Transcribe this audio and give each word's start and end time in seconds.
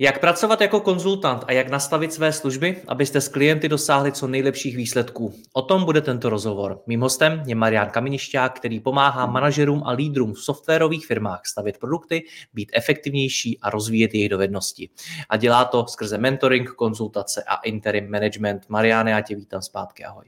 Jak 0.00 0.20
pracovat 0.20 0.60
jako 0.60 0.80
konzultant 0.80 1.44
a 1.46 1.52
jak 1.52 1.68
nastavit 1.68 2.12
své 2.12 2.32
služby, 2.32 2.76
abyste 2.88 3.20
s 3.20 3.28
klienty 3.28 3.68
dosáhli 3.68 4.12
co 4.12 4.28
nejlepších 4.28 4.76
výsledků? 4.76 5.34
O 5.52 5.62
tom 5.62 5.84
bude 5.84 6.00
tento 6.00 6.30
rozhovor. 6.30 6.80
Mým 6.86 7.00
hostem 7.00 7.42
je 7.46 7.54
Marian 7.54 7.90
Kaminišťák, 7.90 8.56
který 8.56 8.80
pomáhá 8.80 9.26
manažerům 9.26 9.82
a 9.84 9.92
lídrům 9.92 10.34
v 10.34 10.38
softwarových 10.38 11.06
firmách 11.06 11.40
stavět 11.46 11.78
produkty, 11.78 12.22
být 12.54 12.70
efektivnější 12.74 13.58
a 13.60 13.70
rozvíjet 13.70 14.14
jejich 14.14 14.28
dovednosti. 14.28 14.90
A 15.28 15.36
dělá 15.36 15.64
to 15.64 15.86
skrze 15.86 16.18
mentoring, 16.18 16.70
konzultace 16.70 17.42
a 17.48 17.56
interim 17.56 18.10
management. 18.10 18.68
Mariane, 18.68 19.10
já 19.10 19.20
tě 19.20 19.36
vítám 19.36 19.62
zpátky, 19.62 20.04
ahoj. 20.04 20.24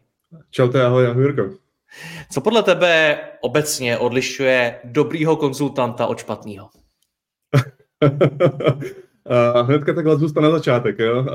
Čau, 0.50 0.76
ahoj, 0.76 1.06
ahoj 1.06 1.24
Jirko. 1.24 1.50
Co 2.32 2.40
podle 2.40 2.62
tebe 2.62 3.18
obecně 3.40 3.98
odlišuje 3.98 4.80
dobrýho 4.84 5.36
konzultanta 5.36 6.06
od 6.06 6.18
špatného? 6.18 6.70
Uh, 9.30 9.66
hnedka 9.66 9.94
takhle 9.94 10.16
zůstane 10.16 10.50
začátek, 10.50 10.98
jo. 10.98 11.20
Uh, 11.20 11.26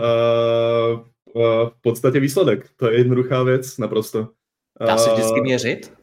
uh, 1.33 1.69
v 1.69 1.81
podstatě 1.81 2.19
výsledek, 2.19 2.69
to 2.75 2.91
je 2.91 2.97
jednoduchá 2.97 3.43
věc, 3.43 3.77
naprosto. 3.77 4.27
Dá 4.87 4.97
se 4.97 5.13
vždycky 5.13 5.41
měřit? 5.41 5.93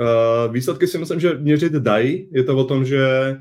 Uh, 0.00 0.52
výsledky 0.52 0.86
si 0.86 0.98
myslím, 0.98 1.20
že 1.20 1.34
měřit 1.38 1.72
dají. 1.72 2.28
Je 2.32 2.44
to 2.44 2.56
o 2.56 2.64
tom, 2.64 2.84
že 2.84 3.36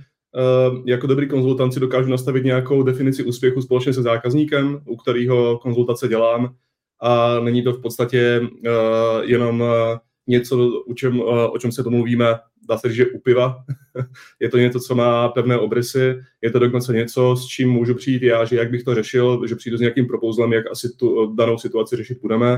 uh, 0.70 0.84
jako 0.86 1.08
dobrý 1.08 1.28
konzultanci 1.28 1.80
dokážu 1.80 2.10
nastavit 2.10 2.44
nějakou 2.44 2.84
definici 2.84 3.24
úspěchu 3.24 3.62
společně 3.62 3.94
se 3.94 4.02
zákazníkem, 4.02 4.82
u 4.86 4.96
kterého 4.96 5.58
konzultace 5.58 6.08
dělám. 6.08 6.56
A 7.02 7.40
není 7.40 7.64
to 7.64 7.74
v 7.74 7.82
podstatě 7.82 8.42
uh, 8.42 8.50
jenom 9.24 9.62
uh, 9.62 9.68
něco, 10.30 10.84
o 10.88 10.94
čem, 10.94 11.20
uh, 11.20 11.54
o 11.54 11.58
čem 11.58 11.72
se 11.72 11.84
domluvíme 11.84 12.36
dá 12.70 12.78
se 12.78 12.88
říct, 12.88 12.98
že 12.98 13.08
u 13.08 13.20
piva. 13.20 13.64
je 14.40 14.50
to 14.50 14.58
něco, 14.58 14.80
co 14.80 14.96
má 14.96 15.30
pevné 15.30 15.58
obrysy, 15.58 16.20
je 16.42 16.52
to 16.52 16.60
dokonce 16.60 16.94
něco, 16.94 17.36
s 17.36 17.46
čím 17.46 17.70
můžu 17.70 17.96
přijít 17.96 18.24
já, 18.24 18.46
že 18.46 18.56
jak 18.56 18.72
bych 18.72 18.84
to 18.84 18.96
řešil, 18.96 19.48
že 19.48 19.56
přijdu 19.56 19.78
s 19.78 19.82
nějakým 19.82 20.08
propouzlem, 20.08 20.54
jak 20.54 20.72
asi 20.72 20.90
tu 20.90 21.36
danou 21.36 21.58
situaci 21.58 21.96
řešit 21.96 22.18
budeme. 22.22 22.58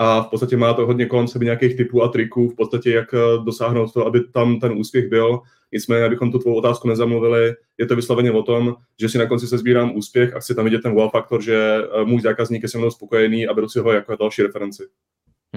A 0.00 0.22
v 0.22 0.26
podstatě 0.26 0.56
má 0.56 0.74
to 0.74 0.86
hodně 0.86 1.06
kolem 1.06 1.28
sebe 1.28 1.44
nějakých 1.44 1.76
typů 1.76 2.02
a 2.02 2.08
triků, 2.08 2.48
v 2.48 2.56
podstatě 2.56 2.90
jak 2.90 3.14
eh, 3.14 3.18
dosáhnout 3.44 3.92
to, 3.92 4.06
aby 4.06 4.20
tam 4.24 4.60
ten 4.60 4.72
úspěch 4.72 5.08
byl. 5.08 5.40
Nicméně, 5.72 6.04
abychom 6.04 6.32
tu 6.32 6.38
tvou 6.38 6.54
otázku 6.54 6.88
nezamluvili, 6.88 7.54
je 7.78 7.86
to 7.86 7.96
vysloveně 7.96 8.32
o 8.32 8.42
tom, 8.42 8.74
že 9.00 9.08
si 9.08 9.18
na 9.18 9.26
konci 9.26 9.46
se 9.46 9.58
sbírám 9.58 9.96
úspěch 9.96 10.34
a 10.34 10.40
chci 10.40 10.54
tam 10.54 10.64
vidět 10.64 10.82
ten 10.82 10.92
wow 10.92 11.10
faktor, 11.10 11.42
že 11.42 11.78
eh, 11.82 12.04
můj 12.04 12.20
zákazník 12.20 12.62
je 12.62 12.68
se 12.68 12.78
mnou 12.78 12.90
spokojený 12.90 13.46
a 13.46 13.54
beru 13.54 13.68
si 13.68 13.78
ho 13.78 13.92
jako 13.92 14.16
další 14.16 14.42
referenci. 14.42 14.82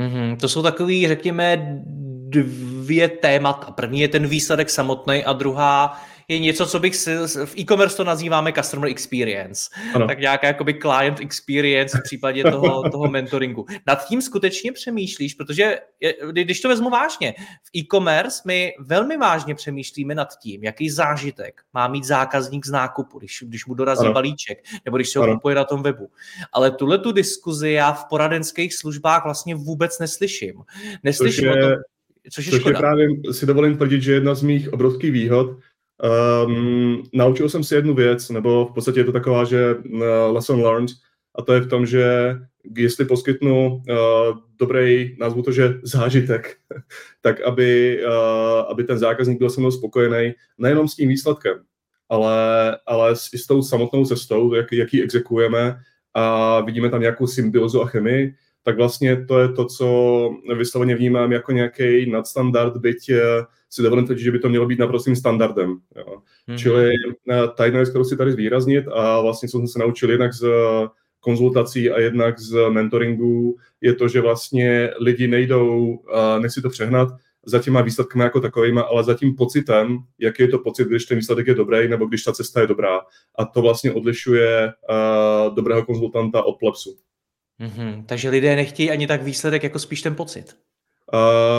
Mm-hmm. 0.02 0.38
To 0.38 0.50
jsou 0.50 0.64
takový, 0.64 1.08
řekněme, 1.08 1.78
dvě 2.30 3.08
témata. 3.08 3.72
První 3.72 4.02
je 4.02 4.08
ten 4.08 4.28
výsledek 4.28 4.70
samotný 4.70 5.24
a 5.24 5.34
druhá 5.34 6.02
je 6.32 6.40
něco, 6.40 6.66
co 6.66 6.80
bych 6.80 6.96
si, 6.96 7.16
v 7.46 7.58
e-commerce 7.58 7.98
to 7.98 8.04
nazýváme 8.04 8.54
customer 8.54 8.90
experience. 8.90 9.70
Ano. 9.94 10.08
Tak 10.08 10.20
nějaká 10.20 10.48
jakoby 10.48 10.74
client 10.74 11.20
experience 11.20 11.98
v 11.98 12.04
případě 12.04 12.44
toho, 12.44 12.90
toho 12.92 13.08
mentoringu. 13.08 13.66
Nad 13.88 14.08
tím 14.08 14.22
skutečně 14.22 14.72
přemýšlíš, 14.72 15.34
protože 15.34 15.80
je, 16.00 16.16
když 16.32 16.62
to 16.62 16.70
vezmu 16.70 16.90
vážně, 16.90 17.34
v 17.64 17.78
e-commerce 17.78 18.42
my 18.46 18.74
velmi 18.80 19.18
vážně 19.18 19.56
přemýšlíme 19.56 20.16
nad 20.16 20.38
tím, 20.44 20.64
jaký 20.64 20.90
zážitek 20.90 21.62
má 21.74 21.88
mít 21.88 22.04
zákazník 22.04 22.66
z 22.66 22.72
nákupu, 22.72 23.20
když, 23.20 23.44
když 23.48 23.66
mu 23.66 23.74
dorazí 23.74 24.06
ano. 24.06 24.14
balíček, 24.14 24.64
nebo 24.86 24.98
když 24.98 25.10
se 25.10 25.20
ho 25.20 25.34
kupuje 25.34 25.56
na 25.56 25.64
tom 25.64 25.84
webu. 25.84 26.10
Ale 26.54 26.72
tuhle 26.72 26.98
tu 26.98 27.12
diskuzi 27.12 27.72
já 27.72 27.92
v 27.92 28.06
poradenských 28.06 28.76
službách 28.76 29.24
vlastně 29.24 29.56
vůbec 29.56 30.00
neslyším. 30.00 30.54
Neslyším 31.04 31.46
je... 31.46 31.52
o 31.52 31.70
tom, 31.70 31.82
Což 32.30 32.46
je, 32.46 32.52
což 32.52 32.66
je 32.66 32.74
právě, 32.74 33.08
si 33.32 33.46
dovolím 33.46 33.78
tvrdit, 33.78 34.02
že 34.02 34.14
jedna 34.14 34.36
z 34.36 34.44
mých 34.44 34.74
obrovských 34.74 35.12
výhod, 35.12 35.58
um, 36.46 37.04
naučil 37.14 37.50
jsem 37.50 37.64
si 37.64 37.76
jednu 37.76 37.94
věc, 37.94 38.30
nebo 38.30 38.66
v 38.66 38.74
podstatě 38.74 39.00
je 39.00 39.04
to 39.04 39.12
taková, 39.12 39.44
že 39.44 39.76
uh, 39.76 40.02
lesson 40.32 40.62
learned, 40.62 40.90
a 41.36 41.42
to 41.42 41.54
je 41.54 41.62
v 41.62 41.70
tom, 41.70 41.86
že 41.86 42.36
jestli 42.78 43.06
poskytnu 43.06 43.68
uh, 43.68 44.38
dobrý, 44.60 45.18
nazvu 45.20 45.42
to, 45.42 45.52
že 45.52 45.74
zážitek, 45.84 46.58
tak 47.22 47.42
aby, 47.42 48.00
uh, 48.06 48.60
aby 48.70 48.84
ten 48.84 48.98
zákazník 48.98 49.40
byl 49.40 49.50
se 49.50 49.62
mnou 49.62 49.72
spokojený 49.72 50.34
nejenom 50.58 50.88
s 50.88 50.96
tím 50.96 51.10
výsledkem, 51.10 51.64
ale, 52.10 52.78
ale 52.86 53.16
s, 53.16 53.34
i 53.34 53.38
s 53.38 53.48
tou 53.48 53.62
samotnou 53.62 54.06
cestou, 54.06 54.54
jak, 54.54 54.72
jak 54.72 54.94
ji 54.94 55.04
exekujeme 55.04 55.80
a 56.14 56.62
vidíme 56.62 56.90
tam 56.90 57.02
nějakou 57.02 57.28
symbiozu 57.28 57.82
a 57.82 57.86
chemii, 57.86 58.36
tak 58.64 58.78
vlastně 58.78 59.26
to 59.26 59.40
je 59.40 59.50
to, 59.50 59.66
co 59.66 60.30
vysloveně 60.58 60.96
vnímám 60.96 61.32
jako 61.32 61.52
nějaký 61.52 62.12
nadstandard, 62.12 62.78
byť 62.78 63.10
eh, 63.10 63.20
si 63.74 63.82
dovolím 63.82 64.06
tvrdit, 64.06 64.24
že 64.24 64.32
by 64.32 64.40
to 64.40 64.50
mělo 64.50 64.66
být 64.66 64.80
naprostým 64.80 65.16
standardem. 65.16 65.78
Jo. 65.96 66.22
Mm-hmm. 66.50 66.58
Čili 66.58 66.92
eh, 67.32 67.48
ta 67.56 67.66
jedna 67.66 67.80
věc, 67.80 67.90
kterou 67.90 68.04
si 68.04 68.18
tady 68.18 68.32
zvýraznit 68.32 68.86
a 68.88 69.22
vlastně 69.22 69.50
co 69.50 69.58
jsem 69.58 69.68
se 69.68 69.80
naučil 69.80 70.12
jednak 70.12 70.34
z 70.34 70.46
konzultací 71.20 71.90
a 71.90 72.00
jednak 72.00 72.40
z 72.40 72.70
mentoringu, 72.70 73.58
je 73.82 73.94
to, 73.94 74.08
že 74.08 74.22
vlastně 74.22 74.90
lidi 75.00 75.28
nejdou, 75.28 76.00
nechci 76.40 76.62
to 76.62 76.70
přehnat, 76.70 77.10
za 77.46 77.60
těma 77.60 77.82
výsledkami 77.82 78.24
jako 78.24 78.40
takovými, 78.42 78.80
ale 78.80 79.04
za 79.04 79.14
tím 79.14 79.36
pocitem, 79.36 79.98
jaký 80.20 80.44
je 80.44 80.48
to 80.48 80.60
pocit, 80.60 80.88
když 80.88 81.06
ten 81.06 81.18
výsledek 81.18 81.48
je 81.48 81.56
dobrý, 81.56 81.88
nebo 81.88 82.06
když 82.06 82.24
ta 82.24 82.34
cesta 82.34 82.62
je 82.62 82.68
dobrá. 82.68 83.02
A 83.36 83.46
to 83.46 83.62
vlastně 83.62 83.92
odlišuje 83.92 84.66
uh, 84.66 85.56
dobrého 85.56 85.86
konzultanta 85.86 86.44
od 86.44 86.60
plepsu. 86.60 86.98
Mm-hmm. 87.62 88.06
Takže 88.06 88.30
lidé 88.30 88.56
nechtějí 88.56 88.92
ani 88.92 89.08
tak 89.08 89.24
výsledek, 89.24 89.64
jako 89.64 89.80
spíš 89.80 90.02
ten 90.02 90.16
pocit. 90.16 90.56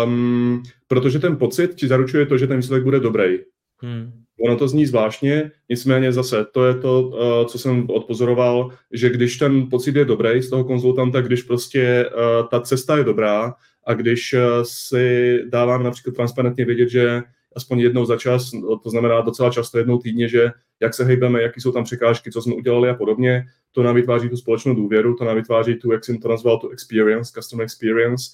Um, 0.04 0.62
protože 0.88 1.18
ten 1.18 1.36
pocit 1.36 1.74
ti 1.74 1.88
zaručuje 1.88 2.26
to, 2.26 2.38
že 2.38 2.46
ten 2.46 2.56
výsledek 2.56 2.84
bude 2.84 3.00
dobrý. 3.00 3.38
Hmm. 3.78 4.12
Ono 4.44 4.56
to 4.56 4.68
zní 4.68 4.86
zvláštně, 4.86 5.50
nicméně 5.68 6.12
zase 6.12 6.44
to 6.52 6.66
je 6.66 6.74
to, 6.74 7.02
uh, 7.02 7.46
co 7.46 7.58
jsem 7.58 7.86
odpozoroval, 7.90 8.70
že 8.92 9.10
když 9.10 9.36
ten 9.36 9.68
pocit 9.70 9.96
je 9.96 10.04
dobrý 10.04 10.42
z 10.42 10.50
toho 10.50 10.64
konzultanta, 10.64 11.20
když 11.20 11.42
prostě 11.42 12.06
uh, 12.06 12.48
ta 12.48 12.60
cesta 12.60 12.96
je 12.96 13.04
dobrá 13.04 13.54
a 13.86 13.94
když 13.94 14.34
uh, 14.34 14.40
si 14.62 15.38
dávám 15.48 15.82
například 15.82 16.14
transparentně 16.14 16.64
vědět, 16.64 16.88
že 16.88 17.22
aspoň 17.56 17.80
jednou 17.80 18.04
za 18.04 18.16
čas, 18.16 18.50
to 18.82 18.90
znamená 18.90 19.20
docela 19.20 19.50
často 19.50 19.78
jednou 19.78 19.98
týdně, 19.98 20.28
že 20.28 20.50
jak 20.80 20.94
se 20.94 21.04
hejbeme, 21.04 21.42
jaký 21.42 21.60
jsou 21.60 21.72
tam 21.72 21.84
překážky, 21.84 22.32
co 22.32 22.42
jsme 22.42 22.54
udělali 22.54 22.88
a 22.88 22.94
podobně, 22.94 23.44
to 23.72 23.82
nám 23.82 23.94
vytváří 23.94 24.28
tu 24.28 24.36
společnou 24.36 24.74
důvěru, 24.74 25.14
to 25.14 25.24
nám 25.24 25.36
vytváří 25.36 25.74
tu, 25.74 25.92
jak 25.92 26.04
jsem 26.04 26.18
to 26.18 26.28
nazval, 26.28 26.58
tu 26.58 26.68
experience, 26.68 27.32
customer 27.34 27.64
experience 27.64 28.24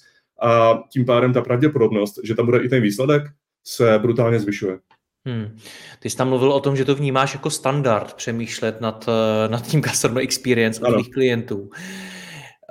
a 0.41 0.79
tím 0.91 1.05
pádem 1.05 1.33
ta 1.33 1.41
pravděpodobnost, 1.41 2.19
že 2.23 2.35
tam 2.35 2.45
bude 2.45 2.59
i 2.59 2.69
ten 2.69 2.81
výsledek, 2.81 3.23
se 3.63 3.99
brutálně 3.99 4.39
zvyšuje. 4.39 4.79
Hmm. 5.25 5.57
Ty 5.99 6.09
jsi 6.09 6.17
tam 6.17 6.29
mluvil 6.29 6.51
o 6.51 6.59
tom, 6.59 6.75
že 6.75 6.85
to 6.85 6.95
vnímáš 6.95 7.33
jako 7.33 7.49
standard 7.49 8.13
přemýšlet 8.13 8.81
nad, 8.81 9.09
eh, 9.09 9.47
nad 9.47 9.67
tím 9.67 9.83
customer 9.83 10.23
experience 10.23 10.81
u 10.81 10.93
tvých 10.93 11.09
klientů. 11.09 11.69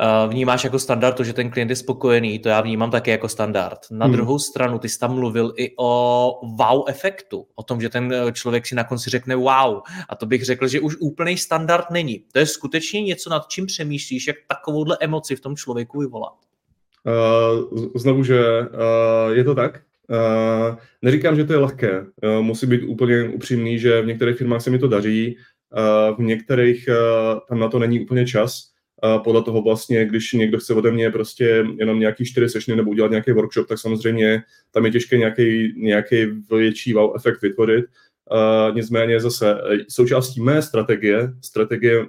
Eh, 0.00 0.28
vnímáš 0.28 0.64
jako 0.64 0.78
standard 0.78 1.16
to, 1.16 1.24
že 1.24 1.32
ten 1.32 1.50
klient 1.50 1.70
je 1.70 1.76
spokojený, 1.76 2.38
to 2.38 2.48
já 2.48 2.60
vnímám 2.60 2.90
také 2.90 3.10
jako 3.10 3.28
standard. 3.28 3.78
Na 3.90 4.06
hmm. 4.06 4.12
druhou 4.12 4.38
stranu, 4.38 4.78
ty 4.78 4.88
jsi 4.88 4.98
tam 4.98 5.14
mluvil 5.14 5.52
i 5.56 5.74
o 5.78 6.32
wow 6.58 6.84
efektu, 6.88 7.46
o 7.54 7.62
tom, 7.62 7.80
že 7.80 7.88
ten 7.88 8.12
eh, 8.12 8.32
člověk 8.32 8.66
si 8.66 8.74
na 8.74 8.84
konci 8.84 9.10
řekne 9.10 9.36
wow. 9.36 9.80
A 10.08 10.16
to 10.16 10.26
bych 10.26 10.44
řekl, 10.44 10.68
že 10.68 10.80
už 10.80 10.96
úplný 11.00 11.36
standard 11.36 11.90
není. 11.90 12.24
To 12.32 12.38
je 12.38 12.46
skutečně 12.46 13.02
něco, 13.02 13.30
nad 13.30 13.48
čím 13.48 13.66
přemýšlíš, 13.66 14.26
jak 14.26 14.36
takovouhle 14.48 14.96
emoci 15.00 15.36
v 15.36 15.40
tom 15.40 15.56
člověku 15.56 16.00
vyvolat. 16.00 16.47
Uh, 17.06 17.88
znovu, 17.94 18.24
že 18.24 18.40
uh, 18.60 19.32
je 19.32 19.44
to 19.44 19.54
tak. 19.54 19.80
Uh, 20.10 20.76
neříkám, 21.02 21.36
že 21.36 21.44
to 21.44 21.52
je 21.52 21.58
lehké. 21.58 22.04
Musí 22.40 22.66
být 22.66 22.82
úplně 22.82 23.28
upřímný, 23.28 23.78
že 23.78 24.02
v 24.02 24.06
některých 24.06 24.36
firmách 24.36 24.62
se 24.62 24.70
mi 24.70 24.78
to 24.78 24.88
daří, 24.88 25.36
v 26.18 26.22
některých 26.22 26.88
tam 27.48 27.58
na 27.58 27.68
to 27.68 27.78
není 27.78 28.00
úplně 28.00 28.26
čas 28.26 28.72
podle 29.24 29.42
toho 29.42 29.62
vlastně, 29.62 30.06
když 30.06 30.32
někdo 30.32 30.58
chce 30.58 30.74
ode 30.74 30.90
mě 30.90 31.10
prostě 31.10 31.64
jenom 31.78 32.00
nějaký 32.00 32.24
čtyři 32.24 32.48
sešny 32.48 32.76
nebo 32.76 32.90
udělat 32.90 33.10
nějaký 33.10 33.32
workshop, 33.32 33.68
tak 33.68 33.78
samozřejmě 33.78 34.42
tam 34.70 34.84
je 34.84 34.90
těžké 34.90 35.18
nějaký, 35.18 35.74
nějaký 35.76 36.26
větší 36.50 36.92
wow 36.92 37.12
efekt 37.16 37.42
vytvořit. 37.42 37.84
Uh, 38.30 38.76
nicméně 38.76 39.20
zase 39.20 39.58
součástí 39.88 40.40
mé 40.40 40.62
strategie, 40.62 41.32
strategie 41.40 42.00
uh, 42.00 42.08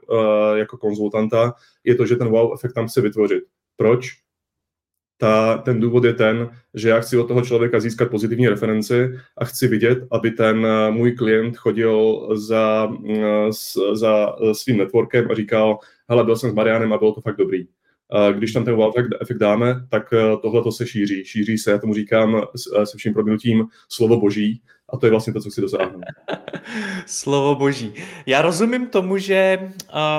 jako 0.55 0.77
konzultanta, 0.77 1.53
je 1.83 1.95
to, 1.95 2.05
že 2.05 2.15
ten 2.15 2.27
wow 2.27 2.53
efekt 2.53 2.73
tam 2.73 2.87
chci 2.87 3.01
vytvořit. 3.01 3.43
Proč? 3.77 4.09
Ta, 5.21 5.57
ten 5.57 5.79
důvod 5.79 6.03
je 6.03 6.13
ten, 6.13 6.49
že 6.73 6.89
já 6.89 6.99
chci 6.99 7.17
od 7.17 7.27
toho 7.27 7.41
člověka 7.41 7.79
získat 7.79 8.09
pozitivní 8.09 8.49
referenci 8.49 9.11
a 9.37 9.45
chci 9.45 9.67
vidět, 9.67 9.97
aby 10.11 10.31
ten 10.31 10.65
eh, 10.65 10.91
můj 10.91 11.11
klient 11.11 11.57
chodil 11.57 12.27
za, 12.33 12.91
eh, 13.09 13.49
za 13.93 14.35
svým 14.53 14.77
networkem 14.77 15.31
a 15.31 15.35
říkal, 15.35 15.77
hele, 16.09 16.23
byl 16.23 16.35
jsem 16.35 16.51
s 16.51 16.53
Marianem 16.53 16.93
a 16.93 16.97
bylo 16.97 17.13
to 17.13 17.21
fakt 17.21 17.37
dobrý. 17.37 17.67
Když 18.31 18.53
tam 18.53 18.65
ten 18.65 18.75
wow 18.75 18.93
efekt 19.21 19.37
dáme, 19.37 19.85
tak 19.89 20.13
eh, 20.13 20.37
tohle 20.41 20.63
to 20.63 20.71
se 20.71 20.87
šíří. 20.87 21.25
Šíří 21.25 21.57
se, 21.57 21.71
já 21.71 21.77
tomu 21.77 21.93
říkám 21.93 22.41
se 22.83 22.97
vším 22.97 23.13
proměnutím 23.13 23.65
slovo 23.89 24.19
boží, 24.19 24.61
a 24.89 24.97
to 24.97 25.05
je 25.05 25.09
vlastně 25.09 25.33
to, 25.33 25.41
co 25.41 25.49
chci 25.49 25.61
dosáhnout. 25.61 26.03
Slovo 27.05 27.55
boží. 27.55 27.93
Já 28.25 28.41
rozumím 28.41 28.87
tomu, 28.87 29.17
že, 29.17 29.59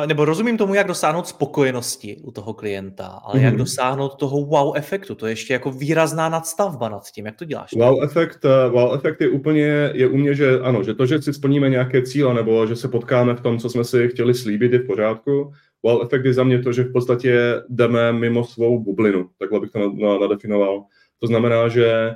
nebo 0.07 0.25
rozumím 0.25 0.59
tomu, 0.59 0.75
jak 0.75 0.87
dosáhnout 0.87 1.27
spokojenosti 1.27 2.17
u 2.23 2.31
toho 2.31 2.55
klienta, 2.55 3.07
ale 3.07 3.35
mm-hmm. 3.35 3.45
jak 3.45 3.55
mhm. 3.55 3.59
dosáhnout 3.59 4.15
toho 4.15 4.45
wow 4.45 4.77
efektu, 4.77 5.15
to 5.15 5.27
je 5.27 5.33
ještě 5.33 5.53
jako 5.53 5.71
výrazná 5.71 6.29
nadstavba 6.29 6.89
nad 6.89 7.11
tím, 7.11 7.27
jak 7.27 7.37
to 7.37 7.45
děláš? 7.45 7.71
Wow 7.77 8.05
efekt, 8.05 8.45
eh, 8.45 8.71
wow 8.71 8.95
efekt 8.95 9.21
je 9.21 9.29
úplně, 9.29 9.91
je 9.95 10.09
u 10.09 10.17
mě, 10.17 10.35
že 10.35 10.61
ano, 10.61 10.83
že 10.83 10.95
to, 10.95 11.07
že 11.07 11.23
si 11.23 11.33
splníme 11.33 11.71
nějaké 11.71 12.03
cíle, 12.03 12.35
nebo 12.35 12.67
že 12.67 12.77
se 12.77 12.89
potkáme 12.89 13.35
v 13.35 13.41
tom, 13.41 13.59
co 13.59 13.71
jsme 13.71 13.85
si 13.85 14.09
chtěli 14.09 14.35
slíbit, 14.35 14.73
je 14.73 14.79
v 14.79 14.87
pořádku. 14.87 15.53
Wow 15.83 16.03
efekt 16.03 16.25
je 16.25 16.35
za 16.35 16.45
mě 16.45 16.63
to, 16.63 16.73
že 16.73 16.83
v 16.83 16.93
podstatě 16.93 17.63
jdeme 17.69 18.13
mimo 18.13 18.45
svou 18.45 18.79
bublinu, 18.79 19.29
takhle 19.39 19.61
bych 19.61 19.71
to 19.71 19.79
nadefinoval. 20.21 20.85
To 21.19 21.27
znamená, 21.27 21.69
že 21.69 22.15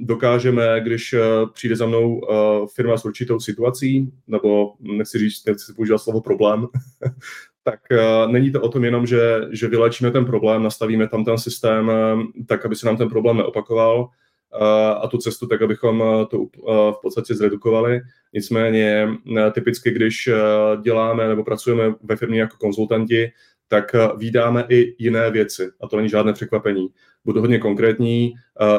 dokážeme, 0.00 0.80
když 0.80 1.12
eh, 1.12 1.20
přijde 1.52 1.76
za 1.76 1.86
mnou 1.86 2.20
eh, 2.22 2.66
firma 2.74 2.96
s 2.96 3.04
určitou 3.04 3.40
situací, 3.40 4.12
nebo 4.26 4.72
nechci 4.80 5.18
říct, 5.18 5.46
nechci 5.46 5.72
používat 5.72 5.98
slovo 5.98 6.20
problém, 6.20 6.66
tak 7.64 7.80
uh, 7.90 8.32
není 8.32 8.52
to 8.52 8.60
o 8.60 8.68
tom 8.68 8.84
jenom, 8.84 9.06
že, 9.06 9.40
že 9.50 9.68
vylečíme 9.68 10.10
ten 10.10 10.24
problém, 10.24 10.62
nastavíme 10.62 11.08
tam 11.08 11.24
ten 11.24 11.38
systém 11.38 11.90
tak, 12.46 12.66
aby 12.66 12.76
se 12.76 12.86
nám 12.86 12.96
ten 12.96 13.08
problém 13.08 13.36
neopakoval 13.36 14.08
a 15.00 15.08
tu 15.08 15.18
cestu 15.18 15.46
tak, 15.46 15.62
abychom 15.62 16.04
to 16.30 16.38
v 16.66 16.98
podstatě 17.02 17.34
zredukovali. 17.34 18.00
Nicméně 18.34 19.08
typicky, 19.52 19.90
když 19.90 20.28
děláme 20.82 21.28
nebo 21.28 21.44
pracujeme 21.44 21.94
ve 22.02 22.16
firmě 22.16 22.40
jako 22.40 22.56
konzultanti, 22.60 23.32
tak 23.68 23.94
vydáme 24.16 24.66
i 24.68 24.94
jiné 24.98 25.30
věci. 25.30 25.70
A 25.80 25.88
to 25.88 25.96
není 25.96 26.08
žádné 26.08 26.32
překvapení. 26.32 26.88
Budu 27.24 27.40
hodně 27.40 27.58
konkrétní, 27.58 28.34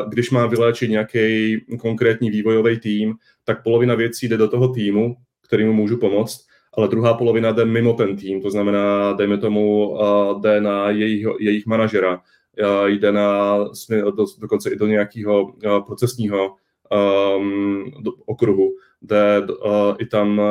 když 0.09 0.31
mám 0.31 0.49
vyléčit 0.49 0.89
nějaký 0.89 1.57
konkrétní 1.79 2.29
vývojový 2.29 2.79
tým, 2.79 3.15
tak 3.43 3.63
polovina 3.63 3.95
věcí 3.95 4.27
jde 4.27 4.37
do 4.37 4.47
toho 4.47 4.73
týmu, 4.73 5.15
kterýmu 5.47 5.73
můžu 5.73 5.97
pomoct, 5.97 6.47
ale 6.73 6.87
druhá 6.87 7.13
polovina 7.13 7.51
jde 7.51 7.65
mimo 7.65 7.93
ten 7.93 8.17
tým, 8.17 8.41
to 8.41 8.51
znamená, 8.51 9.13
dejme 9.13 9.37
tomu, 9.37 9.97
jde 10.41 10.61
na 10.61 10.89
jejich, 10.89 11.27
jejich 11.39 11.65
manažera, 11.65 12.21
jde 12.85 13.11
na, 13.11 13.57
do, 13.89 14.25
dokonce 14.39 14.69
i 14.69 14.75
do 14.75 14.87
nějakého 14.87 15.53
procesního 15.85 16.55
do 18.01 18.11
okruhu, 18.25 18.71
jde 19.01 19.39
uh, 19.39 19.95
i 19.99 20.05
tam, 20.05 20.41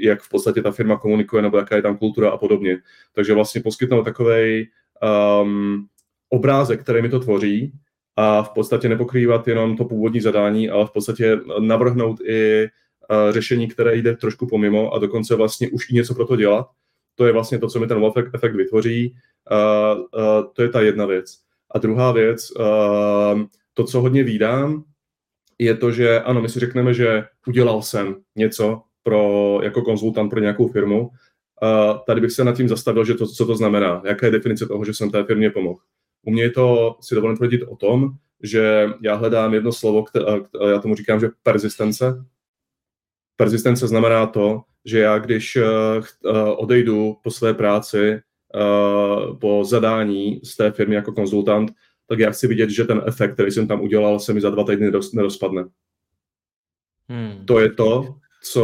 jak 0.00 0.22
v 0.22 0.28
podstatě 0.28 0.62
ta 0.62 0.70
firma 0.70 0.98
komunikuje, 0.98 1.42
nebo 1.42 1.58
jaká 1.58 1.76
je 1.76 1.82
tam 1.82 1.98
kultura 1.98 2.30
a 2.30 2.36
podobně. 2.36 2.78
Takže 3.12 3.34
vlastně 3.34 3.60
poskytnout 3.60 4.02
takovej 4.02 4.68
um, 5.42 5.86
obrázek, 6.28 6.82
který 6.82 7.02
mi 7.02 7.08
to 7.08 7.20
tvoří 7.20 7.72
a 8.16 8.42
v 8.42 8.50
podstatě 8.50 8.88
nepokrývat 8.88 9.48
jenom 9.48 9.76
to 9.76 9.84
původní 9.84 10.20
zadání, 10.20 10.70
ale 10.70 10.86
v 10.86 10.90
podstatě 10.90 11.38
navrhnout 11.58 12.20
i 12.20 12.62
uh, 12.64 13.32
řešení, 13.32 13.68
které 13.68 13.96
jde 13.96 14.16
trošku 14.16 14.46
pomimo 14.46 14.92
a 14.92 14.98
dokonce 14.98 15.34
vlastně 15.34 15.68
už 15.68 15.90
i 15.90 15.94
něco 15.94 16.14
pro 16.14 16.26
to 16.26 16.36
dělat. 16.36 16.66
To 17.14 17.26
je 17.26 17.32
vlastně 17.32 17.58
to, 17.58 17.68
co 17.68 17.80
mi 17.80 17.86
ten 17.86 18.00
wow 18.00 18.12
efekt 18.34 18.54
vytvoří. 18.54 19.14
Uh, 19.50 20.00
uh, 20.00 20.52
to 20.52 20.62
je 20.62 20.68
ta 20.68 20.80
jedna 20.80 21.06
věc. 21.06 21.38
A 21.70 21.78
druhá 21.78 22.12
věc, 22.12 22.50
uh, 22.50 23.42
to, 23.74 23.84
co 23.84 24.00
hodně 24.00 24.22
výdám, 24.22 24.84
je 25.58 25.74
to, 25.76 25.90
že 25.90 26.20
ano, 26.20 26.42
my 26.42 26.48
si 26.48 26.60
řekneme, 26.60 26.94
že 26.94 27.24
udělal 27.46 27.82
jsem 27.82 28.16
něco 28.36 28.82
pro, 29.02 29.60
jako 29.62 29.82
konzultant 29.82 30.30
pro 30.30 30.40
nějakou 30.40 30.68
firmu. 30.68 31.00
Uh, 31.00 31.98
tady 32.06 32.20
bych 32.20 32.32
se 32.32 32.44
nad 32.44 32.56
tím 32.56 32.68
zastavil, 32.68 33.04
že 33.04 33.14
to, 33.14 33.26
co 33.26 33.46
to 33.46 33.56
znamená, 33.56 34.02
jaká 34.04 34.26
je 34.26 34.32
definice 34.32 34.66
toho, 34.66 34.84
že 34.84 34.94
jsem 34.94 35.10
té 35.10 35.24
firmě 35.24 35.50
pomohl. 35.50 35.80
U 36.26 36.30
mě 36.30 36.42
je 36.42 36.50
to, 36.50 36.96
si 37.00 37.14
dovolím 37.14 37.36
tvrdit 37.36 37.62
o 37.62 37.76
tom, 37.76 38.10
že 38.42 38.90
já 39.02 39.14
hledám 39.14 39.54
jedno 39.54 39.72
slovo, 39.72 40.02
které, 40.02 40.26
já 40.70 40.78
tomu 40.78 40.94
říkám, 40.94 41.20
že 41.20 41.28
persistence. 41.42 42.24
Persistence 43.36 43.86
znamená 43.86 44.26
to, 44.26 44.62
že 44.84 44.98
já 44.98 45.18
když 45.18 45.56
uh, 45.56 45.64
odejdu 46.56 47.16
po 47.22 47.30
své 47.30 47.54
práci, 47.54 48.20
uh, 48.54 49.38
po 49.38 49.64
zadání 49.64 50.40
z 50.44 50.56
té 50.56 50.70
firmy 50.70 50.94
jako 50.94 51.12
konzultant, 51.12 51.72
tak 52.08 52.18
já 52.18 52.30
chci 52.30 52.46
vidět, 52.46 52.70
že 52.70 52.84
ten 52.84 53.02
efekt, 53.06 53.34
který 53.34 53.50
jsem 53.50 53.68
tam 53.68 53.80
udělal, 53.80 54.20
se 54.20 54.32
mi 54.32 54.40
za 54.40 54.50
dva 54.50 54.64
týdny 54.64 54.90
nerozpadne. 55.14 55.64
Hmm. 57.08 57.46
To 57.46 57.60
je 57.60 57.72
to, 57.72 58.14
co 58.42 58.62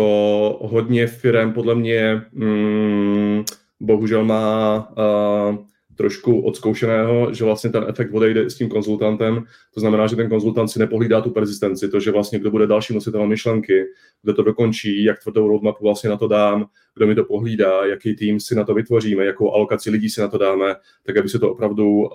hodně 0.63 1.07
firm 1.07 1.53
podle 1.53 1.75
mě 1.75 2.23
mm, 2.33 3.45
bohužel 3.81 4.25
má 4.25 4.89
uh, 4.91 5.57
trošku 6.01 6.41
odzkoušeného, 6.41 7.35
že 7.35 7.45
vlastně 7.45 7.71
ten 7.71 7.85
efekt 7.89 8.13
odejde 8.13 8.51
s 8.51 8.55
tím 8.55 8.69
konzultantem. 8.69 9.45
To 9.75 9.81
znamená, 9.81 10.07
že 10.07 10.17
ten 10.17 10.29
konzultant 10.29 10.69
si 10.69 10.79
nepohlídá 10.79 11.21
tu 11.21 11.31
persistenci, 11.31 11.89
to, 11.89 12.01
že 12.01 12.11
vlastně 12.11 12.39
kdo 12.39 12.51
bude 12.51 12.67
další 12.67 12.95
nositelem 12.95 13.29
myšlenky, 13.29 13.85
kdo 14.23 14.35
to 14.35 14.43
dokončí, 14.43 15.05
jak 15.05 15.23
tvrdou 15.23 15.49
roadmapu 15.49 15.85
vlastně 15.85 16.11
na 16.11 16.17
to 16.17 16.29
dám, 16.29 16.67
kdo 16.97 17.07
mi 17.07 17.15
to 17.15 17.25
pohlídá, 17.25 17.85
jaký 17.85 18.17
tým 18.17 18.41
si 18.41 18.55
na 18.55 18.65
to 18.65 18.75
vytvoříme, 18.75 19.25
jakou 19.25 19.53
alokaci 19.53 19.91
lidí 19.91 20.11
si 20.11 20.21
na 20.21 20.29
to 20.29 20.39
dáme, 20.39 20.75
tak 21.07 21.17
aby 21.17 21.29
se 21.29 21.39
to 21.39 21.53
opravdu 21.53 21.87
uh, 21.89 22.09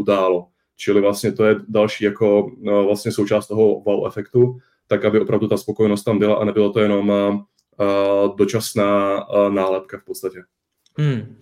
událo. 0.00 0.46
Čili 0.80 1.00
vlastně 1.00 1.32
to 1.32 1.44
je 1.44 1.56
další 1.68 2.04
jako 2.04 2.44
uh, 2.44 2.84
vlastně 2.84 3.12
součást 3.12 3.46
toho 3.46 3.80
wow 3.80 4.06
efektu, 4.06 4.58
tak 4.86 5.04
aby 5.04 5.20
opravdu 5.20 5.48
ta 5.48 5.56
spokojenost 5.56 6.04
tam 6.04 6.18
byla 6.18 6.36
a 6.36 6.44
nebylo 6.44 6.72
to 6.72 6.80
jenom 6.80 7.12
dočasná 8.36 9.26
nálepka 9.48 9.98
v 9.98 10.04
podstatě. 10.04 10.38
Hmm. 10.98 11.36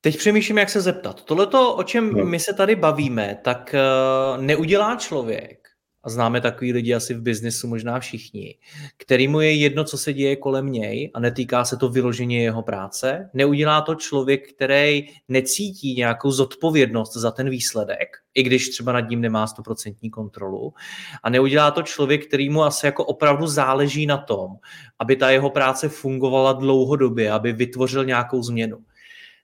Teď 0.00 0.18
přemýšlím, 0.18 0.58
jak 0.58 0.70
se 0.70 0.80
zeptat. 0.80 1.24
Tohleto, 1.24 1.74
o 1.74 1.82
čem 1.82 2.12
no. 2.12 2.24
my 2.24 2.40
se 2.40 2.54
tady 2.54 2.76
bavíme, 2.76 3.38
tak 3.44 3.74
uh, 3.74 4.42
neudělá 4.42 4.96
člověk, 4.96 5.68
a 6.04 6.10
známe 6.10 6.40
takový 6.40 6.72
lidi 6.72 6.94
asi 6.94 7.14
v 7.14 7.20
biznesu, 7.20 7.68
možná 7.68 8.00
všichni, 8.00 8.58
který 8.96 9.28
mu 9.28 9.40
je 9.40 9.54
jedno, 9.54 9.84
co 9.84 9.98
se 9.98 10.12
děje 10.12 10.36
kolem 10.36 10.72
něj 10.72 11.10
a 11.14 11.20
netýká 11.20 11.64
se 11.64 11.76
to 11.76 11.88
vyloženě 11.88 12.42
jeho 12.42 12.62
práce. 12.62 13.30
Neudělá 13.34 13.80
to 13.80 13.94
člověk, 13.94 14.52
který 14.52 15.06
necítí 15.28 15.94
nějakou 15.94 16.30
zodpovědnost 16.30 17.16
za 17.16 17.30
ten 17.30 17.50
výsledek, 17.50 18.08
i 18.34 18.42
když 18.42 18.68
třeba 18.68 18.92
nad 18.92 19.08
ním 19.08 19.20
nemá 19.20 19.46
stoprocentní 19.46 20.10
kontrolu. 20.10 20.74
A 21.22 21.30
neudělá 21.30 21.70
to 21.70 21.82
člověk, 21.82 22.26
který 22.26 22.50
mu 22.50 22.62
asi 22.62 22.86
jako 22.86 23.04
opravdu 23.04 23.46
záleží 23.46 24.06
na 24.06 24.18
tom, 24.18 24.50
aby 24.98 25.16
ta 25.16 25.30
jeho 25.30 25.50
práce 25.50 25.88
fungovala 25.88 26.52
dlouhodobě, 26.52 27.32
aby 27.32 27.52
vytvořil 27.52 28.04
nějakou 28.04 28.42
změnu. 28.42 28.78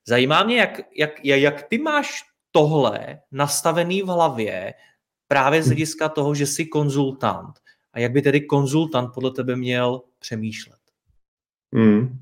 Zajímá 0.06 0.44
mě, 0.44 0.56
jak, 0.56 0.80
jak, 0.96 1.24
jak 1.24 1.62
ty 1.62 1.78
máš 1.78 2.22
tohle 2.50 3.20
nastavený 3.32 4.02
v 4.02 4.06
hlavě 4.06 4.74
právě 5.28 5.62
z 5.62 5.66
hlediska 5.66 6.08
toho, 6.08 6.34
že 6.34 6.46
jsi 6.46 6.66
konzultant. 6.66 7.54
A 7.92 8.00
jak 8.00 8.12
by 8.12 8.22
tedy 8.22 8.40
konzultant 8.40 9.10
podle 9.14 9.30
tebe 9.30 9.56
měl 9.56 10.00
přemýšlet? 10.18 10.78
Hmm. 11.74 12.18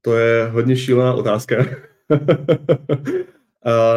To 0.00 0.16
je 0.16 0.46
hodně 0.46 0.76
šílená 0.76 1.14
otázka. 1.14 1.56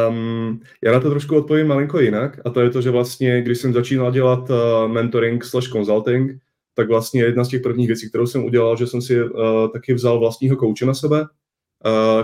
um, 0.10 0.62
já 0.84 0.92
na 0.92 1.00
to 1.00 1.10
trošku 1.10 1.36
odpovím 1.36 1.68
malinko 1.68 2.00
jinak 2.00 2.40
a 2.46 2.50
to 2.50 2.62
je 2.62 2.70
to, 2.70 2.82
že 2.82 2.92
vlastně, 2.92 3.42
když 3.42 3.58
jsem 3.58 3.74
začínal 3.74 4.12
dělat 4.12 4.50
uh, 4.50 4.56
mentoring 4.88 5.46
slash 5.46 5.70
consulting, 5.70 6.32
tak 6.74 6.88
vlastně 6.88 7.24
jedna 7.24 7.44
z 7.44 7.50
těch 7.50 7.62
prvních 7.62 7.88
věcí, 7.88 8.10
kterou 8.10 8.28
jsem 8.28 8.46
udělal, 8.46 8.78
že 8.78 8.88
jsem 8.88 9.02
si 9.02 9.24
uh, 9.24 9.32
taky 9.74 9.94
vzal 9.94 10.20
vlastního 10.20 10.58
kouče 10.58 10.86
na 10.86 10.94
sebe, 10.94 11.26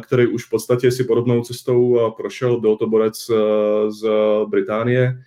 který 0.01 0.27
už 0.27 0.45
v 0.45 0.49
podstatě 0.49 0.91
si 0.91 1.03
podobnou 1.03 1.43
cestou 1.43 2.11
prošel, 2.17 2.59
byl 2.59 2.77
to 2.77 2.87
borec 2.87 3.31
z 3.89 4.09
Británie 4.49 5.23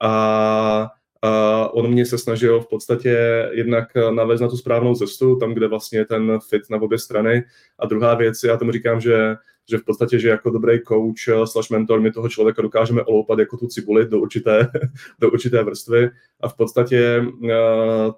a 0.00 0.90
a 1.22 1.68
on 1.68 1.90
mě 1.90 2.06
se 2.06 2.18
snažil 2.18 2.60
v 2.60 2.68
podstatě 2.68 3.18
jednak 3.52 3.88
navést 4.10 4.42
na 4.42 4.48
tu 4.48 4.56
správnou 4.56 4.94
cestu, 4.94 5.36
tam, 5.36 5.54
kde 5.54 5.68
vlastně 5.68 6.04
ten 6.04 6.38
fit 6.48 6.62
na 6.70 6.82
obě 6.82 6.98
strany. 6.98 7.44
A 7.78 7.86
druhá 7.86 8.14
věc, 8.14 8.42
já 8.42 8.56
tomu 8.56 8.72
říkám, 8.72 9.00
že 9.00 9.36
že 9.70 9.78
v 9.78 9.84
podstatě, 9.84 10.18
že 10.18 10.28
jako 10.28 10.50
dobrý 10.50 10.80
coach 10.88 11.28
eh, 11.28 11.46
slash 11.46 11.70
mentor 11.70 12.00
my 12.00 12.12
toho 12.12 12.28
člověka 12.28 12.62
dokážeme 12.62 13.02
oloupat 13.02 13.38
jako 13.38 13.56
tu 13.56 13.66
cibuli 13.66 14.06
do 14.06 14.20
určité, 14.20 14.70
do 15.20 15.30
určité 15.30 15.62
vrstvy 15.62 16.10
a 16.40 16.48
v 16.48 16.56
podstatě 16.56 17.24
uh, 17.42 17.50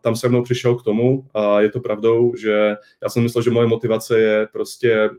tam 0.00 0.16
se 0.16 0.28
mnou 0.28 0.42
přišel 0.42 0.74
k 0.74 0.82
tomu 0.82 1.26
a 1.34 1.60
je 1.60 1.70
to 1.70 1.80
pravdou, 1.80 2.32
že 2.36 2.76
já 3.02 3.08
jsem 3.08 3.22
myslel, 3.22 3.42
že 3.42 3.50
moje 3.50 3.66
motivace 3.66 4.20
je 4.20 4.48
prostě 4.52 5.10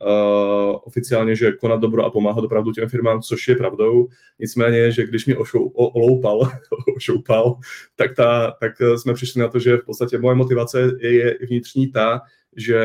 uh, 0.00 0.76
oficiálně, 0.84 1.36
že 1.36 1.52
konat 1.52 1.80
dobro 1.80 2.04
a 2.04 2.10
pomáhat 2.10 2.44
opravdu 2.44 2.72
těm 2.72 2.88
firmám, 2.88 3.22
což 3.22 3.48
je 3.48 3.56
pravdou. 3.56 4.08
Nicméně, 4.38 4.92
že 4.92 5.06
když 5.06 5.26
mě 5.26 5.36
ošou, 5.36 5.66
o, 5.66 5.88
oloupal, 5.88 6.50
ošoupal, 6.96 7.58
tak, 7.96 8.14
ta, 8.16 8.50
tak 8.60 8.72
jsme 8.96 9.14
přišli 9.14 9.40
na 9.40 9.48
to, 9.48 9.58
že 9.58 9.76
v 9.76 9.84
podstatě 9.84 10.18
moje 10.18 10.36
motivace 10.36 10.92
je, 11.00 11.12
je 11.12 11.38
vnitřní 11.46 11.92
ta, 11.92 12.20
že 12.56 12.80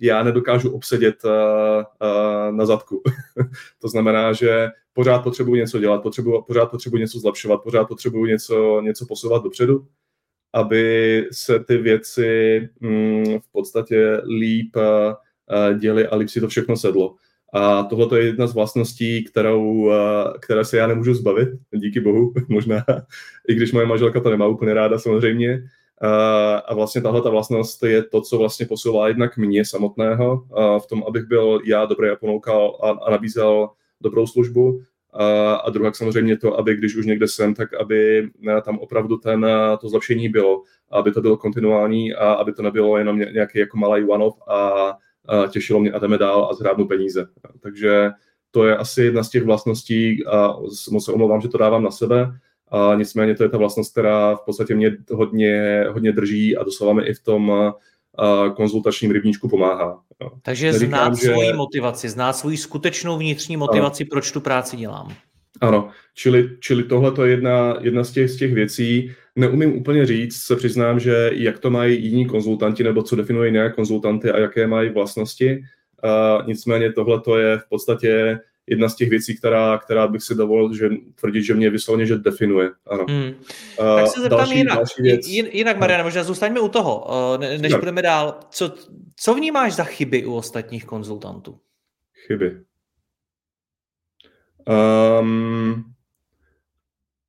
já 0.00 0.22
nedokážu 0.22 0.70
obsedět 0.70 1.24
uh, 1.24 1.30
uh, 1.30 2.56
na 2.56 2.66
zadku. 2.66 3.02
to 3.78 3.88
znamená, 3.88 4.32
že 4.32 4.68
pořád 4.92 5.18
potřebuji 5.18 5.54
něco 5.54 5.78
dělat, 5.78 6.02
potřebuji, 6.02 6.42
pořád 6.42 6.66
potřebuji 6.66 6.96
něco 6.96 7.18
zlepšovat, 7.18 7.62
pořád 7.62 7.84
potřebuji 7.84 8.24
něco, 8.24 8.80
něco 8.80 9.06
posouvat 9.06 9.42
dopředu, 9.42 9.86
aby 10.52 11.26
se 11.32 11.60
ty 11.60 11.76
věci 11.76 12.60
mm, 12.80 13.24
v 13.40 13.52
podstatě 13.52 14.20
líp 14.38 14.76
uh, 14.76 14.82
děly 15.78 16.06
a 16.06 16.16
líp 16.16 16.28
si 16.28 16.40
to 16.40 16.48
všechno 16.48 16.76
sedlo. 16.76 17.14
A 17.52 17.82
tohle 17.82 18.18
je 18.18 18.26
jedna 18.26 18.46
z 18.46 18.54
vlastností, 18.54 19.24
kterou, 19.24 19.92
které 20.40 20.64
se 20.64 20.76
já 20.76 20.86
nemůžu 20.86 21.14
zbavit, 21.14 21.48
díky 21.74 22.00
bohu, 22.00 22.32
možná, 22.48 22.84
i 23.48 23.54
když 23.54 23.72
moje 23.72 23.86
manželka 23.86 24.20
to 24.20 24.30
nemá 24.30 24.46
úplně 24.46 24.74
ráda 24.74 24.98
samozřejmě, 24.98 25.62
a 26.66 26.74
vlastně 26.74 27.02
tahle 27.02 27.22
ta 27.22 27.30
vlastnost 27.30 27.82
je 27.82 28.02
to, 28.02 28.20
co 28.20 28.38
vlastně 28.38 28.66
posouvá 28.66 29.08
jednak 29.08 29.36
mě 29.36 29.64
samotného 29.64 30.44
v 30.82 30.86
tom, 30.86 31.04
abych 31.08 31.24
byl 31.24 31.60
já 31.64 31.84
dobrý 31.84 32.08
a 32.08 32.16
ponoukal 32.16 32.78
a, 32.82 32.90
a 32.90 33.10
nabízel 33.10 33.68
dobrou 34.00 34.26
službu. 34.26 34.82
A, 35.12 35.54
a 35.54 35.70
druhá 35.70 35.92
samozřejmě 35.92 36.36
to, 36.36 36.58
aby 36.58 36.76
když 36.76 36.96
už 36.96 37.06
někde 37.06 37.28
jsem, 37.28 37.54
tak 37.54 37.74
aby 37.74 38.28
tam 38.64 38.78
opravdu 38.78 39.16
ten, 39.16 39.46
to 39.80 39.88
zlepšení 39.88 40.28
bylo, 40.28 40.62
aby 40.90 41.12
to 41.12 41.20
bylo 41.20 41.36
kontinuální 41.36 42.14
a 42.14 42.32
aby 42.32 42.52
to 42.52 42.62
nebylo 42.62 42.98
jenom 42.98 43.18
nějaký 43.18 43.58
jako 43.58 43.78
malý 43.78 44.04
one-off 44.04 44.48
a 44.48 44.92
těšilo 45.50 45.80
mě 45.80 45.92
a 45.92 45.98
jdeme 45.98 46.18
dál 46.18 46.48
a 46.50 46.54
zhrádnu 46.54 46.86
peníze. 46.86 47.26
Takže 47.60 48.10
to 48.50 48.66
je 48.66 48.76
asi 48.76 49.02
jedna 49.02 49.22
z 49.22 49.30
těch 49.30 49.44
vlastností 49.44 50.26
a 50.26 50.54
moc 50.90 51.04
se 51.04 51.12
omlouvám, 51.12 51.40
že 51.40 51.48
to 51.48 51.58
dávám 51.58 51.82
na 51.82 51.90
sebe, 51.90 52.32
a 52.70 52.94
nicméně 52.94 53.34
to 53.34 53.42
je 53.42 53.48
ta 53.48 53.58
vlastnost, 53.58 53.92
která 53.92 54.36
v 54.36 54.40
podstatě 54.44 54.74
mě 54.74 54.96
hodně, 55.12 55.84
hodně 55.90 56.12
drží 56.12 56.56
a 56.56 56.64
doslova 56.64 56.92
mi 56.92 57.02
i 57.02 57.14
v 57.14 57.22
tom 57.22 57.72
konzultačním 58.56 59.10
rybníčku 59.10 59.48
pomáhá. 59.48 60.02
Takže 60.42 60.72
Neříkám, 60.72 60.88
znát 60.88 61.14
že... 61.14 61.26
svoji 61.26 61.52
motivaci, 61.52 62.08
znát 62.08 62.32
svoji 62.32 62.56
skutečnou 62.56 63.18
vnitřní 63.18 63.56
motivaci, 63.56 64.02
ano. 64.02 64.08
proč 64.10 64.32
tu 64.32 64.40
práci 64.40 64.76
dělám. 64.76 65.14
Ano, 65.60 65.90
čili, 66.14 66.56
čili 66.60 66.82
tohle 66.82 67.26
je 67.26 67.30
jedna, 67.30 67.76
jedna 67.80 68.04
z, 68.04 68.12
těch, 68.12 68.30
z 68.30 68.36
těch 68.36 68.54
věcí. 68.54 69.12
Neumím 69.36 69.76
úplně 69.76 70.06
říct, 70.06 70.36
se 70.36 70.56
přiznám, 70.56 71.00
že 71.00 71.30
jak 71.32 71.58
to 71.58 71.70
mají 71.70 72.04
jiní 72.04 72.26
konzultanti, 72.26 72.84
nebo 72.84 73.02
co 73.02 73.16
definují 73.16 73.52
nějaké 73.52 73.74
konzultanty 73.74 74.30
a 74.30 74.38
jaké 74.38 74.66
mají 74.66 74.90
vlastnosti. 74.90 75.62
A 76.02 76.38
nicméně 76.46 76.92
tohle 76.92 77.22
je 77.40 77.58
v 77.58 77.68
podstatě 77.68 78.40
jedna 78.66 78.88
z 78.88 78.96
těch 78.96 79.10
věcí, 79.10 79.36
která, 79.36 79.78
která 79.78 80.06
bych 80.08 80.22
si 80.22 80.34
dovolil 80.34 80.74
že 80.74 80.90
tvrdit, 81.14 81.42
že 81.42 81.54
mě 81.54 81.70
vysloveně, 81.70 82.06
že 82.06 82.16
definuje. 82.16 82.70
Ano. 82.86 83.06
Hmm. 83.08 83.34
Uh, 83.80 84.00
tak 84.00 84.06
se 84.06 84.20
zeptám 84.20 84.38
další, 84.38 84.56
jinak. 84.56 84.76
Další 84.76 85.02
věc. 85.02 85.26
Jinak, 85.26 85.78
Mariana, 85.78 86.04
možná 86.04 86.24
zůstaňme 86.24 86.60
u 86.60 86.68
toho, 86.68 87.06
než 87.38 87.70
tak. 87.72 87.80
budeme 87.80 88.02
dál. 88.02 88.40
Co, 88.50 88.74
co 89.16 89.34
vnímáš 89.34 89.74
za 89.74 89.84
chyby 89.84 90.24
u 90.24 90.34
ostatních 90.34 90.84
konzultantů? 90.84 91.58
Chyby. 92.26 92.60
Um, 95.20 95.84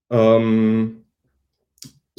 um, 0.09 1.00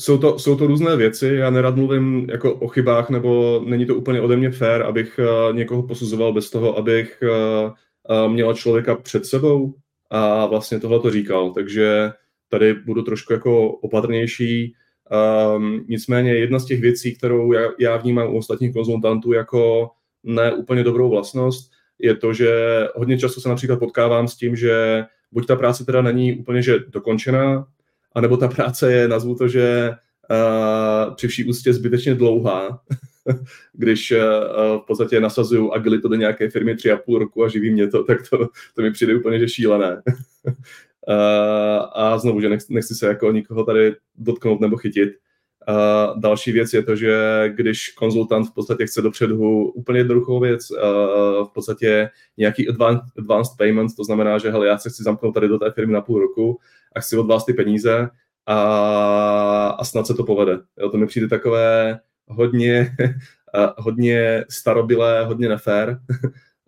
jsou 0.02 0.18
to, 0.18 0.38
jsou 0.38 0.56
to 0.56 0.66
různé 0.66 0.96
věci, 0.96 1.26
já 1.26 1.50
nerad 1.50 1.76
mluvím 1.76 2.26
jako 2.30 2.54
o 2.54 2.68
chybách, 2.68 3.10
nebo 3.10 3.62
není 3.66 3.86
to 3.86 3.94
úplně 3.94 4.20
ode 4.20 4.36
mě 4.36 4.50
fair, 4.50 4.82
abych 4.82 5.20
uh, 5.22 5.56
někoho 5.56 5.82
posuzoval 5.82 6.32
bez 6.32 6.50
toho, 6.50 6.78
abych 6.78 7.22
uh, 7.22 8.32
měla 8.32 8.54
člověka 8.54 8.94
před 8.94 9.26
sebou 9.26 9.74
a 10.10 10.46
vlastně 10.46 10.80
tohle 10.80 11.00
to 11.00 11.10
říkal, 11.10 11.50
takže 11.50 12.10
tady 12.48 12.74
budu 12.74 13.02
trošku 13.02 13.32
jako 13.32 13.70
opatrnější. 13.70 14.74
Um, 15.56 15.84
nicméně 15.88 16.34
jedna 16.34 16.58
z 16.58 16.64
těch 16.64 16.80
věcí, 16.80 17.14
kterou 17.14 17.52
já, 17.52 17.70
já 17.78 17.96
vnímám 17.96 18.34
u 18.34 18.38
ostatních 18.38 18.72
konzultantů 18.72 19.32
jako 19.32 19.90
ne 20.22 20.52
úplně 20.52 20.84
dobrou 20.84 21.10
vlastnost, 21.10 21.72
je 21.98 22.16
to, 22.16 22.32
že 22.32 22.52
hodně 22.94 23.18
často 23.18 23.40
se 23.40 23.48
například 23.48 23.78
potkávám 23.78 24.28
s 24.28 24.36
tím, 24.36 24.56
že 24.56 25.04
buď 25.32 25.46
ta 25.46 25.56
práce 25.56 25.84
teda 25.84 26.02
není 26.02 26.32
úplně 26.34 26.62
že 26.62 26.78
dokončená, 26.88 27.66
anebo 28.14 28.36
ta 28.36 28.48
práce 28.48 28.92
je, 28.92 29.08
nazvu 29.08 29.34
to, 29.34 29.48
že 29.48 29.90
uh, 30.30 31.14
při 31.14 31.28
vší 31.28 31.44
ústě 31.44 31.72
zbytečně 31.72 32.14
dlouhá 32.14 32.80
když 33.72 34.12
uh, 34.12 34.18
v 34.82 34.84
podstatě 34.86 35.20
nasazují 35.20 35.70
agilitu 35.72 36.08
do 36.08 36.14
nějaké 36.14 36.50
firmy 36.50 36.76
tři 36.76 36.92
a 36.92 36.96
půl 36.96 37.18
roku 37.18 37.44
a 37.44 37.48
živí 37.48 37.70
mě 37.70 37.88
to, 37.88 38.04
tak 38.04 38.28
to, 38.30 38.48
to 38.74 38.82
mi 38.82 38.92
přijde 38.92 39.16
úplně 39.16 39.38
že 39.38 39.48
šílené. 39.48 40.02
uh, 40.44 40.52
a 41.94 42.18
znovu, 42.18 42.40
že 42.40 42.48
nechci, 42.48 42.74
nechci 42.74 42.94
se 42.94 43.06
jako 43.06 43.32
nikoho 43.32 43.64
tady 43.64 43.96
dotknout 44.16 44.60
nebo 44.60 44.76
chytit. 44.76 45.08
Uh, 45.68 46.20
další 46.20 46.52
věc 46.52 46.72
je 46.72 46.82
to, 46.82 46.96
že 46.96 47.44
když 47.54 47.88
konzultant 47.88 48.48
v 48.48 48.54
podstatě 48.54 48.86
chce 48.86 49.02
dopředu 49.02 49.64
úplně 49.64 50.00
jednoduchou 50.00 50.40
věc, 50.40 50.70
v 51.44 51.50
podstatě 51.54 52.10
nějaký 52.36 52.68
advanced, 52.68 53.56
payment, 53.58 53.96
to 53.96 54.04
znamená, 54.04 54.38
že 54.38 54.50
hele, 54.50 54.66
já 54.66 54.78
se 54.78 54.90
chci 54.90 55.02
zamknout 55.02 55.34
tady 55.34 55.48
do 55.48 55.58
té 55.58 55.70
firmy 55.70 55.92
na 55.92 56.00
půl 56.00 56.20
roku 56.20 56.58
a 56.96 57.00
chci 57.00 57.16
od 57.16 57.26
vás 57.26 57.44
ty 57.44 57.52
peníze 57.52 58.08
a, 58.46 59.76
a 59.78 59.84
snad 59.84 60.06
se 60.06 60.14
to 60.14 60.24
povede. 60.24 60.58
Jo, 60.80 60.90
to 60.90 60.98
mi 60.98 61.06
přijde 61.06 61.28
takové, 61.28 62.00
hodně, 62.28 62.96
hodně 63.78 64.44
starobilé, 64.50 65.24
hodně 65.24 65.48
nefér. 65.48 66.00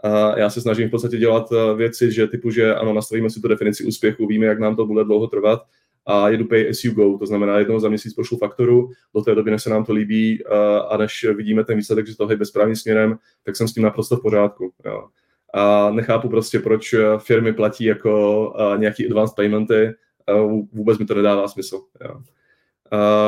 A 0.04 0.38
já 0.38 0.50
se 0.50 0.60
snažím 0.60 0.88
v 0.88 0.90
podstatě 0.90 1.16
dělat 1.16 1.48
eh, 1.52 1.74
věci, 1.74 2.12
že 2.12 2.26
typu, 2.26 2.50
že 2.50 2.74
ano, 2.74 2.92
nastavíme 2.92 3.30
si 3.30 3.40
tu 3.40 3.48
definici 3.48 3.84
úspěchu, 3.84 4.26
víme, 4.26 4.46
jak 4.46 4.58
nám 4.58 4.76
to 4.76 4.86
bude 4.86 5.04
dlouho 5.04 5.26
trvat 5.26 5.62
a 6.06 6.28
jedu 6.28 6.44
pay 6.44 6.70
as 6.70 6.84
you 6.84 6.94
go, 6.94 7.18
to 7.18 7.26
znamená 7.26 7.58
jednou 7.58 7.80
za 7.80 7.88
měsíc 7.88 8.14
pošlu 8.14 8.38
fakturu, 8.38 8.90
do 9.14 9.22
té 9.22 9.34
doby, 9.34 9.50
než 9.50 9.62
se 9.62 9.70
nám 9.70 9.84
to 9.84 9.92
líbí 9.92 10.46
a, 10.88 10.96
než 10.96 11.26
vidíme 11.36 11.64
ten 11.64 11.76
výsledek, 11.76 12.06
že 12.06 12.16
to 12.16 12.26
hejbe 12.26 12.44
správným 12.44 12.76
směrem, 12.76 13.18
tak 13.44 13.56
jsem 13.56 13.68
s 13.68 13.74
tím 13.74 13.82
naprosto 13.82 14.16
v 14.16 14.22
pořádku. 14.22 14.72
Jo. 14.84 15.08
A 15.54 15.90
nechápu 15.90 16.28
prostě, 16.28 16.58
proč 16.58 16.94
firmy 17.18 17.52
platí 17.52 17.84
jako 17.84 18.46
uh, 18.50 18.78
nějaký 18.78 19.06
advanced 19.06 19.36
paymenty, 19.36 19.94
uh, 20.34 20.64
vůbec 20.72 20.98
mi 20.98 21.04
to 21.04 21.14
nedává 21.14 21.48
smysl. 21.48 21.80
Jo. 22.04 22.20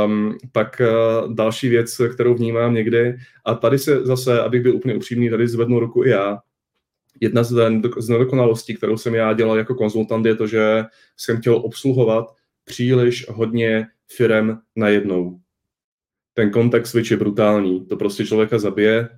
Um, 0.06 0.38
pak 0.52 0.80
uh, 0.80 1.35
další 1.35 1.68
věc, 1.68 2.00
kterou 2.14 2.35
vnímám 2.35 2.75
někdy, 2.75 3.16
a 3.45 3.54
tady 3.54 3.78
se 3.78 4.06
zase, 4.06 4.42
abych 4.42 4.62
byl 4.62 4.76
úplně 4.76 4.95
upřímný, 4.95 5.30
tady 5.30 5.49
zvednu 5.49 5.80
ruku 5.80 6.04
i 6.04 6.11
já. 6.11 6.38
Jedna 7.21 7.42
z 7.42 8.09
nedokonalostí, 8.09 8.75
kterou 8.75 8.97
jsem 8.97 9.14
já 9.14 9.33
dělal 9.33 9.56
jako 9.56 9.75
konzultant, 9.75 10.26
je 10.26 10.35
to, 10.35 10.47
že 10.47 10.85
jsem 11.16 11.37
chtěl 11.37 11.56
obsluhovat 11.56 12.35
příliš 12.66 13.26
hodně 13.28 13.87
firem 14.16 14.58
najednou. 14.76 15.40
Ten 16.35 16.50
kontext 16.50 16.90
switch 16.90 17.11
je 17.11 17.16
brutální, 17.16 17.87
to 17.87 17.96
prostě 17.96 18.26
člověka 18.26 18.58
zabije. 18.58 19.08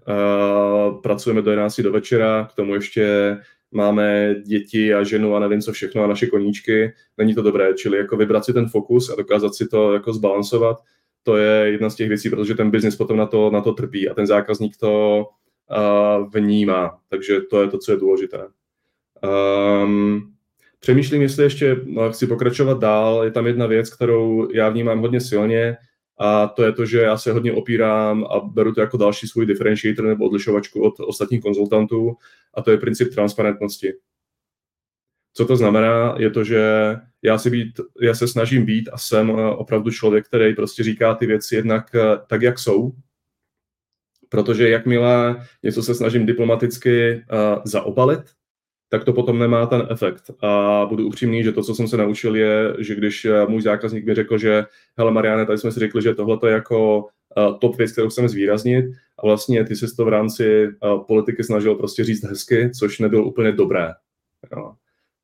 Pracujeme 1.02 1.43
do 1.43 1.50
11 1.50 1.81
do 1.81 1.93
večera, 1.93 2.49
k 2.52 2.55
tomu 2.55 2.75
ještě 2.75 3.37
máme 3.71 4.35
děti 4.47 4.95
a 4.95 5.05
ženu 5.05 5.35
a 5.35 5.40
nevím 5.40 5.61
co 5.61 5.73
všechno 5.73 6.05
a 6.05 6.07
naše 6.07 6.26
koníčky, 6.26 6.93
není 7.17 7.35
to 7.35 7.43
dobré, 7.43 7.75
čili 7.75 7.99
jako 7.99 8.17
vybrat 8.17 8.45
si 8.45 8.52
ten 8.52 8.69
fokus 8.69 9.11
a 9.11 9.17
dokázat 9.17 9.55
si 9.55 9.69
to 9.69 9.95
jako 9.95 10.12
zbalancovat, 10.12 10.76
to 11.23 11.37
je 11.37 11.71
jedna 11.71 11.90
z 11.90 11.95
těch 11.95 12.09
věcí, 12.09 12.31
protože 12.31 12.55
ten 12.55 12.71
biznis 12.71 12.97
potom 12.97 13.17
na 13.17 13.26
to, 13.26 13.50
na 13.50 13.61
to 13.61 13.73
trpí 13.73 14.09
a 14.09 14.14
ten 14.14 14.26
zákazník 14.26 14.76
to 14.76 15.25
uh, 15.71 16.31
vnímá, 16.31 16.99
takže 17.09 17.40
to 17.40 17.62
je 17.62 17.69
to, 17.69 17.78
co 17.78 17.93
je 17.93 17.99
důležité. 17.99 18.47
Um, 19.85 20.38
přemýšlím, 20.78 21.23
jestli 21.23 21.44
ještě 21.44 21.76
no, 21.85 22.12
chci 22.12 22.26
pokračovat 22.26 22.78
dál, 22.78 23.25
je 23.25 23.30
tam 23.30 23.47
jedna 23.47 23.66
věc, 23.66 23.94
kterou 23.94 24.49
já 24.52 24.68
vnímám 24.68 25.00
hodně 25.00 25.20
silně, 25.20 25.76
a 26.18 26.47
to 26.47 26.64
je 26.64 26.73
to, 26.73 26.87
že 26.87 27.00
já 27.00 27.18
se 27.18 27.32
hodně 27.32 27.52
opírám 27.52 28.25
a 28.25 28.40
beru 28.40 28.75
to 28.75 28.80
jako 28.80 28.97
další 28.97 29.28
svůj 29.28 29.47
differentiator 29.47 30.04
nebo 30.04 30.25
odlišovačku 30.25 30.82
od 30.82 31.00
ostatních 31.00 31.42
konzultantů 31.42 32.16
a 32.54 32.62
to 32.62 32.70
je 32.70 32.78
princip 32.78 33.14
transparentnosti. 33.14 33.92
Co 35.35 35.47
to 35.47 35.56
znamená? 35.56 36.14
Je 36.18 36.30
to, 36.30 36.44
že 36.44 36.62
já, 37.23 37.38
si 37.38 37.50
být, 37.50 37.80
já 38.02 38.14
se 38.14 38.28
snažím 38.28 38.64
být 38.64 38.88
a 38.92 38.99
jsem 38.99 39.30
eh, 39.30 39.50
opravdu 39.50 39.90
člověk, 39.90 40.26
který 40.26 40.54
prostě 40.54 40.82
říká 40.82 41.14
ty 41.14 41.26
věci 41.26 41.56
jednak 41.56 41.94
eh, 41.94 42.00
tak, 42.26 42.42
jak 42.42 42.58
jsou, 42.58 42.92
protože 44.28 44.68
jakmile 44.68 45.47
něco 45.62 45.82
se 45.82 45.94
snažím 45.94 46.26
diplomaticky 46.26 47.14
uh, 47.32 47.62
zaobalit, 47.64 48.20
tak 48.88 49.04
to 49.04 49.12
potom 49.12 49.38
nemá 49.38 49.66
ten 49.66 49.87
efekt. 49.90 50.30
A 50.40 50.87
budu 50.88 51.07
upřímný, 51.07 51.45
že 51.45 51.52
to, 51.52 51.62
co 51.62 51.75
jsem 51.75 51.88
se 51.88 51.97
naučil, 51.97 52.37
je, 52.37 52.75
že 52.78 52.95
když 52.95 53.25
eh, 53.25 53.47
můj 53.47 53.62
zákazník 53.62 54.07
mi 54.07 54.14
řekl, 54.14 54.38
že 54.38 54.64
hele 54.99 55.11
Mariane, 55.11 55.47
tady 55.47 55.59
jsme 55.59 55.73
si 55.73 55.80
řekli, 55.80 56.02
že 56.02 56.14
tohle 56.14 56.38
je 56.47 56.52
jako 56.52 56.99
uh, 56.99 57.59
top 57.59 57.76
věc, 57.76 57.92
kterou 57.92 58.09
chceme 58.09 58.28
zvýraznit 58.28 58.85
a 59.18 59.26
vlastně 59.26 59.64
ty 59.64 59.76
jsi 59.76 59.97
to 59.97 60.04
v 60.04 60.09
rámci 60.09 60.68
uh, 60.68 61.04
politiky 61.04 61.45
snažil 61.45 61.75
prostě 61.75 62.04
říct 62.04 62.25
hezky, 62.25 62.71
což 62.78 62.99
nebylo 62.99 63.25
úplně 63.25 63.52
dobré. 63.52 63.88
Jo. 64.57 64.73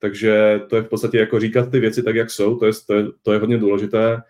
Takže 0.01 0.61
to 0.69 0.77
je 0.77 0.83
v 0.83 0.89
podstatě 0.89 1.19
jako 1.19 1.41
říkat 1.41 1.71
ty 1.71 1.81
věci 1.81 2.03
tak, 2.03 2.15
jak 2.15 2.31
jsou, 2.31 2.57
to 2.57 2.67
je, 2.67 2.73
to 2.87 2.95
je, 2.95 3.05
to 3.23 3.33
je 3.33 3.39
hodně 3.39 3.59
důležité. 3.59 4.23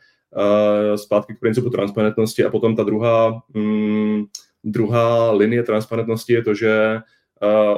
Zpátky 0.97 1.35
k 1.35 1.41
principu 1.41 1.71
transparentnosti 1.71 2.45
a 2.45 2.51
potom 2.51 2.77
ta 2.77 2.83
druhá, 2.83 3.43
mm, 3.55 4.25
druhá 4.65 5.31
linie 5.33 5.63
transparentnosti 5.63 6.33
je 6.33 6.43
to, 6.43 6.55
že 6.55 6.99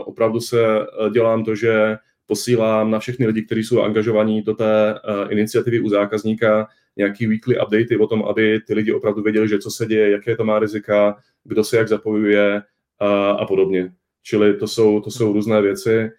opravdu 0.04 0.40
se 0.40 0.66
dělám 1.12 1.44
to, 1.44 1.54
že 1.54 1.96
posílám 2.26 2.90
na 2.90 2.98
všechny 2.98 3.26
lidi, 3.26 3.42
kteří 3.42 3.64
jsou 3.64 3.82
angažovaní 3.82 4.42
do 4.42 4.54
té 4.54 4.94
iniciativy 5.28 5.80
u 5.80 5.88
zákazníka, 5.88 6.68
nějaký 6.96 7.26
weekly 7.26 7.60
updaty 7.60 7.96
o 7.96 8.06
tom, 8.06 8.24
aby 8.24 8.60
ty 8.66 8.74
lidi 8.74 8.92
opravdu 8.92 9.22
věděli, 9.22 9.48
že 9.48 9.58
co 9.58 9.70
se 9.70 9.86
děje, 9.86 10.10
jaké 10.10 10.36
to 10.36 10.44
má 10.44 10.58
rizika, 10.58 11.16
kdo 11.44 11.64
se 11.64 11.76
jak 11.76 11.88
zapojuje 11.88 12.62
a, 12.98 13.30
a 13.30 13.46
podobně. 13.46 13.92
Čili 14.22 14.54
to 14.54 14.68
jsou, 14.68 15.00
to 15.00 15.10
jsou 15.10 15.32
různé 15.32 15.62
věci, 15.62 16.10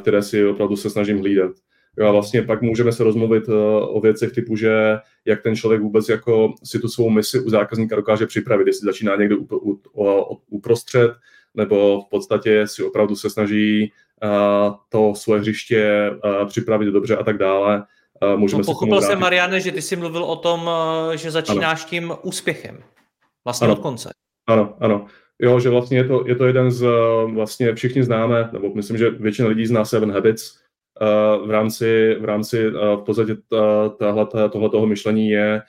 které 0.00 0.22
si 0.22 0.46
opravdu 0.46 0.76
se 0.76 0.90
snažím 0.90 1.18
hlídat. 1.18 1.52
A 2.06 2.10
vlastně 2.10 2.42
pak 2.42 2.62
můžeme 2.62 2.92
se 2.92 3.04
rozmluvit 3.04 3.48
o 3.80 4.00
věcech 4.00 4.32
typu, 4.32 4.56
že 4.56 4.96
jak 5.24 5.42
ten 5.42 5.56
člověk 5.56 5.82
vůbec 5.82 6.08
jako 6.08 6.54
si 6.64 6.78
tu 6.78 6.88
svou 6.88 7.10
misi 7.10 7.40
u 7.40 7.50
zákazníka 7.50 7.96
dokáže 7.96 8.26
připravit, 8.26 8.66
jestli 8.66 8.84
začíná 8.84 9.16
někde 9.16 9.36
uprostřed, 10.50 11.10
nebo 11.56 12.00
v 12.00 12.10
podstatě 12.10 12.66
si 12.66 12.84
opravdu 12.84 13.16
se 13.16 13.30
snaží 13.30 13.92
uh, 14.24 14.74
to 14.88 15.14
svoje 15.14 15.40
hřiště 15.40 16.10
uh, 16.10 16.48
připravit 16.48 16.86
dobře 16.86 17.16
a 17.16 17.24
tak 17.24 17.38
dále. 17.38 17.84
Uh, 18.22 18.40
můžeme 18.40 18.60
no, 18.60 18.64
pochopil 18.64 19.02
jsem, 19.02 19.20
Mariane, 19.20 19.60
že 19.60 19.72
ty 19.72 19.82
jsi 19.82 19.96
mluvil 19.96 20.24
o 20.24 20.36
tom, 20.36 20.70
že 21.14 21.30
začínáš 21.30 21.80
ano. 21.80 21.88
tím 21.90 22.12
úspěchem. 22.22 22.78
Vlastně 23.44 23.64
ano. 23.64 23.74
od 23.74 23.82
konce. 23.82 24.10
Ano, 24.48 24.74
ano. 24.80 25.06
Jo, 25.38 25.60
že 25.60 25.70
vlastně 25.70 25.98
je 25.98 26.04
to, 26.04 26.24
je 26.26 26.36
to 26.36 26.44
jeden 26.44 26.70
z, 26.70 26.86
vlastně 27.32 27.74
všichni 27.74 28.02
známe, 28.02 28.50
nebo 28.52 28.74
myslím, 28.74 28.98
že 28.98 29.10
většina 29.10 29.48
lidí 29.48 29.66
zná 29.66 29.84
Seven 29.84 30.12
Habits, 30.12 30.58
v 31.46 31.50
rámci, 31.50 32.16
v 32.20 32.24
rámci 32.24 32.70
v 32.70 33.02
podstatě 33.06 33.36
tohle 34.52 34.70
toho 34.70 34.86
myšlení 34.86 35.30
je, 35.30 35.62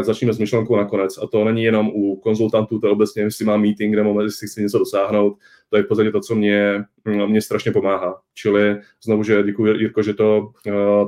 začneme 0.00 0.32
s 0.32 0.38
myšlenkou 0.38 0.76
nakonec. 0.76 1.18
A 1.18 1.26
to 1.26 1.44
není 1.44 1.64
jenom 1.64 1.88
u 1.94 2.16
konzultantů, 2.16 2.78
to 2.78 2.86
je 2.86 2.92
obecně, 2.92 3.22
jestli 3.22 3.44
mám 3.44 3.60
meeting 3.60 3.94
nebo 3.94 4.22
jestli 4.22 4.46
chci 4.46 4.62
něco 4.62 4.78
dosáhnout, 4.78 5.36
to 5.70 5.76
je 5.76 5.82
v 5.82 5.86
podstatě 5.86 6.10
to, 6.10 6.20
co 6.20 6.34
mě, 6.34 6.84
mě 7.26 7.42
strašně 7.42 7.72
pomáhá. 7.72 8.20
Čili 8.34 8.80
znovu, 9.04 9.22
že 9.22 9.42
děkuji, 9.42 9.76
Jirko, 9.76 10.02
že 10.02 10.14
to 10.14 10.52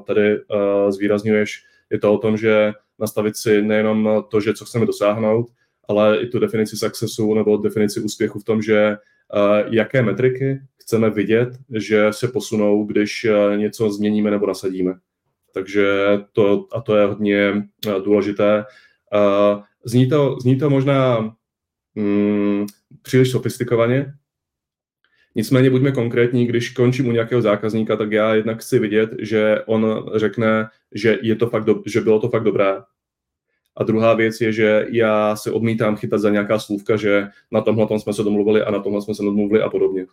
tady 0.06 0.40
zvýrazňuješ. 0.88 1.64
Je 1.90 1.98
to 1.98 2.12
o 2.12 2.18
tom, 2.18 2.36
že 2.36 2.72
nastavit 2.98 3.36
si 3.36 3.62
nejenom 3.62 4.24
to, 4.28 4.40
že 4.40 4.54
co 4.54 4.64
chceme 4.64 4.86
dosáhnout, 4.86 5.46
ale 5.88 6.18
i 6.22 6.26
tu 6.26 6.38
definici 6.38 6.76
successu 6.76 7.34
nebo 7.34 7.56
definici 7.56 8.00
úspěchu 8.00 8.38
v 8.38 8.44
tom, 8.44 8.62
že 8.62 8.96
jaké 9.70 10.02
metriky 10.02 10.60
chceme 10.84 11.10
vidět, 11.10 11.48
že 11.70 12.06
se 12.10 12.28
posunou, 12.28 12.84
když 12.84 13.24
eh, 13.24 13.56
něco 13.56 13.90
změníme 13.90 14.30
nebo 14.30 14.46
nasadíme. 14.46 14.94
Takže 15.54 15.86
to, 16.32 16.66
a 16.72 16.80
to 16.80 16.96
je 16.96 17.06
hodně 17.06 17.38
eh, 17.86 18.00
důležité. 18.04 18.64
Zní 19.84 20.08
to, 20.08 20.36
zní 20.40 20.58
to 20.58 20.70
možná 20.70 21.34
mm, 21.94 22.66
příliš 23.02 23.30
sofistikovaně, 23.30 24.14
Nicméně 25.36 25.70
buďme 25.70 25.92
konkrétní, 25.92 26.46
když 26.46 26.70
končím 26.70 27.08
u 27.08 27.12
nějakého 27.12 27.42
zákazníka, 27.42 27.96
tak 27.96 28.12
já 28.12 28.34
jednak 28.34 28.60
chci 28.60 28.78
vidět, 28.78 29.10
že 29.18 29.62
on 29.66 30.10
řekne, 30.14 30.68
že, 30.94 31.18
je 31.22 31.36
to 31.36 31.46
fakt 31.46 31.64
do, 31.64 31.82
že 31.86 32.00
bylo 32.00 32.20
to 32.20 32.28
fakt 32.28 32.44
dobré, 32.44 32.76
a 33.76 33.84
druhá 33.84 34.14
věc 34.14 34.40
je, 34.40 34.52
že 34.52 34.86
já 34.90 35.36
se 35.36 35.50
odmítám 35.50 35.96
chytat 35.96 36.20
za 36.20 36.30
nějaká 36.30 36.58
slůvka, 36.58 36.96
že 36.96 37.28
na 37.50 37.60
tomhle 37.60 37.86
tom 37.86 38.00
jsme 38.00 38.12
se 38.12 38.22
domluvili 38.22 38.62
a 38.62 38.70
na 38.70 38.78
tomhle 38.78 39.02
jsme 39.02 39.14
se 39.14 39.22
domluvili 39.22 39.62
a 39.62 39.70
podobně. 39.70 40.06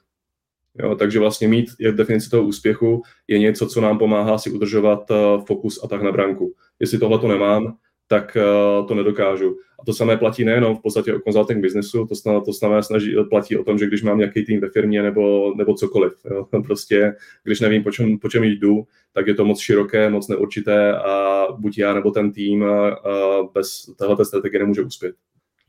Jo, 0.82 0.96
takže 0.96 1.20
vlastně 1.20 1.48
mít 1.48 1.66
jak 1.80 1.96
definici 1.96 2.30
toho 2.30 2.44
úspěchu 2.44 3.02
je 3.28 3.40
něco, 3.40 3.68
co 3.68 3.82
nám 3.82 3.98
pomáhá 3.98 4.38
si 4.38 4.52
udržovat 4.52 5.12
uh, 5.12 5.46
fokus 5.46 5.84
a 5.84 5.88
tak 5.88 6.02
na 6.02 6.12
branku. 6.12 6.54
Jestli 6.80 6.98
tohle 6.98 7.20
to 7.20 7.28
nemám, 7.28 7.76
tak 8.08 8.38
uh, 8.82 8.88
to 8.88 8.96
nedokážu. 8.96 9.56
A 9.80 9.86
to 9.86 9.94
samé 9.94 10.18
platí 10.18 10.46
nejenom 10.46 10.76
v 10.76 10.82
podstatě 10.82 11.14
o 11.14 11.20
consulting 11.20 11.62
businessu, 11.62 12.06
to, 12.06 12.16
snad, 12.16 12.46
to 12.46 12.54
samé 12.54 12.84
snaží, 12.84 13.16
platí 13.30 13.58
o 13.58 13.64
tom, 13.64 13.78
že 13.78 13.86
když 13.86 14.04
mám 14.04 14.18
nějaký 14.18 14.46
tým 14.46 14.60
ve 14.60 14.70
firmě 14.70 15.04
nebo, 15.04 15.54
nebo 15.58 15.74
cokoliv. 15.74 16.14
Jo. 16.32 16.48
Prostě, 16.64 17.14
když 17.44 17.60
nevím, 17.60 17.84
po 17.84 17.92
čem, 17.92 18.20
po 18.20 18.30
čem 18.30 18.44
jdu, 18.44 18.84
tak 19.14 19.28
je 19.28 19.36
to 19.36 19.46
moc 19.46 19.60
široké, 19.60 20.10
moc 20.10 20.28
neurčité 20.28 20.96
a 20.98 21.46
buď 21.58 21.78
já 21.78 21.94
nebo 21.94 22.12
ten 22.12 22.32
tým 22.32 22.66
bez 23.54 23.86
téhle 23.98 24.26
strategie 24.26 24.60
nemůže 24.60 24.82
uspět. 24.82 25.16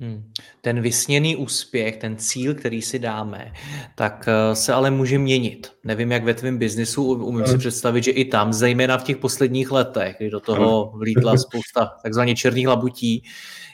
Hmm. 0.01 0.33
Ten 0.61 0.81
vysněný 0.81 1.37
úspěch, 1.37 1.97
ten 1.97 2.17
cíl, 2.17 2.55
který 2.55 2.83
si 2.83 2.99
dáme, 2.99 3.53
tak 3.95 4.29
eh, 4.29 4.55
se 4.55 4.73
ale 4.73 4.91
může 4.91 5.19
měnit. 5.19 5.73
Nevím, 5.85 6.13
jak 6.13 6.25
ve 6.25 6.35
tvém 6.35 6.59
biznisu, 6.59 7.05
umím 7.05 7.47
si 7.47 7.59
představit, 7.59 8.05
že 8.05 8.11
i 8.11 8.25
tam, 8.25 8.53
zejména 8.53 8.99
v 8.99 9.05
těch 9.05 9.17
posledních 9.17 9.71
letech, 9.71 10.17
kdy 10.19 10.31
do 10.31 10.41
toho 10.41 10.93
vlítla 10.97 11.37
spousta 11.37 11.93
takzvaně 12.03 12.37
černých 12.37 12.69
labutí, 12.69 13.23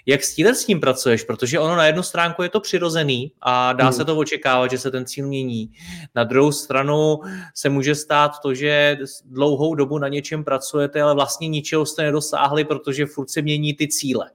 jak 0.07 0.25
s 0.25 0.35
tím, 0.35 0.47
s 0.47 0.65
tím 0.65 0.81
pracuješ? 0.81 1.25
Protože 1.25 1.59
ono 1.59 1.77
na 1.77 1.87
jednu 1.87 2.03
stránku 2.03 2.43
je 2.43 2.49
to 2.49 2.61
přirozený 2.61 3.33
a 3.41 3.73
dá 3.73 3.85
hmm. 3.85 3.93
se 3.93 4.05
to 4.05 4.17
očekávat, 4.17 4.71
že 4.71 4.79
se 4.79 4.91
ten 4.91 5.07
cíl 5.07 5.27
mění. 5.27 5.73
Na 6.15 6.25
druhou 6.25 6.53
stranu 6.53 7.19
se 7.55 7.69
může 7.69 7.95
stát 7.95 8.33
to, 8.43 8.55
že 8.55 8.99
dlouhou 9.25 9.75
dobu 9.75 9.99
na 9.99 10.09
něčem 10.09 10.45
pracujete, 10.45 11.03
ale 11.03 11.15
vlastně 11.15 11.49
ničeho 11.49 11.87
jste 11.87 12.03
nedosáhli, 12.03 12.65
protože 12.65 13.07
furt 13.07 13.31
se 13.31 13.43
mění 13.43 13.75
ty 13.75 13.89
cíle. 13.89 14.31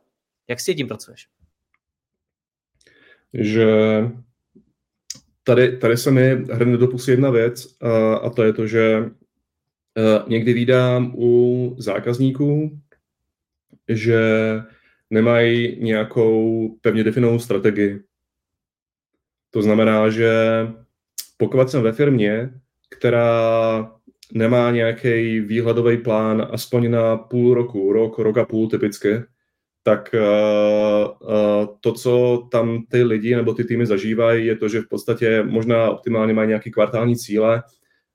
Jak 0.47 0.59
si 0.59 0.75
tím 0.75 0.87
pracuješ? 0.87 1.27
Že 3.33 3.67
tady, 5.43 5.77
tady 5.77 5.97
se 5.97 6.11
mi 6.11 6.29
hrne 6.51 6.77
do 6.77 6.87
pusy 6.87 7.11
jedna 7.11 7.29
věc 7.29 7.77
a, 7.81 8.15
a 8.15 8.29
to 8.29 8.43
je 8.43 8.53
to, 8.53 8.67
že 8.67 9.09
někdy 10.27 10.53
vídám 10.53 11.13
u 11.15 11.75
zákazníků, 11.79 12.79
že 13.87 14.21
nemají 15.09 15.83
nějakou 15.83 16.69
pevně 16.81 17.03
definovanou 17.03 17.39
strategii. 17.39 18.03
To 19.51 19.61
znamená, 19.61 20.09
že 20.09 20.31
pokud 21.37 21.69
jsem 21.69 21.83
ve 21.83 21.91
firmě, 21.91 22.49
která 22.89 23.91
nemá 24.33 24.71
nějaký 24.71 25.39
výhledový 25.39 25.97
plán 25.97 26.47
aspoň 26.51 26.91
na 26.91 27.17
půl 27.17 27.53
roku, 27.53 27.93
rok, 27.93 28.19
rok 28.19 28.37
a 28.37 28.45
půl 28.45 28.69
typicky, 28.69 29.23
tak 29.83 30.15
uh, 30.15 31.29
uh, 31.29 31.67
to, 31.81 31.91
co 31.93 32.43
tam 32.51 32.83
ty 32.89 33.03
lidi 33.03 33.35
nebo 33.35 33.53
ty 33.53 33.63
týmy 33.63 33.85
zažívají, 33.85 34.45
je 34.45 34.55
to, 34.55 34.67
že 34.67 34.81
v 34.81 34.87
podstatě 34.87 35.43
možná 35.43 35.91
optimálně 35.91 36.33
mají 36.33 36.47
nějaký 36.47 36.71
kvartální 36.71 37.15
cíle, 37.15 37.63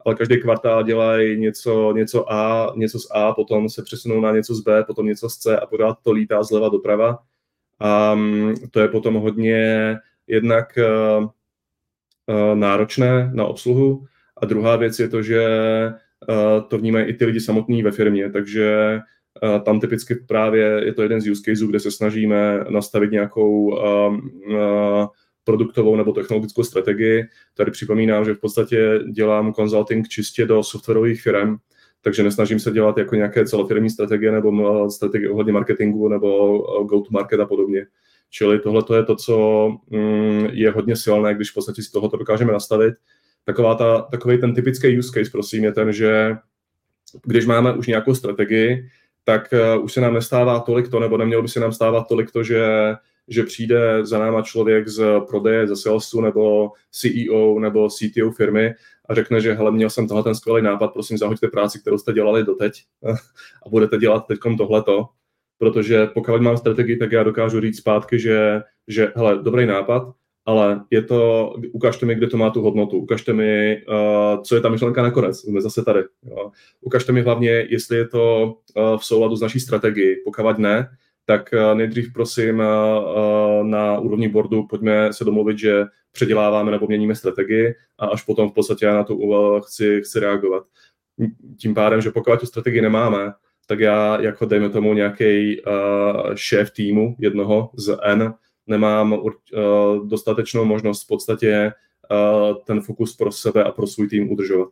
ale 0.07 0.15
každý 0.15 0.41
kvartál 0.41 0.83
dělají 0.83 1.41
něco, 1.41 1.93
něco 1.93 2.33
A, 2.33 2.73
něco 2.77 2.99
z 2.99 3.09
A, 3.11 3.33
potom 3.33 3.69
se 3.69 3.83
přesunou 3.83 4.21
na 4.21 4.33
něco 4.33 4.55
z 4.55 4.61
B, 4.61 4.85
potom 4.85 5.07
něco 5.07 5.31
z 5.31 5.37
C 5.37 5.59
a 5.59 5.67
pořád 5.67 5.99
to 6.03 6.13
lítá 6.13 6.43
zleva 6.43 6.69
doprava. 6.69 7.19
A 7.81 8.13
um, 8.13 8.55
to 8.71 8.81
je 8.81 8.89
potom 8.89 9.15
hodně 9.15 9.97
jednak 10.27 10.79
uh, 10.79 11.29
náročné 12.55 13.31
na 13.35 13.45
obsluhu. 13.45 14.05
A 14.37 14.47
druhá 14.47 14.77
věc 14.77 14.99
je 14.99 15.09
to, 15.09 15.23
že 15.23 15.43
to 16.69 16.79
vnímají 16.79 17.07
i 17.07 17.13
ty 17.13 17.25
lidi 17.25 17.41
samotní 17.41 17.83
ve 17.83 17.91
firmě, 17.91 18.31
takže 18.31 18.99
tam 19.65 19.81
typicky 19.81 20.15
právě 20.15 20.81
je 20.85 20.95
to 20.95 21.03
jeden 21.03 21.21
z 21.21 21.31
use 21.31 21.43
caseů, 21.45 21.69
kde 21.69 21.81
se 21.81 21.91
snažíme 21.91 22.65
nastavit 22.69 23.11
nějakou 23.11 23.79
produktovou 25.45 25.97
nebo 25.97 26.13
technologickou 26.13 26.63
strategii. 26.63 27.25
Tady 27.55 27.71
připomínám, 27.71 28.25
že 28.25 28.35
v 28.35 28.41
podstatě 28.41 29.01
dělám 29.13 29.55
consulting 29.55 30.09
čistě 30.09 30.47
do 30.47 30.63
softwarových 30.63 31.23
firm, 31.23 31.57
takže 32.03 32.23
nesnažím 32.23 32.61
se 32.61 32.71
dělat 32.71 32.99
jako 32.99 33.15
nějaké 33.15 33.45
celofirmní 33.45 33.91
strategie 33.91 34.33
nebo 34.33 34.91
strategie 34.91 35.31
ohledně 35.31 35.53
marketingu 35.53 36.09
nebo 36.09 36.59
go-to-market 36.85 37.41
a 37.41 37.47
podobně. 37.47 37.87
Čili 38.31 38.59
tohle 38.59 38.83
je 38.97 39.03
to, 39.03 39.17
co 39.17 39.69
mm, 39.91 40.47
je 40.53 40.71
hodně 40.71 40.97
silné, 40.97 41.35
když 41.35 41.51
v 41.51 41.55
podstatě 41.55 41.83
si 41.83 41.93
tohoto 41.93 42.17
dokážeme 42.17 42.53
nastavit. 42.53 42.95
Taková 43.45 43.75
ta, 43.75 44.01
takový 44.01 44.41
ten 44.41 44.55
typický 44.55 44.99
use 44.99 45.13
case, 45.13 45.31
prosím, 45.31 45.65
je 45.65 45.73
ten, 45.73 45.93
že 45.93 46.37
když 47.25 47.47
máme 47.47 47.73
už 47.73 47.87
nějakou 47.87 48.15
strategii, 48.15 48.89
tak 49.29 49.49
uh, 49.77 49.85
už 49.85 49.93
se 49.93 50.01
nám 50.01 50.15
nestává 50.15 50.61
tolik 50.61 50.89
to, 50.89 51.01
nebo 51.01 51.17
nemělo 51.17 51.43
by 51.43 51.49
se 51.49 51.61
nám 51.61 51.73
stávat 51.73 52.09
tolik 52.09 52.31
to, 52.31 52.43
že, 52.43 52.65
že 53.29 53.43
přijde 53.43 54.07
za 54.07 54.19
náma 54.19 54.43
člověk 54.43 54.89
z 54.89 55.21
prodeje, 55.29 55.67
ze 55.67 55.77
salesu, 55.77 56.21
nebo 56.21 56.73
CEO, 56.91 57.59
nebo 57.59 57.89
CTO 57.89 58.31
firmy 58.31 58.75
a 59.09 59.15
řekne, 59.15 59.41
že 59.41 59.53
hele, 59.53 59.73
měl 59.73 59.91
jsem 59.91 60.09
tohle 60.09 60.23
ten 60.23 60.35
skvělý 60.35 60.63
nápad, 60.63 60.93
prosím, 60.93 61.19
zahoďte 61.19 61.49
práci, 61.49 61.81
kterou 61.81 61.99
jste 61.99 62.13
dělali 62.13 62.45
doteď 62.45 62.83
a 63.67 63.69
budete 63.69 63.99
dělat 63.99 64.27
teď 64.27 64.39
tohleto. 64.59 65.09
Protože 65.59 66.07
pokud 66.07 66.43
mám 66.43 66.57
strategii, 66.57 66.97
tak 66.97 67.13
já 67.13 67.23
dokážu 67.23 67.61
říct 67.61 67.79
zpátky, 67.79 68.19
že, 68.19 68.63
že 68.87 69.13
hele, 69.17 69.39
dobrý 69.43 69.67
nápad, 69.67 70.13
ale 70.49 70.81
je 70.91 71.03
to, 71.03 71.53
ukažte 71.73 72.07
mi, 72.07 72.15
kde 72.15 72.27
to 72.27 72.37
má 72.37 72.51
tu 72.51 72.63
hodnotu, 72.63 72.99
ukažte 72.99 73.33
mi, 73.33 73.83
uh, 73.89 74.43
co 74.43 74.55
je 74.55 74.61
ta 74.61 74.69
myšlenka 74.69 75.03
nakonec, 75.03 75.41
jsme 75.41 75.61
zase 75.61 75.85
tady. 75.85 76.01
Jo. 76.23 76.51
Ukažte 76.81 77.13
mi 77.13 77.23
hlavně, 77.23 77.51
jestli 77.51 77.97
je 77.97 78.09
to 78.09 78.55
uh, 78.77 78.99
v 78.99 79.05
souladu 79.05 79.37
s 79.37 79.41
naší 79.41 79.61
strategií, 79.61 80.17
pokud 80.25 80.59
ne, 80.59 80.89
tak 81.25 81.51
uh, 81.53 81.79
nejdřív 81.79 82.13
prosím 82.13 82.59
uh, 82.59 83.67
na 83.67 83.99
úrovni 83.99 84.29
boardu 84.29 84.67
pojďme 84.67 85.13
se 85.13 85.25
domluvit, 85.25 85.59
že 85.59 85.85
předěláváme 86.13 86.71
nebo 86.71 86.87
měníme 86.87 87.15
strategii 87.15 87.75
a 87.99 88.07
až 88.07 88.23
potom 88.23 88.51
v 88.51 88.55
podstatě 88.55 88.87
já 88.87 88.95
na 88.95 89.05
to 89.05 89.17
uh, 89.17 89.61
chci, 89.61 90.01
chci 90.05 90.21
reagovat. 90.21 90.65
Tím 91.61 91.75
pádem, 91.75 92.01
že 92.01 92.11
pokud 92.11 92.41
tu 92.41 92.47
strategii 92.47 92.81
nemáme, 92.81 93.33
tak 93.67 93.81
já 93.81 94.21
jako 94.21 94.47
dejme 94.47 94.71
tomu 94.71 94.95
nějaký 94.95 95.61
uh, 95.61 96.35
šéf 96.35 96.71
týmu 96.71 97.17
jednoho 97.19 97.71
z 97.77 97.97
N, 98.03 98.35
nemám 98.69 99.13
uh, 99.13 99.31
dostatečnou 100.09 100.65
možnost 100.65 101.05
v 101.05 101.07
podstatě 101.07 101.73
ten 102.67 102.81
fokus 102.81 103.17
pro 103.17 103.33
sebe 103.33 103.65
a 103.65 103.73
pro 103.73 103.87
svůj 103.87 104.09
tým 104.09 104.33
udržovat. 104.33 104.69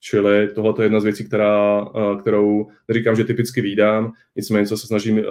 Čili 0.00 0.48
tohle 0.54 0.74
je 0.78 0.84
jedna 0.84 1.00
z 1.00 1.04
věcí, 1.04 1.24
která, 1.24 1.86
kterou 2.20 2.66
neříkám, 2.88 3.16
že 3.16 3.24
typicky 3.24 3.60
výdám, 3.60 4.12
nicméně, 4.36 4.66
co 4.66 4.76
se 4.76 4.86
snažím 4.86 5.24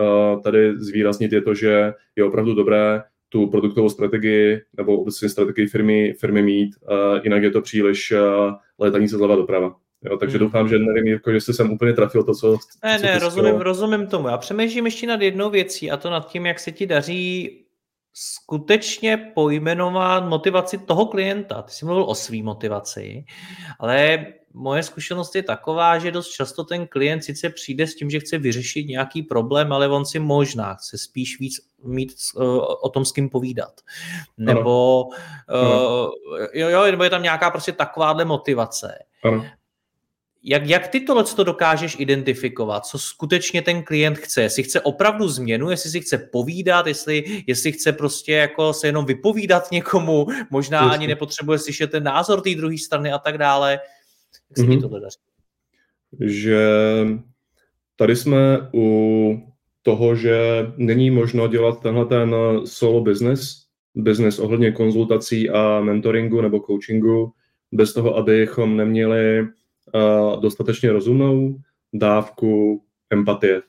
tady 0.43 0.79
zvýraznit, 0.79 1.31
je 1.31 1.41
to, 1.41 1.53
že 1.53 1.93
je 2.15 2.23
opravdu 2.23 2.53
dobré 2.53 3.03
tu 3.29 3.47
produktovou 3.47 3.89
strategii 3.89 4.61
nebo 4.77 5.01
obecně 5.01 5.29
strategii 5.29 5.67
firmy, 5.67 6.13
firmy 6.19 6.41
mít, 6.41 6.75
jinak 7.23 7.43
je 7.43 7.51
to 7.51 7.61
příliš 7.61 8.13
létaní 8.79 9.09
se 9.09 9.17
zleva 9.17 9.35
doprava. 9.35 9.75
Jo, 10.05 10.17
takže 10.17 10.37
hmm. 10.37 10.45
doufám, 10.45 10.67
že 10.67 10.79
nevím, 10.79 11.07
jako, 11.07 11.31
jestli 11.31 11.53
jsem 11.53 11.71
úplně 11.71 11.93
trafil 11.93 12.23
to, 12.23 12.33
co... 12.33 12.57
Ne, 12.83 12.99
co 12.99 13.05
ne, 13.05 13.19
rozumím, 13.19 13.55
rozumím 13.55 14.07
tomu. 14.07 14.27
Já 14.27 14.37
přemýšlím 14.37 14.85
ještě 14.85 15.07
nad 15.07 15.21
jednou 15.21 15.49
věcí 15.49 15.91
a 15.91 15.97
to 15.97 16.09
nad 16.09 16.31
tím, 16.31 16.45
jak 16.45 16.59
se 16.59 16.71
ti 16.71 16.85
daří 16.85 17.64
skutečně 18.17 19.17
pojmenovat 19.17 20.25
motivaci 20.25 20.77
toho 20.77 21.05
klienta. 21.05 21.61
Ty 21.61 21.71
jsi 21.71 21.85
mluvil 21.85 22.03
o 22.03 22.15
své 22.15 22.43
motivaci, 22.43 23.25
ale 23.79 24.25
moje 24.53 24.83
zkušenost 24.83 25.35
je 25.35 25.43
taková, 25.43 25.99
že 25.99 26.11
dost 26.11 26.29
často 26.29 26.63
ten 26.63 26.87
klient 26.87 27.21
sice 27.21 27.49
přijde 27.49 27.87
s 27.87 27.95
tím, 27.95 28.09
že 28.09 28.19
chce 28.19 28.37
vyřešit 28.37 28.83
nějaký 28.87 29.23
problém, 29.23 29.73
ale 29.73 29.87
on 29.87 30.05
si 30.05 30.19
možná 30.19 30.73
chce 30.73 30.97
spíš 30.97 31.39
víc 31.39 31.55
mít 31.83 32.13
uh, 32.35 32.43
o 32.81 32.89
tom 32.89 33.05
s 33.05 33.11
kým 33.11 33.29
povídat. 33.29 33.81
Nebo, 34.37 35.03
uh, 35.03 36.09
jo, 36.53 36.69
jo, 36.69 36.83
nebo 36.83 37.03
je 37.03 37.09
tam 37.09 37.23
nějaká 37.23 37.51
prostě 37.51 37.71
takováhle 37.71 38.25
motivace. 38.25 38.99
Ano. 39.23 39.45
Jak, 40.47 40.67
jak 40.67 40.87
ty 40.87 40.99
tohle 40.99 41.23
to 41.23 41.43
dokážeš 41.43 41.95
identifikovat? 41.99 42.85
Co 42.85 42.99
skutečně 42.99 43.61
ten 43.61 43.83
klient 43.83 44.17
chce? 44.17 44.41
Jestli 44.41 44.63
chce 44.63 44.81
opravdu 44.81 45.27
změnu, 45.27 45.69
jestli 45.69 45.89
si 45.89 46.01
chce 46.01 46.17
povídat, 46.17 46.87
jestli, 46.87 47.43
jestli 47.47 47.71
chce 47.71 47.93
prostě 47.93 48.31
jako 48.31 48.73
se 48.73 48.87
jenom 48.87 49.05
vypovídat 49.05 49.71
někomu, 49.71 50.25
možná 50.49 50.77
Jasně. 50.77 50.93
ani 50.93 51.07
nepotřebuje 51.07 51.59
slyšet 51.59 51.91
ten 51.91 52.03
názor 52.03 52.41
té 52.41 52.55
druhé 52.55 52.77
strany 52.77 53.11
a 53.11 53.17
tak 53.17 53.37
dále. 53.37 53.71
Jak 54.49 54.57
se 54.57 54.63
mm-hmm. 54.63 54.75
ti 54.75 54.81
tohle 54.81 55.01
daří? 55.01 55.17
Že 56.19 56.67
tady 57.95 58.15
jsme 58.15 58.69
u 58.73 59.37
toho, 59.81 60.15
že 60.15 60.39
není 60.77 61.11
možno 61.11 61.47
dělat 61.47 61.81
tenhle 61.81 62.05
ten 62.05 62.35
solo 62.65 63.01
business, 63.01 63.65
business 63.95 64.39
ohledně 64.39 64.71
konzultací 64.71 65.49
a 65.49 65.81
mentoringu 65.81 66.41
nebo 66.41 66.59
coachingu, 66.59 67.33
bez 67.71 67.93
toho, 67.93 68.15
abychom 68.15 68.77
neměli 68.77 69.47
dostatečně 70.41 70.91
rozumnou 70.91 71.57
dávku 71.93 72.83
empatie. 73.09 73.61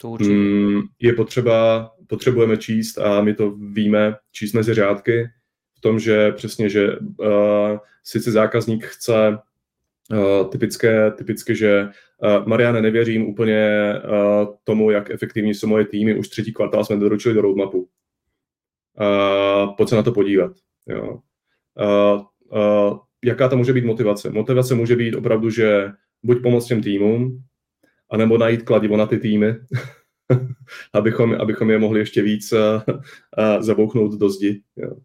To 0.00 0.10
určitě. 0.10 0.32
Mm, 0.32 0.82
je 0.98 1.12
potřeba, 1.12 1.90
potřebujeme 2.06 2.56
číst 2.56 2.98
a 2.98 3.22
my 3.22 3.34
to 3.34 3.50
víme, 3.50 4.16
číst 4.32 4.52
mezi 4.52 4.74
řádky 4.74 5.28
v 5.76 5.80
tom, 5.80 5.98
že 5.98 6.32
přesně, 6.32 6.68
že 6.68 6.98
uh, 6.98 7.28
sice 8.04 8.30
zákazník 8.30 8.84
chce 8.84 9.38
uh, 10.12 10.50
typické, 10.50 11.10
typické, 11.10 11.54
že 11.54 11.88
uh, 12.18 12.46
Mariane, 12.46 12.82
nevěřím 12.82 13.26
úplně 13.26 13.94
uh, 14.04 14.54
tomu, 14.64 14.90
jak 14.90 15.10
efektivní 15.10 15.54
jsou 15.54 15.66
moje 15.66 15.86
týmy, 15.86 16.18
už 16.18 16.28
třetí 16.28 16.52
kvartál 16.52 16.84
jsme 16.84 16.96
doručili 16.96 17.34
do 17.34 17.40
roadmapu. 17.40 17.88
Uh, 19.00 19.76
pojď 19.76 19.88
se 19.88 19.96
na 19.96 20.02
to 20.02 20.12
podívat. 20.12 20.52
Jo. 20.88 21.20
Uh, 21.80 22.22
uh, 22.58 22.98
jaká 23.24 23.48
to 23.48 23.56
může 23.56 23.72
být 23.72 23.84
motivace? 23.84 24.30
Motivace 24.30 24.74
může 24.74 24.96
být 24.96 25.14
opravdu, 25.14 25.50
že 25.50 25.90
buď 26.22 26.42
pomoct 26.42 26.66
těm 26.66 26.82
týmům, 26.82 27.42
anebo 28.10 28.38
najít 28.38 28.62
kladivo 28.62 28.96
na 28.96 29.06
ty 29.06 29.18
týmy, 29.18 29.54
abychom, 30.92 31.34
abychom 31.34 31.70
je 31.70 31.78
mohli 31.78 32.00
ještě 32.00 32.22
víc 32.22 32.52
uh, 32.52 32.58
uh, 32.88 33.62
zabouchnout 33.62 34.14
do 34.14 34.28
zdi 34.28 34.62
jo. 34.76 34.96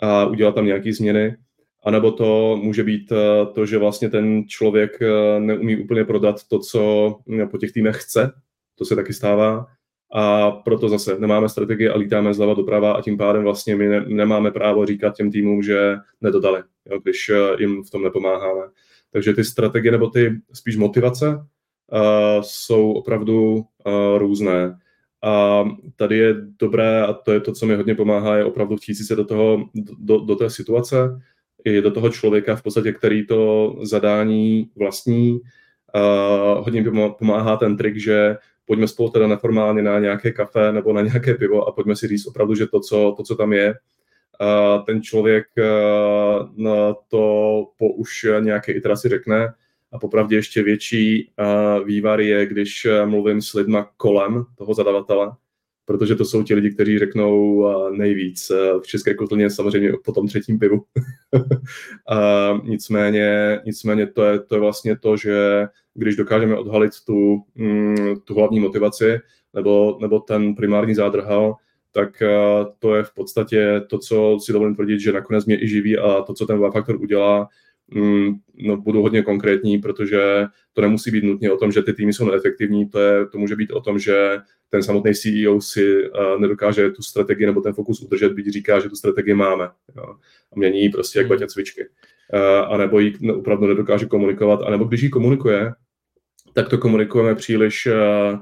a 0.00 0.24
udělat 0.24 0.54
tam 0.54 0.66
nějaké 0.66 0.92
změny. 0.92 1.36
A 1.84 1.90
nebo 1.90 2.12
to 2.12 2.58
může 2.62 2.84
být 2.84 3.12
uh, 3.12 3.18
to, 3.54 3.66
že 3.66 3.78
vlastně 3.78 4.10
ten 4.10 4.44
člověk 4.48 4.98
neumí 5.38 5.76
úplně 5.76 6.04
prodat 6.04 6.36
to, 6.48 6.58
co 6.58 7.16
po 7.50 7.58
těch 7.58 7.72
týmech 7.72 7.96
chce. 7.96 8.32
To 8.78 8.84
se 8.84 8.96
taky 8.96 9.12
stává 9.12 9.66
a 10.12 10.50
proto 10.50 10.88
zase 10.88 11.18
nemáme 11.18 11.48
strategii 11.48 11.88
a 11.88 11.96
lítáme 11.96 12.34
zleva 12.34 12.54
doprava 12.54 12.92
a 12.92 13.02
tím 13.02 13.16
pádem 13.16 13.42
vlastně 13.42 13.76
my 13.76 13.88
ne, 13.88 14.04
nemáme 14.08 14.50
právo 14.50 14.86
říkat 14.86 15.16
těm 15.16 15.30
týmům, 15.30 15.62
že 15.62 15.96
nedodali, 16.20 16.62
jo, 16.90 16.98
když 17.02 17.28
eh, 17.28 17.56
jim 17.58 17.82
v 17.82 17.90
tom 17.90 18.02
nepomáháme. 18.02 18.62
Takže 19.12 19.34
ty 19.34 19.44
strategie 19.44 19.92
nebo 19.92 20.10
ty 20.10 20.40
spíš 20.52 20.76
motivace 20.76 21.28
uh, 21.36 22.42
jsou 22.42 22.92
opravdu 22.92 23.54
uh, 23.54 24.18
různé. 24.18 24.78
A 25.22 25.64
tady 25.96 26.18
je 26.18 26.34
dobré, 26.58 27.02
a 27.02 27.12
to 27.12 27.32
je 27.32 27.40
to, 27.40 27.52
co 27.52 27.66
mi 27.66 27.74
hodně 27.74 27.94
pomáhá, 27.94 28.36
je 28.36 28.44
opravdu 28.44 28.76
chtít 28.76 28.94
se 28.94 29.16
do, 29.16 29.24
toho, 29.24 29.64
do, 29.98 30.18
do 30.18 30.36
té 30.36 30.50
situace, 30.50 31.20
i 31.64 31.80
do 31.80 31.90
toho 31.90 32.10
člověka 32.10 32.56
v 32.56 32.62
podstatě, 32.62 32.92
který 32.92 33.26
to 33.26 33.74
zadání 33.82 34.70
vlastní. 34.76 35.40
Uh, 35.94 36.64
hodně 36.64 36.84
pomáhá 37.18 37.56
ten 37.56 37.76
trik, 37.76 37.96
že 37.96 38.36
pojďme 38.70 38.88
spolu 38.88 39.10
teda 39.10 39.26
neformálně 39.26 39.82
na 39.82 39.98
nějaké 39.98 40.32
kafe 40.32 40.72
nebo 40.72 40.92
na 40.92 41.00
nějaké 41.00 41.34
pivo 41.34 41.68
a 41.68 41.72
pojďme 41.72 41.96
si 41.96 42.08
říct 42.08 42.26
opravdu, 42.26 42.54
že 42.54 42.66
to, 42.66 42.80
co, 42.80 43.14
to, 43.16 43.22
co 43.22 43.36
tam 43.36 43.52
je, 43.52 43.74
ten 44.86 45.02
člověk 45.02 45.46
na 46.56 46.94
to 47.08 47.66
po 47.78 47.92
už 47.92 48.26
nějaké 48.40 48.72
iteraci 48.72 49.08
řekne 49.08 49.54
a 49.92 49.98
popravdě 49.98 50.36
ještě 50.36 50.62
větší 50.62 51.32
vývar 51.84 52.20
je, 52.20 52.46
když 52.46 52.86
mluvím 53.04 53.42
s 53.42 53.54
lidma 53.54 53.90
kolem 53.96 54.44
toho 54.58 54.74
zadavatele, 54.74 55.32
protože 55.84 56.14
to 56.14 56.24
jsou 56.24 56.42
ti 56.42 56.54
lidi, 56.54 56.70
kteří 56.70 56.98
řeknou 56.98 57.66
nejvíc. 57.96 58.52
V 58.82 58.86
České 58.86 59.14
kotlině 59.14 59.50
samozřejmě 59.50 59.92
po 60.04 60.12
tom 60.12 60.28
třetím 60.28 60.58
pivu. 60.58 60.84
a 62.08 62.52
nicméně, 62.64 63.60
nicméně 63.64 64.06
to, 64.06 64.24
je, 64.24 64.40
to 64.40 64.54
je 64.54 64.60
vlastně 64.60 64.98
to, 64.98 65.16
že 65.16 65.66
když 66.00 66.16
dokážeme 66.16 66.56
odhalit 66.56 66.92
tu, 67.06 67.42
mm, 67.54 68.20
tu 68.24 68.34
hlavní 68.34 68.60
motivaci 68.60 69.18
nebo, 69.54 69.98
nebo 70.00 70.20
ten 70.20 70.54
primární 70.54 70.94
zádrhal, 70.94 71.54
tak 71.92 72.22
to 72.78 72.94
je 72.94 73.02
v 73.02 73.14
podstatě 73.14 73.82
to, 73.86 73.98
co 73.98 74.38
si 74.44 74.52
dovolím 74.52 74.74
tvrdit, 74.74 75.00
že 75.00 75.12
nakonec 75.12 75.46
mě 75.46 75.62
i 75.62 75.68
živí 75.68 75.98
a 75.98 76.22
to, 76.22 76.34
co 76.34 76.46
ten 76.46 76.60
faktor 76.72 76.96
udělá, 77.00 77.48
mm, 77.88 78.34
no, 78.54 78.76
budu 78.76 79.02
hodně 79.02 79.22
konkrétní, 79.22 79.78
protože 79.78 80.46
to 80.72 80.80
nemusí 80.80 81.10
být 81.10 81.24
nutně 81.24 81.52
o 81.52 81.56
tom, 81.56 81.72
že 81.72 81.82
ty 81.82 81.92
týmy 81.92 82.12
jsou 82.12 82.24
neefektivní, 82.24 82.88
to, 82.88 82.98
je, 82.98 83.26
to 83.26 83.38
může 83.38 83.56
být 83.56 83.70
o 83.70 83.80
tom, 83.80 83.98
že 83.98 84.38
ten 84.70 84.82
samotný 84.82 85.14
CEO 85.14 85.60
si 85.60 86.10
uh, 86.10 86.40
nedokáže 86.40 86.90
tu 86.90 87.02
strategii 87.02 87.46
nebo 87.46 87.60
ten 87.60 87.72
fokus 87.72 88.02
udržet, 88.02 88.32
byť 88.32 88.48
říká, 88.48 88.80
že 88.80 88.88
tu 88.88 88.96
strategii 88.96 89.34
máme. 89.34 89.68
Jo. 89.96 90.04
A 90.52 90.58
mění 90.58 90.82
ji 90.82 90.88
prostě 90.88 91.18
jak 91.18 91.26
hmm. 91.26 91.36
baťa 91.36 91.46
cvičky. 91.46 91.88
Uh, 92.34 92.72
a 92.72 92.76
nebo 92.76 92.98
ji 92.98 93.14
opravdu 93.34 93.66
nedokáže 93.66 94.06
komunikovat, 94.06 94.60
a 94.62 94.70
nebo 94.70 94.84
když 94.84 95.02
ji 95.02 95.08
komunikuje, 95.08 95.72
tak 96.52 96.68
to 96.68 96.78
komunikujeme 96.78 97.34
příliš 97.34 97.86
uh, 97.86 97.92
uh, 97.92 98.40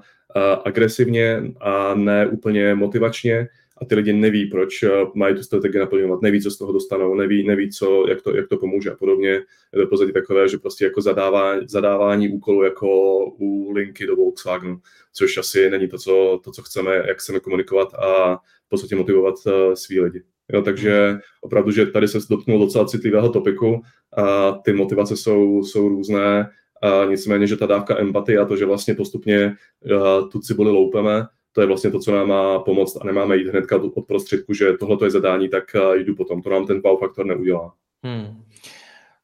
agresivně 0.64 1.42
a 1.60 1.94
ne 1.94 2.26
úplně 2.26 2.74
motivačně 2.74 3.48
a 3.80 3.84
ty 3.84 3.94
lidi 3.94 4.12
neví, 4.12 4.46
proč 4.46 4.84
mají 5.14 5.34
tu 5.34 5.42
strategii 5.42 5.80
naplňovat, 5.80 6.22
neví, 6.22 6.42
co 6.42 6.50
z 6.50 6.58
toho 6.58 6.72
dostanou, 6.72 7.14
neví, 7.14 7.46
neví 7.46 7.70
co, 7.70 8.08
jak, 8.08 8.22
to, 8.22 8.36
jak 8.36 8.48
to 8.48 8.56
pomůže 8.56 8.90
a 8.90 8.96
podobně. 8.96 9.28
Je 9.28 9.44
to 9.82 9.86
podstatě 9.86 10.12
takové, 10.12 10.48
že 10.48 10.58
prostě 10.58 10.84
jako 10.84 11.00
zadávání, 11.00 11.62
zadávání 11.68 12.28
úkolu 12.28 12.62
jako 12.62 12.88
u 13.24 13.72
linky 13.72 14.06
do 14.06 14.16
Volkswagenu, 14.16 14.80
což 15.12 15.38
asi 15.38 15.70
není 15.70 15.88
to, 15.88 15.98
co, 15.98 16.40
to, 16.44 16.52
co 16.52 16.62
chceme, 16.62 17.02
jak 17.06 17.18
chceme 17.18 17.40
komunikovat 17.40 17.94
a 17.94 18.36
v 18.36 18.68
podstatě 18.68 18.96
motivovat 18.96 19.34
svý 19.74 20.00
lidi. 20.00 20.22
Jo, 20.52 20.62
takže 20.62 21.18
opravdu, 21.40 21.70
že 21.70 21.86
tady 21.86 22.08
se 22.08 22.18
dotknul 22.30 22.58
docela 22.58 22.84
citlivého 22.84 23.28
topiku 23.28 23.82
a 24.16 24.52
ty 24.52 24.72
motivace 24.72 25.16
jsou, 25.16 25.64
jsou 25.64 25.88
různé, 25.88 26.50
a 26.82 27.04
nicméně, 27.04 27.46
že 27.46 27.56
ta 27.56 27.66
dávka 27.66 27.98
empatie 27.98 28.38
a 28.38 28.44
to, 28.44 28.56
že 28.56 28.66
vlastně 28.66 28.94
postupně 28.94 29.56
uh, 29.92 30.28
tu 30.28 30.40
cibuli 30.40 30.70
loupeme, 30.70 31.26
to 31.52 31.60
je 31.60 31.66
vlastně 31.66 31.90
to, 31.90 32.00
co 32.00 32.12
nám 32.12 32.28
má 32.28 32.58
pomoct 32.58 32.96
a 33.00 33.04
nemáme 33.04 33.36
jít 33.36 33.48
hnedka 33.48 33.76
od 33.94 34.06
prostředku, 34.06 34.54
že 34.54 34.72
tohle 34.72 34.96
je 35.04 35.10
zadání, 35.10 35.48
tak 35.48 35.64
uh, 35.74 35.94
jdu 35.94 36.14
potom. 36.14 36.42
To 36.42 36.50
nám 36.50 36.66
ten 36.66 36.80
wow 36.84 37.00
faktor 37.00 37.26
neudělá. 37.26 37.74
Hmm. 38.02 38.42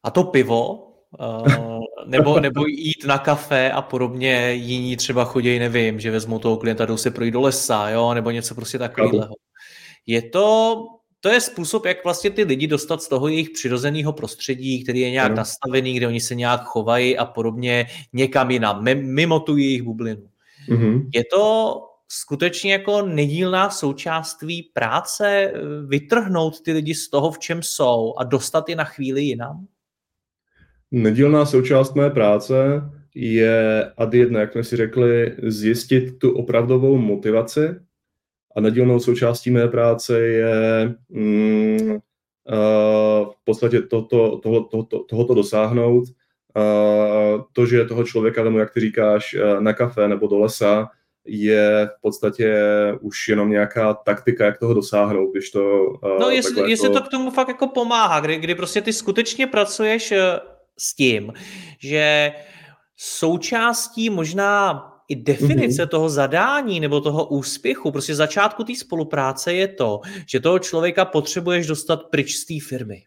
A 0.03 0.11
to 0.11 0.23
pivo, 0.23 0.91
Uh, 1.19 1.83
nebo, 2.05 2.39
nebo 2.39 2.65
jít 2.67 3.05
na 3.05 3.17
kafe 3.17 3.71
a 3.71 3.81
podobně, 3.81 4.51
jiní 4.53 4.97
třeba 4.97 5.25
chodí, 5.25 5.59
nevím, 5.59 5.99
že 5.99 6.11
vezmou 6.11 6.39
toho 6.39 6.57
klienta, 6.57 6.85
jdou 6.85 6.97
se 6.97 7.11
projít 7.11 7.31
do 7.31 7.41
lesa, 7.41 7.89
jo, 7.89 8.13
nebo 8.13 8.31
něco 8.31 8.55
prostě 8.55 8.77
takového. 8.77 9.27
Je 10.05 10.21
to, 10.21 10.75
to 11.25 11.31
je 11.31 11.41
způsob, 11.41 11.85
jak 11.85 12.03
vlastně 12.03 12.29
ty 12.29 12.43
lidi 12.43 12.67
dostat 12.67 13.01
z 13.01 13.07
toho 13.07 13.27
jejich 13.27 13.49
přirozeného 13.49 14.13
prostředí, 14.13 14.83
který 14.83 14.99
je 14.99 15.11
nějak 15.11 15.25
ano. 15.25 15.35
nastavený, 15.35 15.93
kde 15.93 16.07
oni 16.07 16.19
se 16.19 16.35
nějak 16.35 16.61
chovají 16.63 17.17
a 17.17 17.25
podobně, 17.25 17.85
někam 18.13 18.51
jinam, 18.51 18.83
mimo 18.93 19.39
tu 19.39 19.57
jejich 19.57 19.81
bublinu. 19.83 20.29
Mm-hmm. 20.69 21.09
Je 21.13 21.23
to 21.33 21.75
skutečně 22.07 22.71
jako 22.71 23.01
nedílná 23.01 23.69
součást 23.69 24.35
tvý 24.37 24.63
práce 24.63 25.27
eh, 25.27 25.51
vytrhnout 25.87 26.61
ty 26.61 26.73
lidi 26.73 26.95
z 26.95 27.09
toho, 27.09 27.31
v 27.31 27.39
čem 27.39 27.63
jsou 27.63 28.13
a 28.17 28.23
dostat 28.23 28.69
je 28.69 28.75
na 28.75 28.83
chvíli 28.83 29.21
jinam? 29.21 29.67
Nedílná 30.91 31.45
součást 31.45 31.95
mé 31.95 32.09
práce 32.09 32.55
je 33.15 33.85
ad 33.97 34.13
jedna, 34.13 34.39
jak 34.39 34.51
jsme 34.51 34.63
si 34.63 34.75
řekli, 34.75 35.35
zjistit 35.43 36.19
tu 36.19 36.31
opravdovou 36.31 36.97
motivaci 36.97 37.84
a 38.55 38.61
nedílnou 38.61 38.99
součástí 38.99 39.51
mé 39.51 39.67
práce 39.67 40.19
je 40.19 40.95
mm, 41.09 41.97
v 43.31 43.43
podstatě 43.43 43.81
to, 43.81 44.01
to, 44.01 44.37
toho, 44.37 44.63
to, 44.63 44.99
tohoto 44.99 45.33
dosáhnout. 45.33 46.03
To, 47.53 47.65
že 47.65 47.85
toho 47.85 48.03
člověka 48.03 48.43
vemu, 48.43 48.59
jak 48.59 48.73
ty 48.73 48.79
říkáš, 48.79 49.35
na 49.59 49.73
kafe 49.73 50.07
nebo 50.07 50.27
do 50.27 50.39
lesa, 50.39 50.89
je 51.25 51.89
v 51.97 52.01
podstatě 52.01 52.55
už 53.01 53.27
jenom 53.27 53.49
nějaká 53.49 53.93
taktika, 53.93 54.45
jak 54.45 54.59
toho 54.59 54.73
dosáhnout, 54.73 55.31
když 55.31 55.51
to... 55.51 55.93
No 56.19 56.29
jestli, 56.29 56.69
jestli 56.69 56.89
to... 56.89 56.93
to 56.93 57.01
k 57.01 57.11
tomu 57.11 57.31
fakt 57.31 57.47
jako 57.47 57.67
pomáhá, 57.67 58.19
kdy, 58.19 58.37
kdy 58.37 58.55
prostě 58.55 58.81
ty 58.81 58.93
skutečně 58.93 59.47
pracuješ 59.47 60.13
s 60.77 60.95
tím, 60.95 61.33
že 61.79 62.31
součástí 62.97 64.09
možná 64.09 64.91
i 65.07 65.15
definice 65.15 65.83
mm-hmm. 65.83 65.87
toho 65.87 66.09
zadání 66.09 66.79
nebo 66.79 67.01
toho 67.01 67.25
úspěchu, 67.25 67.91
prostě 67.91 68.15
začátku 68.15 68.63
té 68.63 68.75
spolupráce 68.75 69.53
je 69.53 69.67
to, 69.67 70.01
že 70.29 70.39
toho 70.39 70.59
člověka 70.59 71.05
potřebuješ 71.05 71.67
dostat 71.67 72.03
pryč 72.03 72.35
z 72.35 72.45
té 72.45 72.53
firmy. 72.67 73.03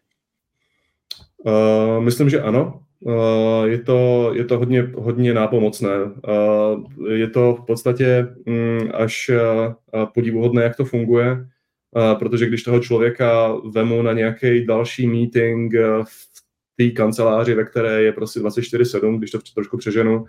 Uh, 1.45 2.03
myslím, 2.03 2.29
že 2.29 2.41
ano. 2.41 2.81
Uh, 2.99 3.65
je 3.65 3.79
to, 3.79 4.31
je 4.35 4.45
to 4.45 4.57
hodně, 4.57 4.91
hodně 4.95 5.33
nápomocné. 5.33 5.89
Uh, 6.03 7.07
je 7.11 7.29
to 7.29 7.55
v 7.55 7.65
podstatě 7.65 8.27
um, 8.45 8.91
až 8.93 9.29
uh, 9.29 10.05
podivuhodné, 10.05 10.63
jak 10.63 10.75
to 10.75 10.85
funguje, 10.85 11.31
uh, 11.31 12.19
protože 12.19 12.45
když 12.45 12.63
toho 12.63 12.79
člověka 12.79 13.53
vemu 13.71 14.01
na 14.01 14.13
nějaký 14.13 14.65
další 14.65 15.07
meeting 15.07 15.73
uh, 15.73 16.03
v 16.03 16.29
té 16.77 16.89
kanceláři, 16.89 17.53
ve 17.53 17.63
které 17.63 18.01
je 18.03 18.11
prostě 18.11 18.39
24-7, 18.39 19.17
když 19.17 19.31
to 19.31 19.39
trošku 19.53 19.77
přeženu, 19.77 20.25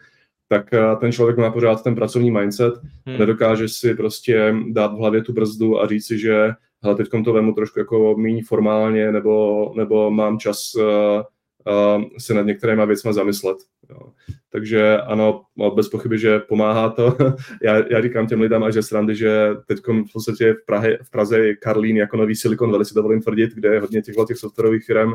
tak 0.53 0.75
eh, 0.75 0.97
ten 1.01 1.13
člověk 1.13 1.39
má 1.39 1.51
pořád 1.51 1.83
ten 1.83 1.95
pracovní 1.95 2.31
mindset, 2.31 2.75
hmm. 3.07 3.19
nedokáže 3.19 3.69
si 3.69 3.95
prostě 3.95 4.55
dát 4.69 4.93
v 4.93 4.97
hlavě 4.97 5.23
tu 5.23 5.33
brzdu 5.33 5.81
a 5.81 5.87
říct 5.87 6.07
si, 6.07 6.19
že 6.19 6.51
hele, 6.83 6.95
teď 6.95 7.09
to 7.25 7.33
vemu 7.33 7.53
trošku 7.53 7.79
jako 7.79 8.15
méně 8.19 8.43
formálně, 8.47 9.13
nebo, 9.13 9.73
nebo 9.77 10.11
mám 10.11 10.39
čas 10.39 10.75
uh, 10.75 10.83
uh, 10.83 12.05
se 12.19 12.35
nad 12.35 12.47
některýma 12.47 12.85
věcmi 12.85 13.13
zamyslet. 13.13 13.57
Jo. 13.91 14.13
Takže 14.53 15.01
ano, 15.01 15.43
bez 15.75 15.89
pochyby, 15.89 16.19
že 16.19 16.39
pomáhá 16.39 16.89
to. 16.89 17.17
já, 17.63 17.89
já 17.91 18.03
říkám 18.03 18.27
těm 18.27 18.41
lidem 18.41 18.65
a 18.65 18.71
že 18.71 18.83
srandy, 18.83 19.17
že 19.17 19.49
teď 19.67 19.79
v 19.87 20.13
podstatě 20.13 20.53
v, 20.53 20.67
Prahe, 20.67 20.99
v 21.03 21.11
Praze 21.11 21.39
je 21.39 21.57
Karlín 21.57 21.97
jako 21.97 22.17
nový 22.17 22.35
Silicon 22.35 22.71
Valley, 22.71 22.85
si 22.85 22.95
dovolím 22.95 23.23
tvrdit, 23.23 23.55
kde 23.55 23.75
je 23.75 23.81
hodně 23.81 24.03
těchto 24.03 24.25
těch 24.25 24.37
softwarových 24.37 24.85
firm 24.85 25.13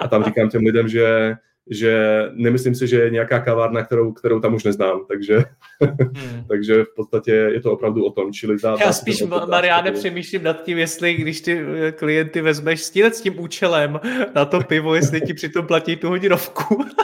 a 0.00 0.08
tam 0.08 0.24
říkám 0.24 0.48
těm 0.48 0.62
lidem, 0.62 0.88
že 0.88 1.34
že 1.70 2.22
nemyslím 2.32 2.74
si, 2.74 2.86
že 2.86 2.96
je 3.00 3.10
nějaká 3.10 3.40
kavárna, 3.40 3.84
kterou, 3.84 4.12
kterou 4.12 4.40
tam 4.40 4.54
už 4.54 4.64
neznám, 4.64 5.00
takže, 5.08 5.44
hmm. 5.80 6.44
takže 6.48 6.82
v 6.82 6.94
podstatě 6.96 7.30
je 7.30 7.60
to 7.60 7.72
opravdu 7.72 8.04
o 8.04 8.10
tom. 8.10 8.32
Čili 8.32 8.56
dá, 8.62 8.76
Já 8.80 8.92
spíš, 8.92 9.22
Mariáne, 9.22 9.92
přemýšlím 9.92 10.42
nad 10.42 10.62
tím, 10.62 10.78
jestli 10.78 11.14
když 11.14 11.40
ty 11.40 11.60
eh, 11.60 11.92
klienty 11.92 12.40
vezmeš 12.40 12.82
s 12.82 12.90
tím, 12.90 13.06
s 13.06 13.20
tím 13.20 13.40
účelem 13.40 14.00
na 14.34 14.44
to 14.44 14.60
pivo, 14.60 14.94
jestli 14.94 15.20
ti 15.20 15.34
přitom 15.34 15.66
platí 15.66 15.96
tu 15.96 16.08
hodinovku. 16.08 16.84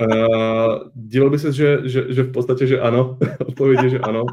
Uh, 0.00 0.78
díval 0.94 1.30
by 1.30 1.38
se, 1.38 1.52
že, 1.52 1.78
že, 1.84 2.04
že 2.08 2.22
v 2.22 2.32
podstatě, 2.32 2.66
že 2.66 2.80
ano. 2.80 3.18
Odpověď 3.46 3.80
je, 3.82 3.88
že 3.88 3.98
ano. 3.98 4.24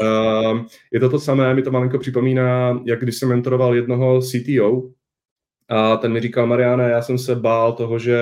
Uh, 0.00 0.60
je 0.92 1.00
to 1.00 1.08
to 1.08 1.18
samé, 1.18 1.54
mi 1.54 1.62
to 1.62 1.70
malinko 1.70 1.98
připomíná, 1.98 2.80
jak 2.84 3.00
když 3.00 3.16
jsem 3.16 3.28
mentoroval 3.28 3.74
jednoho 3.74 4.20
CTO, 4.20 4.82
a 5.68 5.96
ten 5.96 6.12
mi 6.12 6.20
říkal, 6.20 6.46
Mariane, 6.46 6.90
já 6.90 7.02
jsem 7.02 7.18
se 7.18 7.34
bál 7.34 7.72
toho, 7.72 7.98
že 7.98 8.18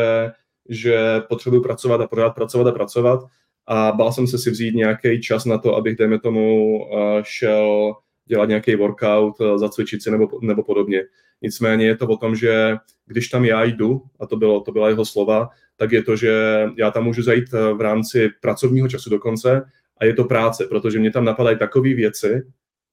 že 0.69 1.21
potřebuji 1.29 1.61
pracovat 1.61 2.01
a 2.01 2.07
pořád 2.07 2.31
pracovat 2.31 2.67
a 2.67 2.73
pracovat 2.73 3.21
a 3.67 3.93
bál 3.93 4.13
jsem 4.13 4.27
se 4.27 4.39
si 4.39 4.51
vzít 4.51 4.75
nějaký 4.75 5.21
čas 5.21 5.45
na 5.45 5.59
to, 5.59 5.77
abych, 5.77 5.97
dejme 5.97 6.21
tomu, 6.21 6.79
eh, 6.93 7.23
šel 7.23 7.95
dělat 8.27 8.49
nějaký 8.49 8.77
workout, 8.77 9.35
eh, 9.41 9.59
zacvičit 9.59 10.03
si 10.03 10.11
nebo, 10.11 10.29
nebo 10.43 10.63
podobně. 10.63 11.03
Nicméně 11.43 11.87
je 11.87 11.97
to 11.97 12.07
o 12.07 12.17
tom, 12.17 12.37
že 12.37 12.77
když 13.07 13.29
tam 13.29 13.45
já 13.45 13.65
jdu, 13.65 14.03
a 14.21 14.27
to, 14.27 14.37
bylo, 14.37 14.61
to 14.61 14.73
byla 14.73 14.89
jeho 14.89 15.05
slova, 15.05 15.49
tak 15.77 15.93
je 15.93 16.03
to, 16.03 16.17
že 16.17 16.65
já 16.77 16.91
tam 16.91 17.05
můžu 17.05 17.23
zajít 17.23 17.55
eh, 17.55 17.73
v 17.73 17.81
rámci 17.81 18.31
pracovního 18.41 18.89
času 18.89 19.11
dokonce 19.11 19.63
a 19.99 20.05
je 20.05 20.15
to 20.15 20.25
práce, 20.25 20.67
protože 20.67 20.99
mě 20.99 21.11
tam 21.11 21.25
napadají 21.25 21.59
takové 21.59 21.95
věci, 21.95 22.43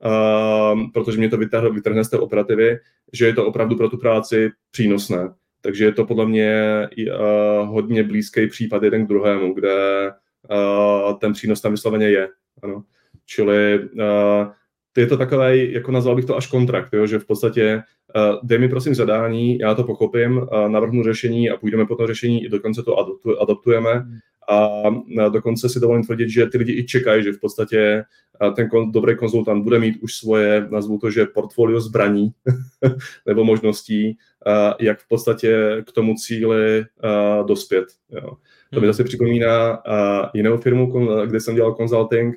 uh, 0.05 0.91
protože 0.93 1.17
mě 1.17 1.29
to 1.29 1.37
vytrhne, 1.37 1.69
vytrhne 1.69 2.03
z 2.03 2.09
té 2.09 2.17
operativy, 2.17 2.77
že 3.13 3.25
je 3.25 3.33
to 3.33 3.45
opravdu 3.45 3.75
pro 3.75 3.89
tu 3.89 3.97
práci 3.97 4.49
přínosné. 4.71 5.29
Takže 5.61 5.85
je 5.85 5.91
to 5.91 6.05
podle 6.05 6.25
mě 6.25 6.87
uh, 6.97 7.67
hodně 7.67 8.03
blízký 8.03 8.47
případ 8.47 8.83
jeden 8.83 9.05
k 9.05 9.09
druhému, 9.09 9.53
kde 9.53 10.09
uh, 10.51 11.19
ten 11.19 11.33
přínos 11.33 11.61
tam 11.61 11.71
vysloveně 11.71 12.09
je. 12.09 12.29
Ano. 12.63 12.83
Čili 13.25 13.79
uh, 13.79 14.51
je 14.97 15.07
to 15.07 15.17
takové, 15.17 15.57
jako 15.57 15.91
nazval 15.91 16.15
bych 16.15 16.25
to 16.25 16.37
až 16.37 16.47
kontrakt, 16.47 16.93
jo, 16.93 17.07
že 17.07 17.19
v 17.19 17.25
podstatě 17.25 17.83
uh, 18.15 18.39
dej 18.43 18.59
mi 18.59 18.69
prosím 18.69 18.95
zadání, 18.95 19.57
já 19.59 19.75
to 19.75 19.83
pochopím, 19.83 20.37
uh, 20.37 20.69
navrhnu 20.69 21.03
řešení 21.03 21.49
a 21.49 21.57
půjdeme 21.57 21.85
po 21.85 21.95
tom 21.95 22.07
řešení, 22.07 22.45
i 22.45 22.49
dokonce 22.49 22.83
to 22.83 22.97
adaptujeme 23.41 23.93
hmm. 23.93 24.17
a 24.49 25.29
dokonce 25.29 25.69
si 25.69 25.79
dovolím 25.79 26.03
tvrdit, 26.03 26.29
že 26.29 26.45
ty 26.45 26.57
lidi 26.57 26.73
i 26.73 26.83
čekají, 26.83 27.23
že 27.23 27.31
v 27.31 27.39
podstatě 27.39 28.03
ten 28.55 28.69
kon, 28.69 28.91
dobrý 28.91 29.17
konzultant 29.17 29.63
bude 29.63 29.79
mít 29.79 29.97
už 30.01 30.15
svoje, 30.15 30.67
nazvu 30.69 30.97
to, 30.97 31.11
že 31.11 31.25
portfolio 31.25 31.81
zbraní 31.81 32.31
nebo 33.27 33.43
možností, 33.43 34.17
jak 34.79 34.99
v 34.99 35.07
podstatě 35.07 35.83
k 35.87 35.91
tomu 35.91 36.15
cíli 36.15 36.85
dospět. 37.47 37.85
Jo. 38.09 38.37
To 38.73 38.79
mi 38.79 38.85
hmm. 38.85 38.93
zase 38.93 39.03
připomíná 39.03 39.83
jinou 40.33 40.57
firmu, 40.57 41.09
kde 41.25 41.39
jsem 41.39 41.55
dělal 41.55 41.75
consulting, 41.75 42.35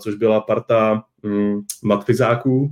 což 0.00 0.14
byla 0.14 0.40
parta 0.40 1.04
mm, 1.22 1.60
matfizáků 1.82 2.70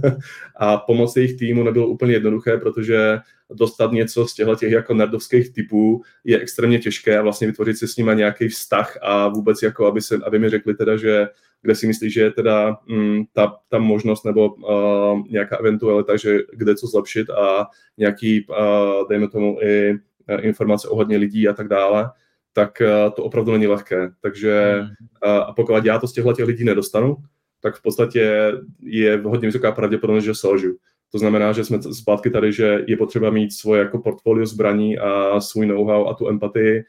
a 0.56 0.76
pomoc 0.76 1.16
jejich 1.16 1.38
týmu 1.38 1.62
nebylo 1.62 1.86
úplně 1.86 2.12
jednoduché, 2.12 2.56
protože 2.56 3.18
dostat 3.50 3.92
něco 3.92 4.26
z 4.26 4.34
těchto 4.34 4.56
těch 4.56 4.72
jako 4.72 4.94
nerdovských 4.94 5.52
typů 5.52 6.02
je 6.24 6.38
extrémně 6.38 6.78
těžké 6.78 7.18
a 7.18 7.22
vlastně 7.22 7.46
vytvořit 7.46 7.78
si 7.78 7.88
s 7.88 7.96
nimi 7.96 8.12
nějaký 8.14 8.48
vztah 8.48 8.98
a 9.02 9.28
vůbec 9.28 9.62
jako, 9.62 9.86
aby, 9.86 10.02
se, 10.02 10.18
aby 10.26 10.38
mi 10.38 10.48
řekli 10.48 10.74
teda, 10.74 10.96
že 10.96 11.28
kde 11.62 11.74
si 11.74 11.86
myslíš, 11.86 12.12
že 12.12 12.20
je 12.20 12.30
teda 12.30 12.76
mm, 12.86 13.24
ta, 13.32 13.56
ta 13.68 13.78
možnost 13.78 14.24
nebo 14.24 14.54
uh, 14.54 15.26
nějaká 15.28 15.56
eventualita, 15.56 16.16
že 16.16 16.38
kde 16.52 16.74
co 16.74 16.86
zlepšit 16.86 17.30
a 17.30 17.66
nějaký, 17.98 18.46
uh, 18.46 19.08
dejme 19.08 19.28
tomu, 19.28 19.58
i 19.62 19.92
uh, 19.92 19.98
informace 20.44 20.88
ohledně 20.88 21.16
lidí 21.16 21.48
a 21.48 21.52
tak 21.52 21.68
dále, 21.68 22.10
tak 22.54 22.78
uh, 22.80 23.14
to 23.14 23.24
opravdu 23.24 23.52
není 23.52 23.66
lehké. 23.66 24.10
Takže 24.20 24.80
uh, 25.26 25.30
a 25.30 25.52
pokud 25.52 25.84
já 25.84 25.98
to 25.98 26.08
z 26.08 26.12
těchto 26.12 26.32
těch 26.32 26.46
lidí 26.46 26.64
nedostanu, 26.64 27.16
tak 27.60 27.76
v 27.76 27.82
podstatě 27.82 28.52
je 28.82 29.20
hodně 29.24 29.48
vysoká 29.48 29.72
pravděpodobnost, 29.72 30.24
že 30.24 30.34
selžu. 30.34 30.76
To 31.12 31.18
znamená, 31.18 31.52
že 31.52 31.64
jsme 31.64 31.82
zpátky 31.82 32.30
tady, 32.30 32.52
že 32.52 32.84
je 32.86 32.96
potřeba 32.96 33.30
mít 33.30 33.52
svoje 33.52 33.78
jako 33.82 33.98
portfolio 33.98 34.46
zbraní 34.46 34.98
a 34.98 35.40
svůj 35.40 35.66
know-how 35.66 36.08
a 36.08 36.14
tu 36.14 36.28
empatii 36.28 36.84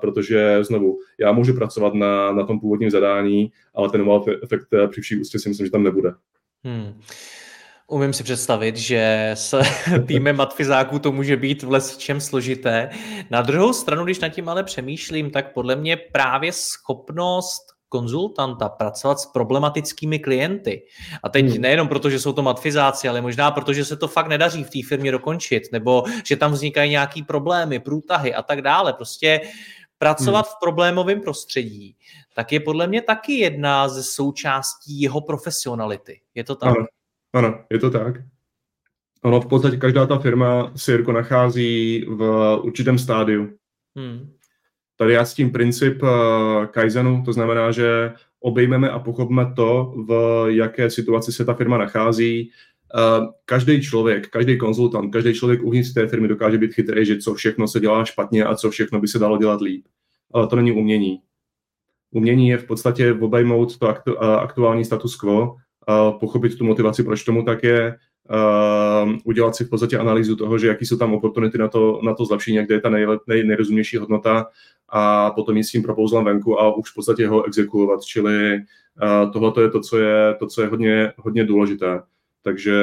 protože 0.00 0.64
znovu, 0.64 0.98
já 1.20 1.32
můžu 1.32 1.54
pracovat 1.54 1.94
na, 1.94 2.32
na 2.32 2.44
tom 2.44 2.60
původním 2.60 2.90
zadání, 2.90 3.52
ale 3.74 3.90
ten 3.90 4.04
wow 4.04 4.28
efekt 4.42 4.68
eh, 4.72 4.88
při 4.88 5.00
vší 5.00 5.20
ústě 5.20 5.38
si 5.38 5.48
myslím, 5.48 5.66
že 5.66 5.72
tam 5.72 5.82
nebude. 5.82 6.12
Hmm. 6.64 7.00
Umím 7.88 8.12
si 8.12 8.22
představit, 8.22 8.76
že 8.76 9.30
s 9.34 9.62
týmem 10.06 10.36
matfizáků 10.36 10.98
to 10.98 11.12
může 11.12 11.36
být 11.36 11.62
v 11.62 11.98
čem 11.98 12.20
složité. 12.20 12.90
Na 13.30 13.42
druhou 13.42 13.72
stranu, 13.72 14.04
když 14.04 14.20
nad 14.20 14.28
tím 14.28 14.48
ale 14.48 14.64
přemýšlím, 14.64 15.30
tak 15.30 15.52
podle 15.52 15.76
mě 15.76 15.96
právě 15.96 16.52
schopnost 16.52 17.62
konzultanta 17.88 18.68
pracovat 18.68 19.20
s 19.20 19.26
problematickými 19.26 20.18
klienty. 20.18 20.82
A 21.22 21.28
teď 21.28 21.46
hmm. 21.46 21.60
nejenom 21.60 21.88
proto, 21.88 22.10
že 22.10 22.20
jsou 22.20 22.32
to 22.32 22.42
matfizáci, 22.42 23.08
ale 23.08 23.20
možná 23.20 23.50
proto, 23.50 23.72
že 23.72 23.84
se 23.84 23.96
to 23.96 24.08
fakt 24.08 24.28
nedaří 24.28 24.64
v 24.64 24.70
té 24.70 24.78
firmě 24.88 25.12
dokončit, 25.12 25.62
nebo 25.72 26.04
že 26.24 26.36
tam 26.36 26.52
vznikají 26.52 26.90
nějaký 26.90 27.22
problémy, 27.22 27.80
průtahy 27.80 28.34
a 28.34 28.42
tak 28.42 28.62
dále. 28.62 28.92
Prostě 28.92 29.40
pracovat 29.98 30.46
hmm. 30.46 30.52
v 30.56 30.60
problémovém 30.60 31.20
prostředí, 31.20 31.96
tak 32.34 32.52
je 32.52 32.60
podle 32.60 32.86
mě 32.86 33.02
taky 33.02 33.32
jedna 33.32 33.88
ze 33.88 34.02
součástí 34.02 35.00
jeho 35.00 35.20
profesionality. 35.20 36.20
Je 36.34 36.44
to 36.44 36.54
tak? 36.54 36.76
Ano, 36.76 36.86
ano 37.32 37.64
je 37.70 37.78
to 37.78 37.90
tak. 37.90 38.14
Ono 39.24 39.40
v 39.40 39.46
podstatě 39.46 39.76
každá 39.76 40.06
ta 40.06 40.18
firma 40.18 40.72
se 40.76 40.92
Jirko 40.92 41.12
nachází 41.12 42.04
v 42.08 42.56
určitém 42.62 42.98
stádiu. 42.98 43.58
Hmm. 43.96 44.32
Tady 44.96 45.12
já 45.12 45.24
s 45.24 45.34
tím 45.34 45.52
princip 45.52 46.02
uh, 46.02 46.08
Kaizenu, 46.66 47.22
to 47.24 47.32
znamená, 47.32 47.70
že 47.70 48.12
obejmeme 48.40 48.90
a 48.90 48.98
pochopíme 48.98 49.52
to, 49.56 49.94
v 50.08 50.44
jaké 50.48 50.90
situaci 50.90 51.32
se 51.32 51.44
ta 51.44 51.54
firma 51.54 51.78
nachází. 51.78 52.50
Uh, 52.94 53.26
každý 53.44 53.82
člověk, 53.82 54.28
každý 54.28 54.58
konzultant, 54.58 55.12
každý 55.12 55.34
člověk 55.34 55.62
uvnitř 55.62 55.92
té 55.92 56.06
firmy 56.08 56.28
dokáže 56.28 56.58
být 56.58 56.74
chytrý, 56.74 57.06
že 57.06 57.18
co 57.18 57.34
všechno 57.34 57.68
se 57.68 57.80
dělá 57.80 58.04
špatně 58.04 58.44
a 58.44 58.54
co 58.54 58.70
všechno 58.70 59.00
by 59.00 59.08
se 59.08 59.18
dalo 59.18 59.38
dělat 59.38 59.60
líp. 59.60 59.86
Ale 60.32 60.46
to 60.46 60.56
není 60.56 60.72
umění. 60.72 61.20
Umění 62.10 62.48
je 62.48 62.58
v 62.58 62.64
podstatě 62.64 63.12
obejmout 63.12 63.78
to 63.78 63.88
aktu, 63.88 64.14
uh, 64.14 64.20
aktuální 64.22 64.84
status 64.84 65.16
quo, 65.16 65.56
pochopit 66.20 66.58
tu 66.58 66.64
motivaci, 66.64 67.02
proč 67.02 67.24
tomu 67.24 67.42
tak 67.42 67.62
je, 67.62 67.96
udělat 69.24 69.56
si 69.56 69.64
v 69.64 69.70
podstatě 69.70 69.98
analýzu 69.98 70.36
toho, 70.36 70.58
že 70.58 70.66
jaký 70.66 70.86
jsou 70.86 70.96
tam 70.96 71.14
oportunity 71.14 71.58
na 71.58 71.68
to, 71.68 72.00
na 72.02 72.14
to 72.14 72.24
zlepšení, 72.24 72.58
kde 72.58 72.74
je 72.74 72.80
ta 72.80 72.90
nej, 72.90 73.44
nejrozumější 73.44 73.96
hodnota 73.96 74.46
a 74.88 75.30
potom 75.30 75.56
jít 75.56 75.64
s 75.64 75.70
tím 75.70 75.82
propouzlem 75.82 76.24
venku 76.24 76.60
a 76.60 76.76
už 76.76 76.90
v 76.90 76.94
podstatě 76.94 77.28
ho 77.28 77.44
exekuovat. 77.44 78.02
Čili 78.02 78.60
tohle 79.32 79.52
je 79.62 79.70
to, 79.70 79.80
co 79.80 79.98
je, 79.98 80.34
to, 80.38 80.46
co 80.46 80.62
je 80.62 80.68
hodně, 80.68 81.12
hodně 81.16 81.44
důležité. 81.44 82.00
Takže 82.42 82.74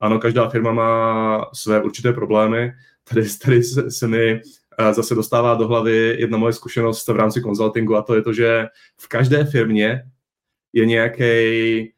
ano, 0.00 0.18
každá 0.18 0.48
firma 0.48 0.72
má 0.72 1.44
své 1.54 1.82
určité 1.82 2.12
problémy. 2.12 2.72
Tady, 3.08 3.22
tady 3.44 3.62
se, 3.62 3.90
se 3.90 4.08
mi 4.08 4.40
zase 4.92 5.14
dostává 5.14 5.54
do 5.54 5.68
hlavy 5.68 6.16
jedna 6.18 6.38
moje 6.38 6.52
zkušenost 6.52 7.08
v 7.08 7.16
rámci 7.16 7.40
konzultingu 7.40 7.96
a 7.96 8.02
to 8.02 8.14
je 8.14 8.22
to, 8.22 8.32
že 8.32 8.66
v 9.00 9.08
každé 9.08 9.44
firmě 9.44 10.02
je 10.72 10.86
nějaký 10.86 11.92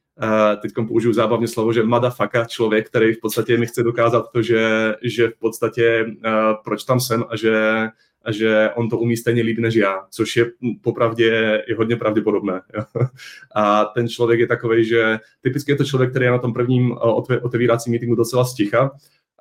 teď 0.63 0.73
použiju 0.89 1.13
zábavně 1.13 1.49
slovo, 1.49 1.73
že 1.73 1.83
motherfucker, 1.83 2.47
člověk, 2.47 2.87
který 2.87 3.13
v 3.13 3.21
podstatě 3.21 3.59
mi 3.59 3.67
chce 3.67 3.83
dokázat 3.83 4.33
to, 4.33 4.43
že, 4.43 4.95
že 5.03 5.29
v 5.29 5.39
podstatě 5.39 6.05
uh, 6.07 6.33
proč 6.65 6.85
tam 6.85 7.01
jsem 7.01 7.25
a 7.29 7.37
že, 7.37 7.89
a 8.25 8.33
že 8.33 8.71
on 8.75 8.89
to 8.89 8.99
umí 8.99 9.17
stejně 9.17 9.43
líp 9.43 9.59
než 9.59 9.75
já, 9.75 10.07
což 10.11 10.37
je 10.37 10.51
popravdě 10.83 11.63
je 11.69 11.77
hodně 11.77 11.97
pravděpodobné. 11.97 12.61
A 13.55 13.85
ten 13.85 14.09
člověk 14.09 14.41
je 14.41 14.47
takový, 14.47 14.85
že 14.85 15.19
typicky 15.41 15.73
je 15.73 15.77
to 15.77 15.85
člověk, 15.85 16.11
který 16.11 16.25
je 16.25 16.31
na 16.31 16.39
tom 16.39 16.53
prvním 16.53 16.97
otevíracím 17.43 17.91
meetingu 17.91 18.15
docela 18.15 18.45
sticha, 18.45 18.91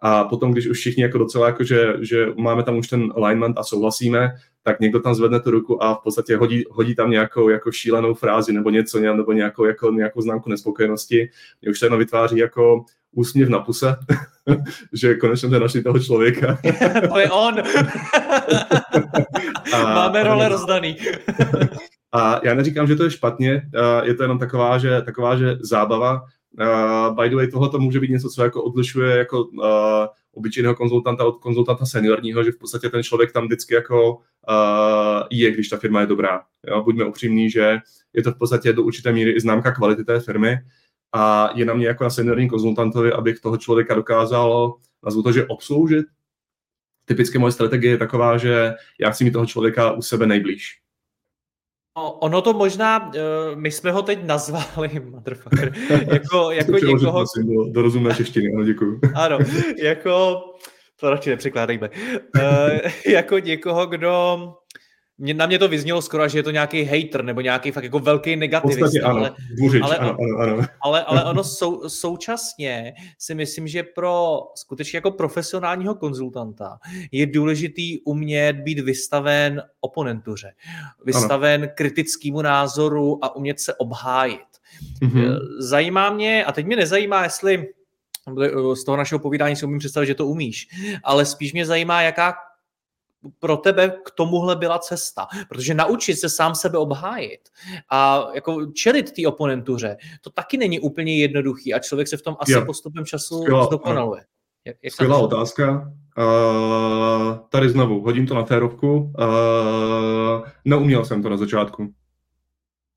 a 0.01 0.23
potom, 0.23 0.51
když 0.51 0.67
už 0.67 0.77
všichni 0.77 1.03
jako 1.03 1.17
docela, 1.17 1.47
jako 1.47 1.63
že, 1.63 1.93
že 2.01 2.27
máme 2.37 2.63
tam 2.63 2.77
už 2.77 2.87
ten 2.87 3.13
alignment 3.15 3.57
a 3.57 3.63
souhlasíme, 3.63 4.31
tak 4.63 4.79
někdo 4.79 4.99
tam 4.99 5.15
zvedne 5.15 5.39
tu 5.39 5.51
ruku 5.51 5.83
a 5.83 5.95
v 5.95 5.99
podstatě 6.03 6.37
hodí, 6.37 6.63
hodí 6.71 6.95
tam 6.95 7.11
nějakou 7.11 7.49
jako 7.49 7.71
šílenou 7.71 8.13
frázi 8.13 8.53
nebo 8.53 8.69
něco, 8.69 8.99
nebo 8.99 9.31
nějakou, 9.31 9.65
jako, 9.65 9.91
nějakou 9.91 10.21
známku 10.21 10.49
nespokojenosti. 10.49 11.29
Mě 11.61 11.71
už 11.71 11.79
to 11.79 11.85
jenom 11.85 11.99
vytváří 11.99 12.37
jako 12.37 12.85
úsměv 13.11 13.49
na 13.49 13.59
puse, 13.59 13.95
že 14.93 15.15
konečně 15.15 15.49
jsme 15.49 15.59
našli 15.59 15.83
toho 15.83 15.99
člověka. 15.99 16.57
to 17.13 17.19
je 17.19 17.31
on! 17.31 17.59
a, 19.73 19.83
Máme 19.83 20.23
role 20.23 20.49
rozdaný. 20.49 20.97
a 22.11 22.39
já 22.43 22.53
neříkám, 22.53 22.87
že 22.87 22.95
to 22.95 23.03
je 23.03 23.11
špatně, 23.11 23.61
je 24.03 24.15
to 24.15 24.23
jenom 24.23 24.39
taková, 24.39 24.77
že, 24.77 25.01
taková, 25.01 25.35
že 25.35 25.57
zábava, 25.61 26.21
Uh, 26.59 27.15
by 27.15 27.29
the 27.29 27.35
way, 27.35 27.47
tohle 27.47 27.69
to 27.69 27.79
může 27.79 27.99
být 27.99 28.11
něco, 28.11 28.29
co 28.29 28.43
jako 28.43 28.63
odlišuje 28.63 29.17
jako 29.17 29.43
uh, 29.43 29.65
obyčejného 30.33 30.75
konzultanta 30.75 31.25
od 31.25 31.37
konzultanta 31.37 31.85
seniorního, 31.85 32.43
že 32.43 32.51
v 32.51 32.57
podstatě 32.57 32.89
ten 32.89 33.03
člověk 33.03 33.31
tam 33.31 33.45
vždycky 33.45 33.73
jako 33.73 34.15
uh, 34.15 35.27
je, 35.31 35.51
když 35.51 35.69
ta 35.69 35.77
firma 35.77 36.01
je 36.01 36.07
dobrá. 36.07 36.41
Jo? 36.67 36.83
Buďme 36.83 37.05
upřímní, 37.05 37.49
že 37.49 37.77
je 38.13 38.23
to 38.23 38.31
v 38.31 38.37
podstatě 38.37 38.73
do 38.73 38.83
určité 38.83 39.11
míry 39.11 39.31
i 39.31 39.39
známka 39.39 39.71
kvality 39.71 40.03
té 40.03 40.19
firmy 40.19 40.57
a 41.13 41.49
je 41.55 41.65
na 41.65 41.73
mě 41.73 41.87
jako 41.87 42.03
na 42.03 42.09
seniorním 42.09 42.49
konzultantovi, 42.49 43.11
abych 43.11 43.39
toho 43.39 43.57
člověka 43.57 43.93
dokázal, 43.93 44.75
nazvu 45.03 45.23
to, 45.23 45.31
že 45.31 45.45
obsloužit. 45.45 46.05
Typicky 47.05 47.37
moje 47.37 47.51
strategie 47.51 47.93
je 47.93 47.97
taková, 47.97 48.37
že 48.37 48.73
já 48.99 49.11
chci 49.11 49.23
mít 49.23 49.31
toho 49.31 49.45
člověka 49.45 49.91
u 49.91 50.01
sebe 50.01 50.27
nejblíž. 50.27 50.80
Ono 51.95 52.41
to 52.41 52.53
možná, 52.53 53.11
eh, 53.15 53.19
my 53.55 53.71
jsme 53.71 53.91
ho 53.91 54.01
teď 54.01 54.23
nazvali, 54.23 54.89
motherfucker, 55.11 55.73
jako, 55.89 56.51
jako 56.51 56.71
někoho... 56.71 57.11
Prosím, 57.11 57.55
do, 57.55 57.71
do 57.71 57.81
rozumné 57.81 58.15
češtiny, 58.15 58.53
ano, 58.53 58.63
děkuju. 58.63 58.99
Ano, 59.15 59.37
jako, 59.83 60.41
to 60.99 61.09
radši 61.09 61.29
nepřekládejme, 61.29 61.89
uh, 61.89 62.79
jako 63.07 63.39
někoho, 63.39 63.85
kdo 63.85 64.37
mě, 65.21 65.33
na 65.33 65.45
mě 65.45 65.59
to 65.59 65.67
vyznělo 65.67 66.01
skoro, 66.01 66.27
že 66.27 66.39
je 66.39 66.43
to 66.43 66.51
nějaký 66.51 66.83
hater 66.83 67.23
nebo 67.23 67.41
nějaký 67.41 67.71
fakt 67.71 67.83
jako 67.83 67.99
velký 67.99 68.35
negativista. 68.35 69.09
ano, 69.09 69.19
ale, 69.19 69.35
dvořič, 69.57 69.81
ale, 69.83 69.97
ano, 69.97 70.17
ano, 70.19 70.37
ano. 70.37 70.67
ale, 70.81 71.03
ale 71.03 71.23
ono 71.29 71.43
sou, 71.43 71.89
současně 71.89 72.93
si 73.17 73.35
myslím, 73.35 73.67
že 73.67 73.83
pro 73.83 74.39
skutečně 74.55 74.97
jako 74.97 75.11
profesionálního 75.11 75.95
konzultanta 75.95 76.79
je 77.11 77.25
důležitý 77.25 77.99
umět 78.01 78.53
být 78.53 78.79
vystaven 78.79 79.61
oponentuře, 79.79 80.53
vystaven 81.05 81.63
ano. 81.63 81.71
kritickému 81.75 82.41
názoru 82.41 83.25
a 83.25 83.35
umět 83.35 83.59
se 83.59 83.73
obhájit. 83.73 84.39
Mm-hmm. 85.01 85.37
Zajímá 85.59 86.09
mě, 86.09 86.45
a 86.45 86.51
teď 86.51 86.65
mě 86.65 86.75
nezajímá, 86.75 87.23
jestli 87.23 87.67
z 88.73 88.83
toho 88.83 88.97
našeho 88.97 89.19
povídání 89.19 89.55
si 89.55 89.65
umím 89.65 89.79
představit, 89.79 90.07
že 90.07 90.15
to 90.15 90.27
umíš, 90.27 90.67
ale 91.03 91.25
spíš 91.25 91.53
mě 91.53 91.65
zajímá, 91.65 92.01
jaká 92.01 92.33
pro 93.39 93.57
tebe 93.57 93.89
k 94.05 94.11
tomuhle 94.11 94.55
byla 94.55 94.79
cesta. 94.79 95.27
Protože 95.49 95.73
naučit 95.73 96.15
se 96.15 96.29
sám 96.29 96.55
sebe 96.55 96.77
obhájit 96.77 97.49
a 97.89 98.27
jako 98.33 98.65
čelit 98.65 99.11
té 99.11 99.27
oponentuře, 99.27 99.97
to 100.21 100.29
taky 100.29 100.57
není 100.57 100.79
úplně 100.79 101.17
jednoduchý 101.17 101.73
a 101.73 101.79
člověk 101.79 102.07
se 102.07 102.17
v 102.17 102.21
tom 102.21 102.35
asi 102.39 102.51
jo. 102.51 102.65
postupem 102.65 103.05
času 103.05 103.41
Skvělá, 103.41 103.65
zdokonaluje. 103.65 104.25
Jak, 104.65 104.77
jak 104.83 104.93
Skvělá 104.93 105.17
otázka. 105.17 105.93
Uh, 106.17 107.37
tady 107.49 107.69
znovu, 107.69 108.01
hodím 108.01 108.27
to 108.27 108.35
na 108.35 108.43
férovku. 108.43 108.97
Uh, 108.97 110.47
neuměl 110.65 111.05
jsem 111.05 111.23
to 111.23 111.29
na 111.29 111.37
začátku. 111.37 111.93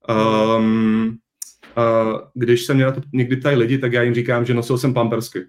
Um, 0.08 1.18
uh, 1.76 2.20
když 2.34 2.66
se 2.66 2.74
mě 2.74 2.84
na 2.84 2.92
to 2.92 3.00
někdy 3.12 3.37
ptají 3.37 3.56
lidi, 3.56 3.78
tak 3.78 3.92
já 3.92 4.02
jim 4.02 4.14
říkám, 4.14 4.44
že 4.44 4.54
nosil 4.54 4.78
jsem 4.78 4.94
pampersky. 4.94 5.40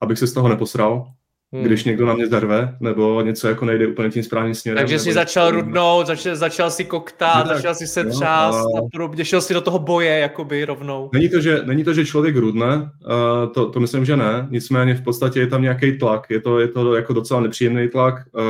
Abych 0.00 0.18
se 0.18 0.26
z 0.26 0.32
toho 0.32 0.48
neposral 0.48 1.13
hmm. 1.54 1.64
když 1.64 1.84
někdo 1.84 2.06
na 2.06 2.14
mě 2.14 2.26
zarve, 2.26 2.76
nebo 2.80 3.22
něco 3.22 3.48
jako 3.48 3.64
nejde 3.64 3.86
úplně 3.86 4.10
tím 4.10 4.22
správným 4.22 4.54
směrem. 4.54 4.78
Takže 4.78 4.98
jsi 4.98 5.12
začal 5.12 5.50
rudnout, 5.50 6.06
začal, 6.06 6.36
začal 6.36 6.70
si 6.70 6.84
koktát, 6.84 7.46
no, 7.46 7.54
začal 7.54 7.74
si 7.74 7.86
se 7.86 8.04
třást 8.04 8.56
a... 8.56 8.78
a 8.78 8.88
podobně, 8.92 9.24
šel 9.24 9.40
si 9.40 9.54
do 9.54 9.60
toho 9.60 9.78
boje 9.78 10.18
jakoby 10.18 10.64
rovnou. 10.64 11.10
Není 11.12 11.28
to, 11.28 11.40
že, 11.40 11.62
není 11.64 11.84
to, 11.84 11.94
že 11.94 12.06
člověk 12.06 12.36
rudne, 12.36 12.76
uh, 12.76 13.52
to, 13.52 13.70
to 13.70 13.80
myslím, 13.80 14.04
že 14.04 14.16
ne, 14.16 14.48
nicméně 14.50 14.94
v 14.94 15.02
podstatě 15.02 15.40
je 15.40 15.46
tam 15.46 15.62
nějaký 15.62 15.98
tlak, 15.98 16.26
je 16.30 16.40
to, 16.40 16.60
je 16.60 16.68
to 16.68 16.94
jako 16.94 17.12
docela 17.12 17.40
nepříjemný 17.40 17.88
tlak 17.88 18.14
uh, 18.32 18.42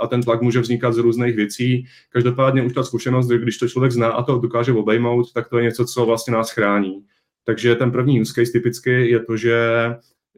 a 0.00 0.06
ten 0.06 0.22
tlak 0.22 0.42
může 0.42 0.60
vznikat 0.60 0.92
z 0.92 0.98
různých 0.98 1.36
věcí. 1.36 1.84
Každopádně 2.12 2.62
už 2.62 2.72
ta 2.72 2.82
zkušenost, 2.82 3.28
když 3.28 3.58
to 3.58 3.68
člověk 3.68 3.92
zná 3.92 4.08
a 4.08 4.22
to 4.22 4.38
dokáže 4.38 4.72
obejmout, 4.72 5.32
tak 5.32 5.48
to 5.48 5.58
je 5.58 5.64
něco, 5.64 5.84
co 5.84 6.06
vlastně 6.06 6.32
nás 6.32 6.50
chrání. 6.50 7.02
Takže 7.44 7.74
ten 7.74 7.90
první 7.90 8.20
use 8.20 8.32
case 8.34 8.52
typicky 8.52 9.10
je 9.10 9.20
to, 9.20 9.36
že 9.36 9.56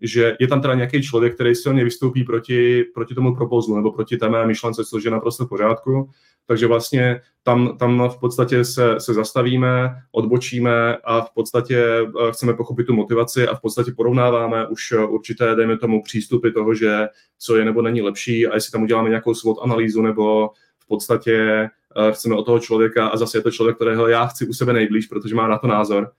že 0.03 0.37
je 0.41 0.49
tam 0.49 0.61
teda 0.61 0.75
nějaký 0.75 1.03
člověk, 1.03 1.35
který 1.35 1.55
silně 1.55 1.85
vystoupí 1.85 2.25
proti, 2.25 2.85
proti 2.95 3.15
tomu 3.15 3.35
propozlu 3.35 3.77
nebo 3.77 3.93
proti 3.93 4.17
té 4.17 4.29
mé 4.29 4.47
myšlence, 4.47 4.85
což 4.85 5.05
je 5.05 5.11
naprosto 5.11 5.47
v 5.47 5.49
pořádku. 5.49 6.11
Takže 6.47 6.67
vlastně 6.67 7.21
tam, 7.43 7.77
tam 7.79 8.09
v 8.09 8.21
podstatě 8.21 8.65
se, 8.65 9.01
se 9.01 9.15
zastavíme, 9.15 9.91
odbočíme 10.13 10.97
a 10.97 11.21
v 11.21 11.31
podstatě 11.35 11.85
eh, 12.03 12.33
chceme 12.33 12.55
pochopit 12.55 12.85
tu 12.85 12.95
motivaci 12.95 13.49
a 13.49 13.55
v 13.55 13.61
podstatě 13.61 13.93
porovnáváme 13.93 14.67
už 14.67 14.93
určité, 14.93 15.55
dejme 15.55 15.79
tomu, 15.79 16.03
přístupy 16.03 16.51
toho, 16.51 16.75
že 16.75 17.09
co 17.39 17.57
je 17.57 17.65
nebo 17.65 17.83
není 17.83 18.03
lepší 18.03 18.47
a 18.47 18.55
jestli 18.55 18.73
tam 18.73 18.83
uděláme 18.83 19.09
nějakou 19.09 19.35
SWOT 19.35 19.59
analýzu 19.63 20.03
nebo 20.03 20.51
v 20.79 20.87
podstatě 20.87 21.69
eh, 21.97 22.13
chceme 22.13 22.35
od 22.35 22.45
toho 22.45 22.59
člověka 22.59 23.07
a 23.07 23.17
zase 23.17 23.39
je 23.39 23.43
to 23.43 23.51
člověk, 23.51 23.77
kterého 23.77 24.09
já 24.09 24.27
chci 24.27 24.47
u 24.47 24.53
sebe 24.53 24.73
nejblíž, 24.73 25.07
protože 25.07 25.35
má 25.35 25.49
na 25.49 25.59
to 25.59 25.67
názor, 25.67 26.11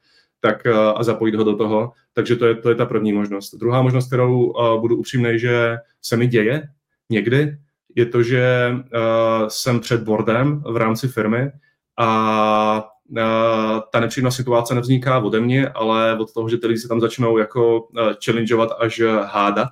tak 0.44 0.66
eh, 0.66 0.72
a 0.96 1.04
zapojit 1.04 1.36
ho 1.36 1.44
do 1.44 1.56
toho. 1.56 1.92
Takže 2.14 2.36
to 2.36 2.46
je, 2.46 2.56
to 2.56 2.70
je 2.70 2.76
ta 2.76 2.86
první 2.86 3.14
možnost. 3.14 3.56
Druhá 3.56 3.82
možnost, 3.82 4.08
kterou 4.08 4.46
uh, 4.46 4.82
budu 4.82 4.98
upřímný, 4.98 5.40
že 5.40 5.78
se 6.02 6.18
mi 6.18 6.28
děje 6.28 6.70
někdy, 7.10 7.58
je 7.96 8.06
to, 8.06 8.24
že 8.24 8.72
uh, 8.72 9.48
jsem 9.48 9.80
před 9.80 10.04
boardem 10.04 10.64
v 10.66 10.78
rámci 10.78 11.08
firmy 11.08 11.52
a 11.98 12.86
uh, 13.10 13.80
ta 13.92 14.00
nepříjemná 14.00 14.32
situace 14.32 14.76
nevzniká 14.76 15.20
ode 15.20 15.40
mě, 15.40 15.70
ale 15.70 16.18
od 16.18 16.34
toho, 16.34 16.50
že 16.50 16.58
ty 16.58 16.68
lidi 16.68 16.80
se 16.80 16.88
tam 16.88 17.02
začnou 17.02 17.38
jako 17.38 17.82
uh, 17.82 18.14
challengeovat 18.26 18.70
až 18.80 19.02
hádat. 19.26 19.70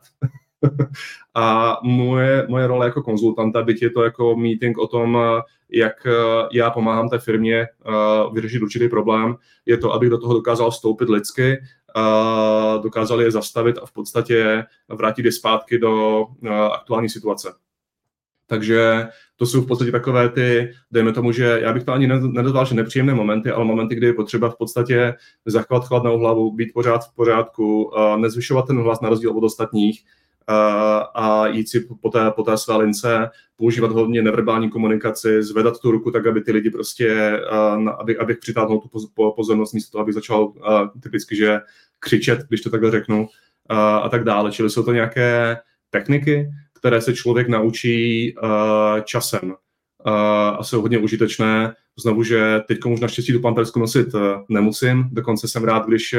a 1.36 1.78
moje, 1.84 2.46
moje 2.50 2.68
role 2.68 2.86
jako 2.86 3.04
konzultanta, 3.04 3.64
byť 3.64 3.82
je 3.82 3.90
to 3.90 4.04
jako 4.04 4.36
meeting 4.36 4.78
o 4.78 4.88
tom, 4.88 5.18
jak 5.72 6.06
eh, 6.06 6.12
já 6.52 6.70
pomáhám 6.70 7.10
té 7.10 7.20
firmě 7.20 7.58
eh, 7.62 7.92
vyřešit 8.34 8.62
určitý 8.62 8.90
problém, 8.90 9.36
je 9.66 9.78
to, 9.78 9.94
abych 9.94 10.10
do 10.10 10.18
toho 10.18 10.34
dokázal 10.34 10.72
vstoupit 10.72 11.10
lidsky, 11.10 11.58
dokázal 12.84 13.22
je 13.22 13.32
zastavit 13.32 13.78
a 13.78 13.86
v 13.86 13.92
podstatě 13.92 14.64
vrátit 14.90 15.26
je 15.26 15.32
zpátky 15.32 15.78
do 15.80 16.26
eh, 16.46 16.50
aktuální 16.50 17.10
situace. 17.10 17.54
Takže 18.48 19.08
to 19.36 19.46
jsou 19.46 19.62
v 19.62 19.68
podstatě 19.68 19.92
takové 19.92 20.30
ty, 20.30 20.72
dejme 20.92 21.14
tomu, 21.14 21.32
že 21.32 21.60
já 21.62 21.74
bych 21.74 21.84
to 21.84 21.92
ani 21.92 22.08
nedozval, 22.08 22.66
že 22.66 22.76
nepříjemné 22.76 23.14
momenty, 23.14 23.52
ale 23.52 23.66
momenty, 23.66 23.96
kdy 23.96 24.08
je 24.08 24.14
potřeba 24.14 24.50
v 24.50 24.58
podstatě 24.58 25.14
zachovat 25.46 25.88
chladnou 25.88 26.18
hlavu, 26.18 26.52
být 26.52 26.74
pořád 26.74 27.06
v 27.06 27.16
pořádku, 27.16 27.92
nezvyšovat 28.18 28.68
ten 28.68 28.82
hlas 28.82 29.02
na 29.02 29.10
rozdíl 29.10 29.38
od 29.38 29.44
ostatních, 29.44 30.04
a 31.16 31.48
jít 31.48 31.70
si 31.70 31.80
po 32.02 32.10
té, 32.10 32.32
po 32.32 32.44
té 32.44 32.58
své 32.58 32.78
lince, 32.78 33.30
používat 33.56 33.92
hodně 33.92 34.22
neverbální 34.22 34.70
komunikaci, 34.70 35.44
zvedat 35.44 35.80
tu 35.80 35.92
ruku 35.92 36.12
tak, 36.12 36.28
aby 36.28 36.42
ty 36.42 36.52
lidi 36.52 36.70
prostě, 36.70 37.40
aby, 38.00 38.18
abych 38.18 38.38
přitáhnul 38.38 38.80
tu 38.80 38.90
pozornost 39.36 39.74
místo 39.74 39.92
toho, 39.92 40.02
abych 40.02 40.14
začal 40.14 40.54
typicky, 41.04 41.36
že 41.36 41.60
křičet, 42.00 42.40
když 42.48 42.62
to 42.62 42.70
takhle 42.70 42.92
řeknu, 42.92 43.28
a 44.04 44.10
tak 44.10 44.24
dále. 44.24 44.52
Čili 44.52 44.70
jsou 44.70 44.84
to 44.84 44.94
nějaké 44.94 45.58
techniky, 45.90 46.50
které 46.74 47.02
se 47.02 47.14
člověk 47.14 47.48
naučí 47.48 48.36
časem 49.04 49.54
a 50.06 50.64
jsou 50.64 50.82
hodně 50.82 50.98
užitečné. 50.98 51.74
Znovu, 52.00 52.24
že 52.24 52.60
teď 52.68 52.78
už 52.86 53.00
naštěstí 53.00 53.34
tu 53.34 53.40
pampersku 53.40 53.80
nosit 53.80 54.08
nemusím, 54.50 55.10
dokonce 55.12 55.48
jsem 55.48 55.64
rád, 55.64 55.86
když 55.86 56.16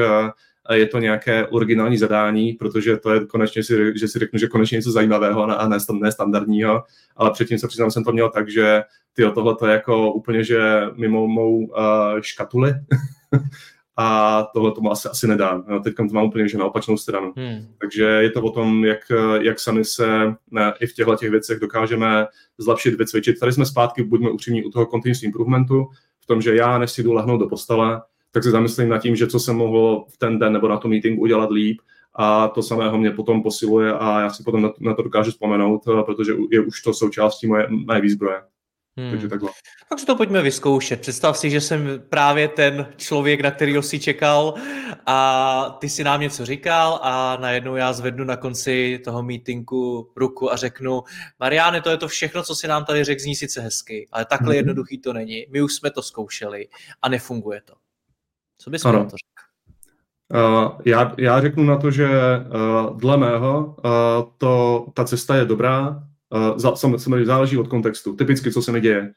je 0.73 0.87
to 0.87 0.99
nějaké 0.99 1.47
originální 1.47 1.99
zadání, 1.99 2.53
protože 2.53 2.97
to 2.97 3.15
je 3.15 3.27
konečně, 3.27 3.65
si, 3.65 3.93
že 3.99 4.09
si 4.09 4.19
řeknu, 4.19 4.39
že 4.39 4.47
konečně 4.47 4.77
něco 4.77 4.93
zajímavého 4.93 5.61
a 5.61 5.69
ne, 5.69 5.79
ne 5.93 6.13
standardního, 6.13 6.83
ale 7.17 7.31
předtím 7.31 7.59
se 7.59 7.69
přiznám, 7.69 7.91
jsem 7.91 8.05
to 8.05 8.13
měl 8.13 8.31
tak, 8.31 8.51
že 8.51 8.83
ty 9.13 9.23
tohle 9.35 9.57
to 9.57 9.67
je 9.67 9.73
jako 9.73 10.13
úplně, 10.13 10.45
že 10.45 10.61
mimo 10.97 11.29
mou 11.29 11.57
uh, 11.57 11.75
škatuli 12.21 12.75
a 13.97 14.43
tohle 14.55 14.73
tomu 14.73 14.91
asi, 14.93 15.09
asi 15.09 15.29
nedám. 15.29 15.65
No, 15.69 15.81
teď 15.81 15.95
to 15.95 16.05
mám 16.05 16.25
úplně 16.25 16.49
že 16.49 16.59
na 16.59 16.65
opačnou 16.65 16.97
stranu. 16.97 17.33
Hmm. 17.37 17.67
Takže 17.81 18.03
je 18.03 18.31
to 18.31 18.43
o 18.43 18.51
tom, 18.51 18.85
jak, 18.85 19.13
jak 19.41 19.61
sami 19.61 19.85
se 19.85 20.35
ne, 20.51 20.73
i 20.81 20.87
v 20.87 20.93
těchto 20.93 21.17
těch 21.17 21.31
věcech 21.31 21.59
dokážeme 21.59 22.27
zlepšit, 22.59 22.95
vycvičit. 22.95 23.41
Tady 23.41 23.53
jsme 23.53 23.67
zpátky, 23.67 24.03
buďme 24.03 24.31
upřímní 24.31 24.65
u 24.65 24.71
toho 24.71 24.87
continuous 24.87 25.23
improvementu, 25.23 25.89
v 26.21 26.27
tom, 26.27 26.43
že 26.43 26.57
já, 26.57 26.79
než 26.79 26.91
si 26.91 27.03
jdu 27.03 27.13
lehnout 27.13 27.41
do 27.41 27.49
postele, 27.49 28.03
tak 28.31 28.45
se 28.45 28.51
zamyslím 28.51 28.89
nad 28.89 28.99
tím, 28.99 29.17
že 29.17 29.27
co 29.27 29.41
jsem 29.41 29.57
mohl 29.57 30.05
v 30.09 30.19
ten 30.19 30.39
den 30.39 30.53
nebo 30.53 30.69
na 30.69 30.77
tom 30.77 30.91
meetingu 30.91 31.23
udělat 31.23 31.51
líp 31.51 31.81
a 32.15 32.49
to 32.49 32.63
samého 32.63 32.99
mě 32.99 33.11
potom 33.11 33.43
posiluje 33.43 33.93
a 33.93 34.21
já 34.21 34.31
si 34.31 34.43
potom 34.43 34.63
na, 34.63 34.73
na 34.81 34.95
to 34.95 35.03
dokážu 35.03 35.31
vzpomenout, 35.31 35.83
protože 36.07 36.33
je 36.51 36.61
už 36.61 36.83
to 36.83 36.95
součástí 36.95 37.47
moje, 37.47 37.67
moje 37.71 38.01
výzbroje. 38.01 38.41
Hmm. 38.97 39.11
Takže 39.11 39.29
takhle. 39.29 39.51
To 40.07 40.17
pojďme 40.17 40.43
vyzkoušet. 40.43 41.01
Představ 41.01 41.39
si, 41.39 41.51
že 41.51 41.61
jsem 41.61 42.03
právě 42.09 42.49
ten 42.49 42.87
člověk, 42.97 43.41
na 43.41 43.51
kterého 43.51 43.83
si 43.83 44.01
čekal 44.01 44.55
a 45.07 45.77
ty 45.81 45.89
si 45.89 46.05
nám 46.05 46.21
něco 46.21 46.47
říkal 46.47 47.01
a 47.03 47.37
najednou 47.41 47.77
já 47.77 47.93
zvednu 47.93 48.25
na 48.25 48.37
konci 48.37 49.01
toho 49.05 49.23
meetingu 49.23 50.13
ruku 50.17 50.53
a 50.53 50.57
řeknu 50.57 51.03
Mariáne, 51.41 51.81
to 51.81 51.91
je 51.91 51.97
to 51.97 52.09
všechno, 52.09 52.43
co 52.43 52.55
si 52.55 52.69
nám 52.69 52.85
tady 52.85 53.05
řekl, 53.05 53.23
zní 53.23 53.35
sice 53.35 53.61
hezky, 53.61 54.09
ale 54.13 54.25
takhle 54.25 54.49
hmm. 54.49 54.57
jednoduchý 54.57 54.99
to 54.99 55.13
není. 55.13 55.47
My 55.51 55.63
už 55.63 55.75
jsme 55.75 55.91
to 55.91 56.03
zkoušeli 56.03 56.69
a 57.03 57.09
nefunguje 57.09 57.61
to. 57.65 57.75
Co 58.59 58.71
bys 58.71 58.85
na 58.85 58.93
to 58.93 58.99
řekl? 58.99 59.33
Uh, 60.35 60.81
já, 60.85 61.15
já 61.19 61.41
řeknu 61.41 61.65
na 61.65 61.77
to, 61.77 61.91
že 61.91 62.09
uh, 62.09 62.97
dle 62.97 63.17
mého 63.17 63.77
uh, 63.85 64.33
to, 64.39 64.87
ta 64.95 65.05
cesta 65.05 65.37
je 65.37 65.45
dobrá, 65.45 66.03
samozřejmě 66.75 67.27
záleží 67.27 67.57
od 67.57 67.69
kontextu. 67.69 68.17
Typicky, 68.17 68.53
co 68.53 68.63
se 68.63 68.73
mi 68.73 68.81
děje. 68.81 69.13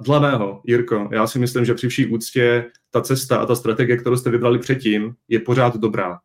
Dle 0.00 0.20
mého, 0.20 0.62
Jirko, 0.66 1.08
já 1.12 1.26
si 1.26 1.38
myslím, 1.38 1.64
že 1.64 1.74
při 1.74 1.88
vší 1.88 2.06
úctě 2.06 2.70
ta 2.90 3.00
cesta 3.00 3.36
a 3.36 3.46
ta 3.46 3.54
strategie, 3.54 3.96
kterou 3.96 4.16
jste 4.16 4.30
vybrali 4.30 4.58
předtím, 4.58 5.14
je 5.28 5.40
pořád 5.40 5.76
dobrá. 5.76 6.18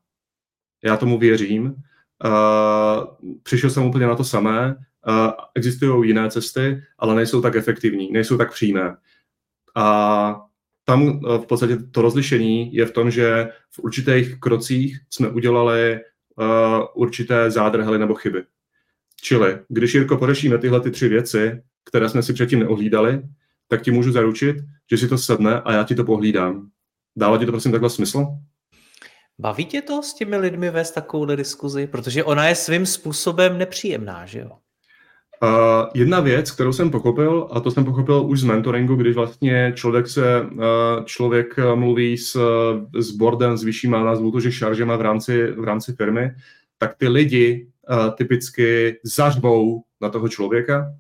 Já 0.84 0.98
tomu 0.98 1.18
věřím. 1.18 1.76
Přišel 3.44 3.70
jsem 3.70 3.86
úplně 3.86 4.06
na 4.06 4.16
to 4.16 4.24
samé. 4.24 4.76
Existují 5.56 6.10
jiné 6.10 6.30
cesty, 6.30 6.84
ale 6.98 7.16
nejsou 7.16 7.42
tak 7.42 7.56
efektivní, 7.56 8.12
nejsou 8.12 8.38
tak 8.38 8.52
přímé. 8.52 8.96
A 9.76 10.46
tam 10.86 11.20
v 11.20 11.46
podstatě 11.48 11.78
to 11.78 12.02
rozlišení 12.02 12.76
je 12.76 12.86
v 12.86 12.92
tom, 12.92 13.12
že 13.12 13.50
v 13.72 13.80
určitých 13.80 14.40
krocích 14.40 15.00
jsme 15.10 15.30
udělali 15.30 16.00
určité 16.96 17.52
zádrhely 17.52 18.00
nebo 18.00 18.16
chyby. 18.16 18.44
Čili, 19.24 19.60
když 19.70 19.94
Jirko 19.94 20.18
pořešíme 20.18 20.58
tyhle 20.58 20.82
ty 20.82 20.92
tři 20.92 21.08
věci, 21.08 21.62
které 21.86 22.10
jsme 22.10 22.24
si 22.24 22.34
předtím 22.34 22.60
neohlídali, 22.60 23.22
tak 23.68 23.82
ti 23.82 23.92
můžu 23.92 24.12
zaručit, 24.12 24.56
že 24.92 24.98
si 24.98 25.08
to 25.08 25.18
sedne 25.18 25.62
a 25.62 25.74
já 25.74 25.84
ti 25.84 25.96
to 25.96 26.04
pohlídám. 26.04 26.68
Dává 27.18 27.38
ti 27.38 27.46
to 27.46 27.52
prosím 27.52 27.72
takhle 27.72 27.90
smysl? 27.90 28.26
Baví 29.40 29.66
tě 29.66 29.82
to 29.82 30.04
s 30.04 30.14
těmi 30.14 30.38
lidmi 30.38 30.70
vést 30.70 30.92
takovou 30.92 31.26
diskuzi? 31.26 31.88
Protože 31.88 32.24
ona 32.24 32.48
je 32.48 32.56
svým 32.56 32.86
způsobem 32.86 33.58
nepříjemná, 33.58 34.26
že 34.26 34.40
jo? 34.40 34.50
Uh, 35.44 35.50
jedna 35.94 36.20
věc, 36.20 36.52
kterou 36.52 36.74
jsem 36.74 36.92
pochopil, 36.92 37.48
a 37.52 37.60
to 37.60 37.72
jsem 37.72 37.86
pochopil 37.86 38.26
už 38.26 38.40
z 38.40 38.44
mentoringu, 38.44 38.96
když 38.96 39.16
vlastně 39.16 39.74
člověk 39.76 40.08
se, 40.08 40.42
uh, 40.42 40.60
člověk 41.06 41.60
mluví 41.76 42.18
s, 42.18 42.38
s 43.00 43.12
boardem, 43.12 43.58
s 43.58 43.64
vyššíma, 43.64 44.04
nazvu 44.04 44.32
to, 44.32 44.40
že 44.40 44.52
šaržema 44.52 44.96
v 44.96 45.02
rámci, 45.02 45.52
v 45.52 45.64
rámci 45.64 45.94
firmy, 45.94 46.32
tak 46.78 46.96
ty 46.98 47.08
lidi 47.08 47.68
typicky 48.18 49.00
zařvou 49.04 49.84
na 50.02 50.10
toho 50.10 50.30
člověka, 50.30 50.94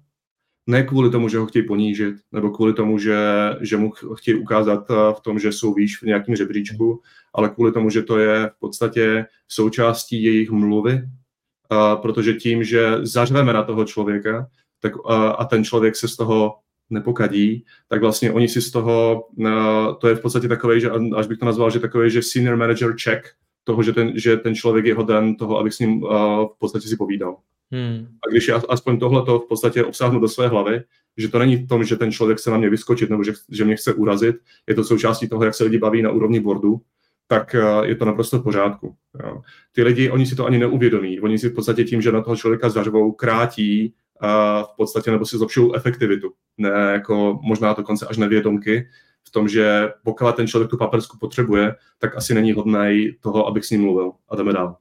ne 0.67 0.83
kvůli 0.83 1.09
tomu, 1.09 1.29
že 1.29 1.37
ho 1.37 1.45
chtějí 1.45 1.67
ponížit, 1.67 2.15
nebo 2.31 2.49
kvůli 2.49 2.73
tomu, 2.73 2.97
že, 2.97 3.17
že 3.61 3.77
mu 3.77 3.91
chtějí 3.91 4.35
ukázat 4.35 4.87
v 4.89 5.19
tom, 5.21 5.39
že 5.39 5.51
jsou 5.51 5.73
výš 5.73 6.01
v 6.01 6.05
nějakém 6.05 6.35
žebříčku, 6.35 7.01
ale 7.33 7.49
kvůli 7.49 7.71
tomu, 7.71 7.89
že 7.89 8.03
to 8.03 8.17
je 8.17 8.49
v 8.55 8.59
podstatě 8.59 9.25
součástí 9.47 10.23
jejich 10.23 10.51
mluvy, 10.51 10.93
uh, 10.93 12.01
protože 12.01 12.33
tím, 12.33 12.63
že 12.63 12.97
zařveme 13.01 13.53
na 13.53 13.63
toho 13.63 13.85
člověka 13.85 14.47
tak, 14.79 14.95
uh, 14.95 15.11
a 15.37 15.45
ten 15.45 15.63
člověk 15.63 15.95
se 15.95 16.07
z 16.07 16.15
toho 16.15 16.55
nepokadí, 16.89 17.65
tak 17.87 18.01
vlastně 18.01 18.31
oni 18.31 18.47
si 18.47 18.61
z 18.61 18.71
toho, 18.71 19.25
uh, 19.37 19.95
to 20.01 20.07
je 20.07 20.15
v 20.15 20.21
podstatě 20.21 20.47
takový, 20.47 20.81
že 20.81 20.91
až 21.15 21.27
bych 21.27 21.37
to 21.37 21.45
nazval, 21.45 21.71
že 21.71 21.79
takový, 21.79 22.09
že 22.11 22.21
senior 22.21 22.57
manager 22.57 22.95
check 23.03 23.27
toho, 23.63 23.83
že 23.83 23.93
ten, 23.93 24.11
že 24.15 24.37
ten 24.37 24.55
člověk 24.55 24.85
je 24.85 24.95
hoden 24.95 25.35
toho, 25.35 25.59
abych 25.59 25.73
s 25.73 25.79
ním 25.79 26.03
uh, 26.03 26.09
v 26.45 26.55
podstatě 26.59 26.87
si 26.87 26.97
povídal. 26.97 27.37
Hmm. 27.71 28.07
A 28.27 28.31
když 28.31 28.47
já 28.47 28.61
aspoň 28.69 28.99
tohle 28.99 29.25
to 29.25 29.39
v 29.39 29.47
podstatě 29.47 29.83
obsáhnu 29.83 30.19
do 30.19 30.27
své 30.27 30.47
hlavy, 30.47 30.81
že 31.17 31.27
to 31.29 31.39
není 31.39 31.55
v 31.55 31.67
tom, 31.67 31.83
že 31.83 31.95
ten 31.95 32.11
člověk 32.11 32.39
se 32.39 32.51
na 32.51 32.57
mě 32.57 32.69
vyskočit 32.69 33.09
nebo 33.09 33.23
že, 33.23 33.33
že 33.49 33.65
mě 33.65 33.75
chce 33.75 33.93
urazit, 33.93 34.35
je 34.67 34.75
to 34.75 34.83
součástí 34.83 35.29
toho, 35.29 35.43
jak 35.43 35.55
se 35.55 35.63
lidi 35.63 35.77
baví 35.77 36.01
na 36.01 36.11
úrovni 36.11 36.39
boardu, 36.39 36.81
tak 37.27 37.55
uh, 37.59 37.85
je 37.85 37.95
to 37.95 38.05
naprosto 38.05 38.39
v 38.39 38.43
pořádku. 38.43 38.95
Jo. 39.23 39.41
Ty 39.71 39.83
lidi, 39.83 40.09
oni 40.09 40.25
si 40.25 40.35
to 40.35 40.45
ani 40.45 40.57
neuvědomí. 40.57 41.19
Oni 41.19 41.39
si 41.39 41.49
v 41.49 41.53
podstatě 41.53 41.83
tím, 41.83 42.01
že 42.01 42.11
na 42.11 42.21
toho 42.21 42.35
člověka 42.35 42.69
zařvou, 42.69 43.11
krátí 43.11 43.93
uh, 44.23 44.29
v 44.63 44.75
podstatě 44.77 45.11
nebo 45.11 45.25
si 45.25 45.37
zlepšují 45.37 45.75
efektivitu. 45.75 46.31
Ne 46.57 46.89
jako 46.91 47.39
možná 47.43 47.73
dokonce 47.73 48.07
až 48.07 48.17
nevědomky, 48.17 48.87
tom, 49.33 49.47
že 49.47 49.89
pokud 50.03 50.35
ten 50.35 50.47
člověk 50.47 50.69
tu 50.69 50.77
papersku 50.77 51.17
potřebuje, 51.17 51.75
tak 51.99 52.17
asi 52.17 52.33
není 52.33 52.51
hodný 52.51 53.11
toho, 53.19 53.47
abych 53.47 53.65
s 53.65 53.69
ním 53.69 53.81
mluvil. 53.81 54.11
A 54.29 54.35
jdeme 54.35 54.53
dál. 54.53 54.75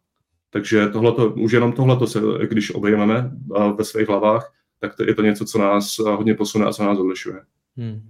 Takže 0.51 0.89
tohleto, 0.89 1.31
už 1.31 1.53
jenom 1.53 1.73
tohleto 1.73 2.07
se, 2.07 2.21
když 2.49 2.75
obejmeme 2.75 3.31
ve 3.77 3.85
svých 3.85 4.09
hlavách, 4.09 4.53
tak 4.81 4.97
to 4.97 5.03
je 5.03 5.15
to 5.15 5.23
něco, 5.23 5.45
co 5.45 5.59
nás 5.59 5.99
hodně 5.99 6.35
posune 6.35 6.67
a 6.67 6.73
co 6.73 6.85
nás 6.85 6.99
odlišuje. 6.99 7.41
Hmm. 7.77 8.09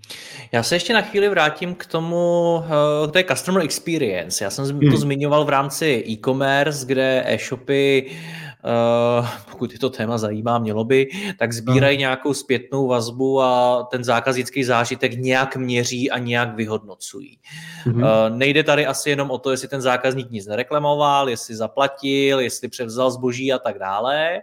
Já 0.53 0.63
se 0.63 0.75
ještě 0.75 0.95
na 0.95 1.03
chvíli 1.03 1.29
vrátím 1.29 1.75
k 1.75 1.87
tomu, 1.87 2.65
eh, 2.65 3.09
k 3.09 3.13
té 3.13 3.25
customer 3.25 3.63
experience. 3.63 4.45
Já 4.45 4.51
jsem 4.51 4.65
to 4.65 4.87
hmm. 4.87 4.97
zmiňoval 4.97 5.45
v 5.45 5.49
rámci 5.49 6.05
e-commerce, 6.09 6.87
kde 6.87 7.25
e-shopy 7.27 8.11
Uh, 8.11 8.42
pokud 9.51 9.73
je 9.73 9.79
to 9.79 9.91
téma 9.91 10.19
zajímá, 10.19 10.59
mělo 10.59 10.85
by, 10.85 11.09
tak 11.39 11.53
sbírají 11.53 11.99
nějakou 11.99 12.35
zpětnou 12.35 12.87
vazbu 12.87 13.41
a 13.43 13.83
ten 13.91 14.05
zákaznický 14.05 14.65
zážitek 14.65 15.13
nějak 15.15 15.57
měří 15.57 16.11
a 16.11 16.19
nějak 16.19 16.55
vyhodnocují. 16.55 17.39
Uh, 17.87 18.03
nejde 18.29 18.63
tady 18.63 18.87
asi 18.87 19.11
jenom 19.11 19.31
o 19.31 19.39
to, 19.39 19.51
jestli 19.51 19.69
ten 19.69 19.81
zákazník 19.81 20.31
nic 20.31 20.47
nereklamoval, 20.47 21.29
jestli 21.29 21.57
zaplatil, 21.57 22.41
jestli 22.41 22.69
převzal 22.69 23.11
zboží 23.11 23.53
a 23.53 23.59
tak 23.59 23.79
dále, 23.79 24.41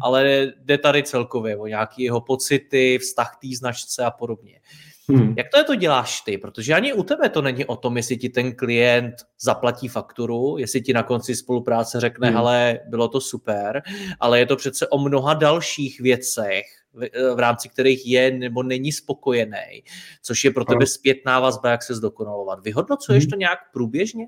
ale 0.00 0.46
jde 0.58 0.78
tady 0.78 1.02
celkově 1.02 1.56
o 1.56 1.66
nějaké 1.66 2.02
jeho 2.02 2.20
pocity, 2.20 2.98
vztah 2.98 3.38
té 3.42 3.48
značce 3.56 4.04
a 4.04 4.10
podobně. 4.10 4.60
Hmm. 5.08 5.34
Jak 5.36 5.46
to 5.48 5.58
je 5.58 5.64
to 5.64 5.74
děláš 5.74 6.20
ty? 6.20 6.38
Protože 6.38 6.74
ani 6.74 6.92
u 6.92 7.02
tebe 7.02 7.28
to 7.28 7.42
není 7.42 7.64
o 7.64 7.76
tom, 7.76 7.96
jestli 7.96 8.16
ti 8.16 8.28
ten 8.28 8.56
klient 8.56 9.14
zaplatí 9.40 9.88
fakturu, 9.88 10.58
jestli 10.58 10.80
ti 10.80 10.92
na 10.92 11.02
konci 11.02 11.36
spolupráce 11.36 12.00
řekne, 12.00 12.28
hmm. 12.28 12.36
ale 12.36 12.80
bylo 12.88 13.08
to 13.08 13.20
super, 13.20 13.82
ale 14.20 14.38
je 14.38 14.46
to 14.46 14.56
přece 14.56 14.88
o 14.88 14.98
mnoha 14.98 15.34
dalších 15.34 16.00
věcech, 16.00 16.64
v, 16.92 17.34
v 17.34 17.38
rámci 17.38 17.68
kterých 17.68 18.06
je 18.06 18.30
nebo 18.30 18.62
není 18.62 18.92
spokojený, 18.92 19.82
což 20.22 20.44
je 20.44 20.50
pro 20.50 20.64
tebe 20.64 20.86
zpětná 20.86 21.40
vazba, 21.40 21.70
jak 21.70 21.82
se 21.82 21.94
zdokonalovat. 21.94 22.64
Vyhodnocuješ 22.64 23.24
hmm. 23.24 23.30
to 23.30 23.36
nějak 23.36 23.58
průběžně? 23.72 24.26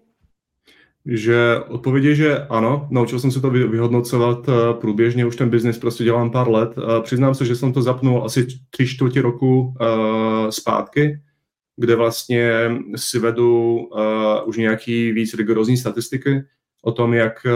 Že 1.11 1.59
odpověď 1.69 2.05
je, 2.05 2.15
že 2.15 2.39
ano, 2.39 2.89
naučil 2.91 3.21
jsem 3.21 3.31
se 3.31 3.41
to 3.41 3.51
vyhodnocovat 3.51 4.49
uh, 4.49 4.55
průběžně, 4.81 5.27
už 5.27 5.37
ten 5.37 5.51
biznis 5.51 5.79
prostě 5.79 6.05
dělám 6.05 6.31
pár 6.31 6.51
let. 6.51 6.79
Uh, 6.79 7.03
přiznám 7.03 7.35
se, 7.35 7.45
že 7.45 7.57
jsem 7.57 7.73
to 7.73 7.83
zapnul 7.83 8.25
asi 8.25 8.47
tři 8.71 8.87
čtvrtě 8.87 9.23
roku 9.23 9.61
uh, 9.61 10.49
zpátky, 10.51 11.21
kde 11.77 11.97
vlastně 11.97 12.71
si 12.97 13.19
vedu 13.19 13.81
už 14.45 14.57
nějaký 14.57 15.13
víc 15.13 15.35
rigorózní 15.35 15.77
statistiky 15.77 16.43
o 16.83 16.93
tom, 16.93 17.15
jak, 17.15 17.47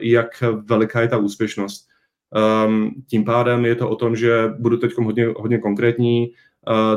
jak 0.00 0.42
veliká 0.64 1.00
je 1.00 1.08
ta 1.08 1.16
úspěšnost. 1.16 1.88
Um, 2.66 2.90
tím 3.10 3.24
pádem 3.24 3.64
je 3.64 3.74
to 3.74 3.88
o 3.88 3.96
tom, 3.96 4.16
že 4.16 4.50
budu 4.58 4.76
teď 4.76 4.92
hodně, 4.98 5.26
hodně 5.36 5.58
konkrétní, 5.58 6.32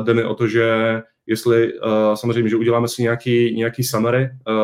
jde 0.04 0.14
mi 0.14 0.24
o 0.24 0.34
to, 0.34 0.46
že 0.46 1.02
jestli 1.26 1.72
uh, 1.74 1.88
samozřejmě, 2.14 2.50
že 2.50 2.56
uděláme 2.56 2.88
si 2.88 3.02
nějaký, 3.02 3.54
nějaký 3.56 3.84
summary 3.84 4.22
uh, 4.22 4.54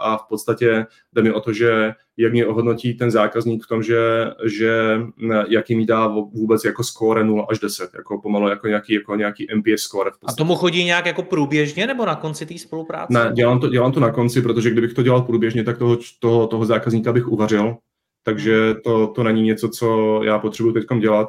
a 0.00 0.18
v 0.24 0.28
podstatě 0.28 0.86
jde 1.12 1.22
mi 1.22 1.32
o 1.32 1.40
to, 1.40 1.52
že 1.52 1.92
jak 2.16 2.32
mě 2.32 2.46
ohodnotí 2.46 2.94
ten 2.94 3.10
zákazník 3.10 3.64
v 3.64 3.68
tom, 3.68 3.82
že, 3.82 3.98
že 4.44 5.00
jaký 5.48 5.76
mi 5.76 5.86
dá 5.86 6.06
vůbec 6.06 6.64
jako 6.64 6.84
score 6.84 7.24
0 7.24 7.46
až 7.50 7.58
10, 7.58 7.90
jako 7.94 8.20
pomalu 8.22 8.48
jako 8.48 8.66
nějaký, 8.66 8.94
jako 8.94 9.14
nějaký 9.14 9.46
MPS 9.54 9.82
score. 9.82 10.10
A 10.26 10.32
tomu 10.32 10.54
chodí 10.54 10.84
nějak 10.84 11.06
jako 11.06 11.22
průběžně 11.22 11.86
nebo 11.86 12.06
na 12.06 12.14
konci 12.14 12.46
té 12.46 12.58
spolupráce? 12.58 13.12
Ne, 13.12 13.30
dělám 13.34 13.60
to, 13.60 13.68
dělám 13.68 13.92
to 13.92 14.00
na 14.00 14.12
konci, 14.12 14.42
protože 14.42 14.70
kdybych 14.70 14.94
to 14.94 15.02
dělal 15.02 15.22
průběžně, 15.22 15.64
tak 15.64 15.78
toho, 15.78 15.98
toho, 16.18 16.46
toho 16.46 16.64
zákazníka 16.64 17.12
bych 17.12 17.28
uvařil, 17.28 17.76
takže 18.22 18.74
to, 18.84 19.06
to 19.06 19.22
není 19.22 19.42
něco, 19.42 19.68
co 19.68 20.20
já 20.24 20.38
potřebuji 20.38 20.72
teď 20.72 20.84
dělat. 21.00 21.28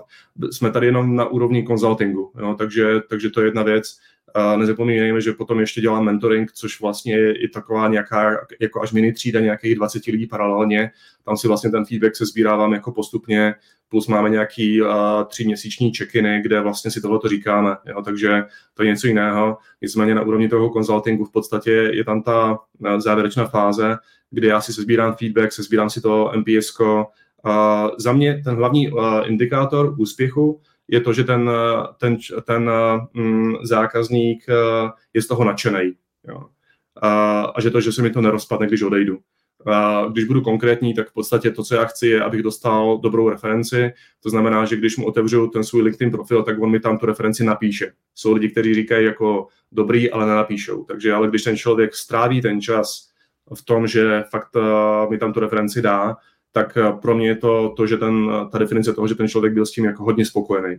Jsme 0.51 0.71
tady 0.71 0.85
jenom 0.85 1.15
na 1.15 1.25
úrovni 1.25 1.63
konzultingu, 1.63 2.31
takže, 2.57 2.99
takže 3.09 3.29
to 3.29 3.41
je 3.41 3.47
jedna 3.47 3.63
věc. 3.63 3.97
Nezapomínejme, 4.57 5.21
že 5.21 5.33
potom 5.33 5.59
ještě 5.59 5.81
dělám 5.81 6.05
mentoring, 6.05 6.51
což 6.51 6.81
vlastně 6.81 7.13
je 7.13 7.43
i 7.43 7.47
taková 7.47 7.87
nějaká, 7.87 8.47
jako 8.59 8.81
až 8.81 8.91
mini 8.91 9.13
třída 9.13 9.39
nějakých 9.39 9.75
20 9.75 10.05
lidí 10.05 10.27
paralelně. 10.27 10.91
Tam 11.25 11.37
si 11.37 11.47
vlastně 11.47 11.71
ten 11.71 11.85
feedback 11.85 12.15
se 12.15 12.25
sbírávám 12.25 12.73
jako 12.73 12.91
postupně, 12.91 13.55
plus 13.89 14.07
máme 14.07 14.29
nějaký 14.29 14.81
uh, 14.81 14.89
tříměsíční 15.27 15.91
check-iny, 15.91 16.41
kde 16.41 16.61
vlastně 16.61 16.91
si 16.91 17.01
tohle 17.01 17.19
říkáme, 17.29 17.77
jo, 17.85 18.01
takže 18.01 18.43
to 18.73 18.83
je 18.83 18.89
něco 18.89 19.07
jiného. 19.07 19.57
Nicméně 19.81 20.15
na 20.15 20.21
úrovni 20.21 20.49
toho 20.49 20.69
konzultingu 20.69 21.25
v 21.25 21.31
podstatě 21.31 21.71
je 21.71 22.03
tam 22.03 22.23
ta 22.23 22.59
závěrečná 22.97 23.47
fáze, 23.47 23.97
kde 24.31 24.47
já 24.47 24.61
si 24.61 24.71
sbírám 24.71 25.15
feedback, 25.15 25.53
sbírám 25.53 25.89
si 25.89 26.01
to 26.01 26.31
MPS. 26.35 26.79
Uh, 26.79 27.89
za 27.97 28.13
mě 28.13 28.41
ten 28.43 28.55
hlavní 28.55 28.91
uh, 28.91 29.01
indikátor 29.25 29.95
úspěchu 29.97 30.61
je 30.91 31.01
to, 31.01 31.13
že 31.13 31.23
ten, 31.23 31.51
ten, 31.97 32.17
ten 32.43 32.71
mm, 33.13 33.53
zákazník 33.63 34.45
uh, 34.49 34.89
je 35.13 35.21
z 35.21 35.27
toho 35.27 35.43
nadšený. 35.43 35.93
A, 37.01 37.41
a 37.41 37.61
že 37.61 37.71
to, 37.71 37.81
že 37.81 37.91
se 37.91 38.01
mi 38.01 38.09
to 38.09 38.21
nerozpadne, 38.21 38.67
když 38.67 38.81
odejdu. 38.81 39.19
A 39.65 40.05
když 40.11 40.25
budu 40.25 40.41
konkrétní, 40.41 40.93
tak 40.93 41.09
v 41.09 41.13
podstatě 41.13 41.51
to, 41.51 41.63
co 41.63 41.75
já 41.75 41.85
chci, 41.85 42.07
je, 42.07 42.23
abych 42.23 42.43
dostal 42.43 42.97
dobrou 42.97 43.29
referenci. 43.29 43.91
To 44.23 44.29
znamená, 44.29 44.65
že 44.65 44.75
když 44.75 44.97
mu 44.97 45.05
otevřu 45.05 45.47
ten 45.47 45.63
svůj 45.63 45.81
LinkedIn 45.81 46.11
profil, 46.11 46.43
tak 46.43 46.59
on 46.59 46.71
mi 46.71 46.79
tam 46.79 46.97
tu 46.97 47.05
referenci 47.05 47.43
napíše. 47.43 47.91
Jsou 48.15 48.33
lidi, 48.33 48.49
kteří 48.49 48.73
říkají 48.73 49.05
jako 49.05 49.47
dobrý, 49.71 50.11
ale 50.11 50.25
nenapíšou. 50.25 50.83
Takže 50.83 51.13
ale 51.13 51.27
když 51.27 51.43
ten 51.43 51.57
člověk 51.57 51.95
stráví 51.95 52.41
ten 52.41 52.61
čas 52.61 53.09
v 53.53 53.65
tom, 53.65 53.87
že 53.87 54.23
fakt 54.29 54.55
uh, 54.55 55.11
mi 55.11 55.17
tam 55.17 55.33
tu 55.33 55.39
referenci 55.39 55.81
dá, 55.81 56.17
tak 56.51 56.77
uh, 56.77 56.99
pro 56.99 57.17
mě 57.17 57.27
je 57.27 57.35
to, 57.35 57.73
to 57.77 57.87
že 57.87 57.97
ten, 57.97 58.29
ta 58.51 58.57
definice 58.57 58.93
toho, 58.93 59.07
že 59.07 59.15
ten 59.15 59.27
člověk 59.27 59.53
byl 59.53 59.65
s 59.65 59.71
tím 59.71 59.85
jako 59.85 60.03
hodně 60.03 60.25
spokojený. 60.25 60.77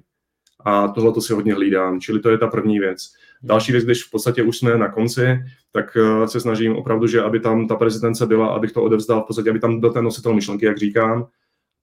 A 0.65 0.89
tohle 0.89 1.13
to 1.13 1.21
si 1.21 1.33
hodně 1.33 1.55
hlídám, 1.55 2.01
čili 2.01 2.21
to 2.21 2.31
je 2.31 2.39
ta 2.39 2.47
první 2.47 2.79
věc. 2.79 3.13
Další 3.43 3.73
věc, 3.73 3.85
když 3.85 4.05
v 4.05 4.11
podstatě 4.11 4.43
už 4.43 4.59
jsme 4.59 4.79
na 4.79 4.93
konci, 4.93 5.39
tak 5.73 5.97
uh, 5.97 6.25
se 6.25 6.41
snažím 6.41 6.77
opravdu, 6.77 7.07
že 7.07 7.23
aby 7.23 7.41
tam 7.41 7.69
ta 7.69 7.77
prezidence 7.77 8.27
byla, 8.27 8.47
abych 8.47 8.73
to 8.73 8.83
odevzdal, 8.83 9.23
v 9.23 9.27
podstatě, 9.27 9.51
aby 9.51 9.61
tam 9.61 9.81
byl 9.81 9.93
ten 9.93 10.05
nositel 10.05 10.35
myšlenky, 10.35 10.67
jak 10.67 10.79
říkám. 10.79 11.27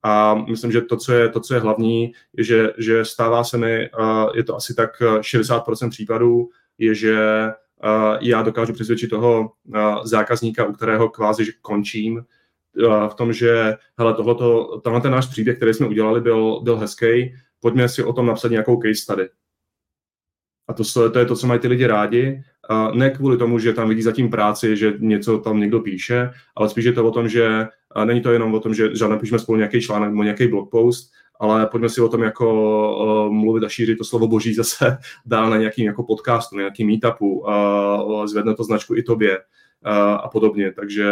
A 0.04 0.36
myslím, 0.36 0.72
že 0.72 0.82
to, 0.82 0.98
co 0.98 1.14
je, 1.14 1.30
to, 1.30 1.40
co 1.40 1.54
je 1.54 1.60
hlavní, 1.60 2.12
je, 2.38 2.44
že, 2.44 2.74
že 2.78 3.06
stává 3.06 3.44
se 3.44 3.58
mi, 3.58 3.90
je 4.34 4.44
to 4.44 4.56
asi 4.56 4.76
tak 4.76 5.02
60% 5.02 5.90
případů, 5.90 6.50
je, 6.78 6.96
že 6.96 7.18
já 8.22 8.42
dokážu 8.42 8.74
přesvědčit 8.74 9.08
toho 9.08 9.52
zákazníka, 10.04 10.66
u 10.66 10.74
kterého 10.74 11.10
kvázi 11.10 11.46
končím, 11.62 12.26
v 13.10 13.14
tom, 13.14 13.34
že 13.34 13.76
hele, 13.98 14.14
tohleto, 14.14 14.78
tenhle 14.84 15.02
ten 15.02 15.12
náš 15.12 15.26
příběh, 15.26 15.58
který 15.58 15.74
jsme 15.74 15.88
udělali, 15.88 16.22
byl, 16.22 16.62
byl 16.62 16.78
hezký, 16.78 17.34
pojďme 17.60 17.90
si 17.90 18.04
o 18.04 18.14
tom 18.14 18.26
napsat 18.26 18.52
nějakou 18.52 18.82
case 18.82 19.02
study. 19.02 19.30
A 20.68 20.74
to, 20.74 21.10
to 21.10 21.20
je 21.20 21.26
to, 21.26 21.36
co 21.36 21.48
mají 21.48 21.60
ty 21.60 21.68
lidi 21.68 21.88
rádi. 21.88 22.44
A 22.70 22.92
ne 22.92 23.10
kvůli 23.10 23.38
tomu, 23.38 23.60
že 23.60 23.74
tam 23.74 23.90
vidí 23.90 24.02
zatím 24.02 24.30
práci, 24.30 24.78
že 24.78 24.94
něco 25.00 25.38
tam 25.38 25.60
někdo 25.60 25.80
píše, 25.80 26.30
ale 26.56 26.70
spíš 26.70 26.86
je 26.86 26.94
to 26.94 27.08
o 27.08 27.12
tom, 27.12 27.30
že 27.30 27.68
není 28.06 28.22
to 28.22 28.32
jenom 28.32 28.54
o 28.54 28.60
tom, 28.60 28.74
že, 28.74 28.96
že 28.96 29.08
napíšeme 29.08 29.40
spolu 29.40 29.58
nějaký 29.58 29.82
článek 29.82 30.10
nebo 30.10 30.24
nějaký 30.24 30.48
blog 30.48 30.70
post, 30.72 31.12
ale 31.40 31.68
pojďme 31.68 31.90
si 31.90 32.02
o 32.02 32.10
tom 32.10 32.24
jako 32.24 33.28
uh, 33.28 33.34
mluvit 33.34 33.64
a 33.64 33.70
šířit 33.70 33.98
to 33.98 34.04
slovo 34.04 34.28
boží 34.28 34.54
zase 34.54 34.98
dál 35.26 35.50
na 35.50 35.58
nějakým 35.58 35.86
jako 35.86 36.04
podcastu, 36.04 36.56
na 36.56 36.62
nějakým 36.62 36.88
meetupu, 36.88 37.40
uh, 37.40 38.26
zvedne 38.26 38.56
to 38.56 38.64
značku 38.64 38.96
i 38.96 39.04
tobě 39.04 39.40
a 39.96 40.30
podobně. 40.30 40.72
Takže, 40.72 41.10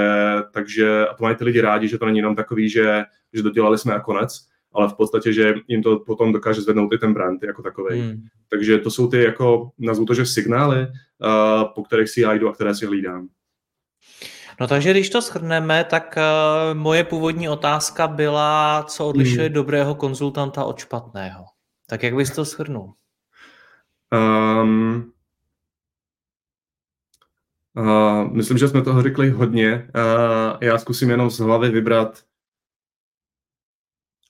takže 0.51 1.07
a 1.07 1.13
to 1.13 1.23
mají 1.23 1.35
ty 1.35 1.43
lidi 1.43 1.61
rádi, 1.61 1.87
že 1.87 1.97
to 1.97 2.05
není 2.05 2.17
jenom 2.17 2.35
takový, 2.35 2.69
že, 2.69 3.03
že 3.33 3.43
dodělali 3.43 3.77
jsme 3.77 3.93
a 3.93 3.99
konec, 3.99 4.47
ale 4.73 4.89
v 4.89 4.93
podstatě, 4.93 5.33
že 5.33 5.53
jim 5.67 5.83
to 5.83 5.99
potom 5.99 6.33
dokáže 6.33 6.61
zvednout 6.61 6.93
i 6.93 6.97
ten 6.97 7.13
brand 7.13 7.43
jako 7.43 7.61
takový. 7.61 8.01
Hmm. 8.01 8.23
Takže 8.49 8.77
to 8.77 8.91
jsou 8.91 9.07
ty 9.07 9.23
jako, 9.23 9.71
nazvu 9.77 10.05
to, 10.05 10.13
že 10.13 10.25
signály, 10.25 10.87
uh, 10.87 11.73
po 11.75 11.83
kterých 11.83 12.09
si 12.09 12.21
já 12.21 12.33
jdu 12.33 12.49
a 12.49 12.53
které 12.53 12.75
si 12.75 12.85
hlídám. 12.85 13.27
No 14.59 14.67
takže 14.67 14.91
když 14.91 15.09
to 15.09 15.21
shrneme, 15.21 15.83
tak 15.83 16.17
uh, 16.17 16.77
moje 16.77 17.03
původní 17.03 17.49
otázka 17.49 18.07
byla, 18.07 18.83
co 18.87 19.07
odlišuje 19.07 19.45
hmm. 19.45 19.53
dobrého 19.53 19.95
konzultanta 19.95 20.63
od 20.63 20.79
špatného. 20.79 21.45
Tak 21.89 22.03
jak 22.03 22.15
bys 22.15 22.31
to 22.31 22.45
shrnul? 22.45 22.93
Um, 24.61 25.11
uh, 27.77 28.31
myslím, 28.31 28.57
že 28.57 28.67
jsme 28.67 28.81
toho 28.81 29.03
řekli 29.03 29.29
hodně. 29.29 29.89
Uh, 29.95 30.57
já 30.61 30.77
zkusím 30.77 31.09
jenom 31.09 31.29
z 31.29 31.39
hlavy 31.39 31.69
vybrat 31.69 32.23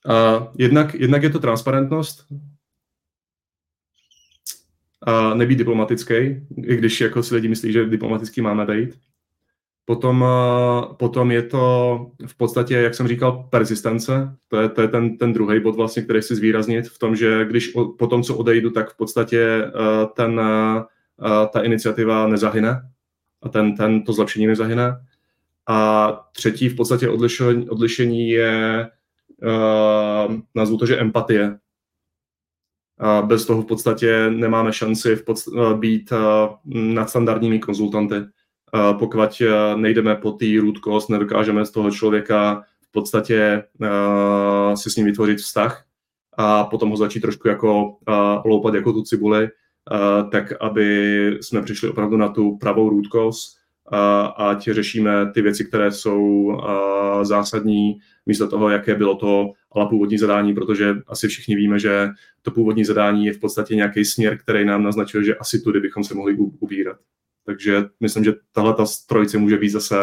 Uh, 0.10 0.48
jednak, 0.58 0.94
jednak 0.94 1.24
je 1.24 1.30
to 1.30 1.40
transparentnost, 1.40 2.26
uh, 5.08 5.36
nebýt 5.36 5.58
diplomatický, 5.58 6.14
i 6.64 6.76
když 6.76 7.02
jako 7.02 7.24
si 7.24 7.36
lidi 7.36 7.48
myslí, 7.48 7.74
že 7.74 7.86
diplomatický 7.86 8.42
máme 8.42 8.66
být. 8.66 9.00
Potom, 9.86 10.22
uh, 10.22 10.94
potom 10.94 11.32
je 11.32 11.44
to 11.44 12.12
v 12.26 12.38
podstatě, 12.38 12.74
jak 12.74 12.96
jsem 12.96 13.08
říkal, 13.08 13.48
persistence. 13.50 14.36
To 14.48 14.62
je, 14.62 14.70
to 14.70 14.82
je 14.82 14.88
ten, 14.88 15.18
ten 15.18 15.34
druhý 15.34 15.60
bod, 15.60 15.76
vlastně, 15.76 16.04
který 16.04 16.22
chci 16.22 16.36
zvýraznit 16.36 16.88
v 16.88 17.00
tom, 17.00 17.16
že 17.16 17.46
když 17.46 17.76
o, 17.76 17.86
po 17.86 18.08
tom, 18.08 18.24
co 18.24 18.38
odejdu, 18.38 18.70
tak 18.70 18.90
v 18.90 18.98
podstatě 18.98 19.64
uh, 19.66 20.10
ten, 20.14 20.40
uh, 20.40 21.46
ta 21.54 21.62
iniciativa 21.62 22.28
nezahyne 22.28 22.95
a 23.46 23.50
ten, 23.50 23.76
ten, 23.76 24.04
to 24.04 24.14
zlepšení 24.14 24.48
nezahyne. 24.48 25.06
A 25.68 26.12
třetí 26.32 26.70
v 26.70 26.76
podstatě 26.76 27.10
odlišení, 27.10 27.70
odlišení 27.70 28.30
je 28.30 28.90
uh, 29.44 30.36
nazvu 30.56 30.78
to, 30.78 30.86
že 30.86 31.00
empatie. 31.00 31.60
A 33.00 33.22
bez 33.22 33.46
toho 33.46 33.62
v 33.62 33.66
podstatě 33.66 34.30
nemáme 34.30 34.74
šanci 34.74 35.16
v 35.16 35.26
podst- 35.26 35.72
eh, 35.72 35.78
být 35.78 36.12
uh, 36.12 36.18
nadstandardními 36.74 37.60
konzultanty. 37.60 38.16
Uh, 38.16 39.00
pokud 39.00 39.20
uh, 39.20 39.82
nejdeme 39.82 40.16
po 40.16 40.32
té 40.32 40.46
cause, 40.84 41.14
nedokážeme 41.14 41.66
z 41.66 41.72
toho 41.72 41.92
člověka 41.92 42.64
v 42.82 42.92
podstatě 42.92 43.64
uh, 43.82 44.76
si 44.76 44.92
s 44.92 44.96
ním 44.96 45.06
vytvořit 45.06 45.38
vztah 45.38 45.86
a 46.38 46.64
potom 46.64 46.90
ho 46.90 46.98
začít 46.98 47.20
trošku 47.20 47.48
jako 47.48 47.86
uh, 47.88 47.96
loupat 48.46 48.74
jako 48.74 48.94
tu 48.94 49.02
cibuli, 49.02 49.50
tak 50.32 50.54
aby 50.62 51.38
jsme 51.42 51.62
přišli 51.62 51.90
opravdu 51.90 52.18
na 52.18 52.30
tu 52.30 52.58
pravou 52.58 53.02
a 53.92 54.26
ať 54.26 54.70
řešíme 54.72 55.32
ty 55.32 55.42
věci, 55.42 55.66
které 55.66 55.92
jsou 55.92 56.52
zásadní, 57.24 57.98
místo 58.26 58.48
toho, 58.48 58.70
jaké 58.70 58.96
bylo 58.96 59.16
to 59.16 59.52
ale 59.72 59.90
původní 59.90 60.18
zadání, 60.18 60.54
protože 60.54 60.96
asi 61.08 61.28
všichni 61.28 61.56
víme, 61.56 61.80
že 61.80 62.10
to 62.42 62.52
původní 62.52 62.86
zadání 62.86 63.26
je 63.26 63.34
v 63.34 63.40
podstatě 63.40 63.76
nějaký 63.76 64.06
směr, 64.06 64.38
který 64.38 64.66
nám 64.66 64.84
naznačuje, 64.84 65.24
že 65.24 65.36
asi 65.36 65.60
tudy 65.60 65.80
bychom 65.80 66.04
se 66.04 66.14
mohli 66.14 66.36
ubírat. 66.60 66.98
Takže 67.46 67.84
myslím, 68.00 68.24
že 68.24 68.34
tahle 68.52 68.74
ta 68.74 68.86
trojice 69.08 69.38
může 69.38 69.58
být 69.58 69.70
zase, 69.70 69.96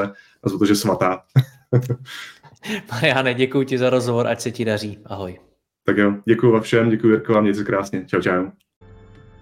nazvu 0.45 0.59
to, 0.59 0.66
že 0.66 0.74
svatá. 0.74 1.22
Mariane, 2.93 3.35
děkuji 3.35 3.64
ti 3.64 3.78
za 3.78 3.91
rozhovor, 3.91 4.26
ať 4.26 4.41
se 4.41 4.51
ti 4.51 4.64
daří. 4.64 4.99
Ahoj. 5.05 5.39
Tak 5.85 5.97
jo, 5.97 6.14
děkuji 6.24 6.53
vám 6.53 6.62
všem, 6.62 6.91
děkuji 6.91 7.09
Jirko, 7.09 7.37
a 7.37 7.41
mějte 7.41 7.59
se 7.59 7.64
krásně. 7.64 8.05
Čau, 8.07 8.20
čau. 8.20 8.62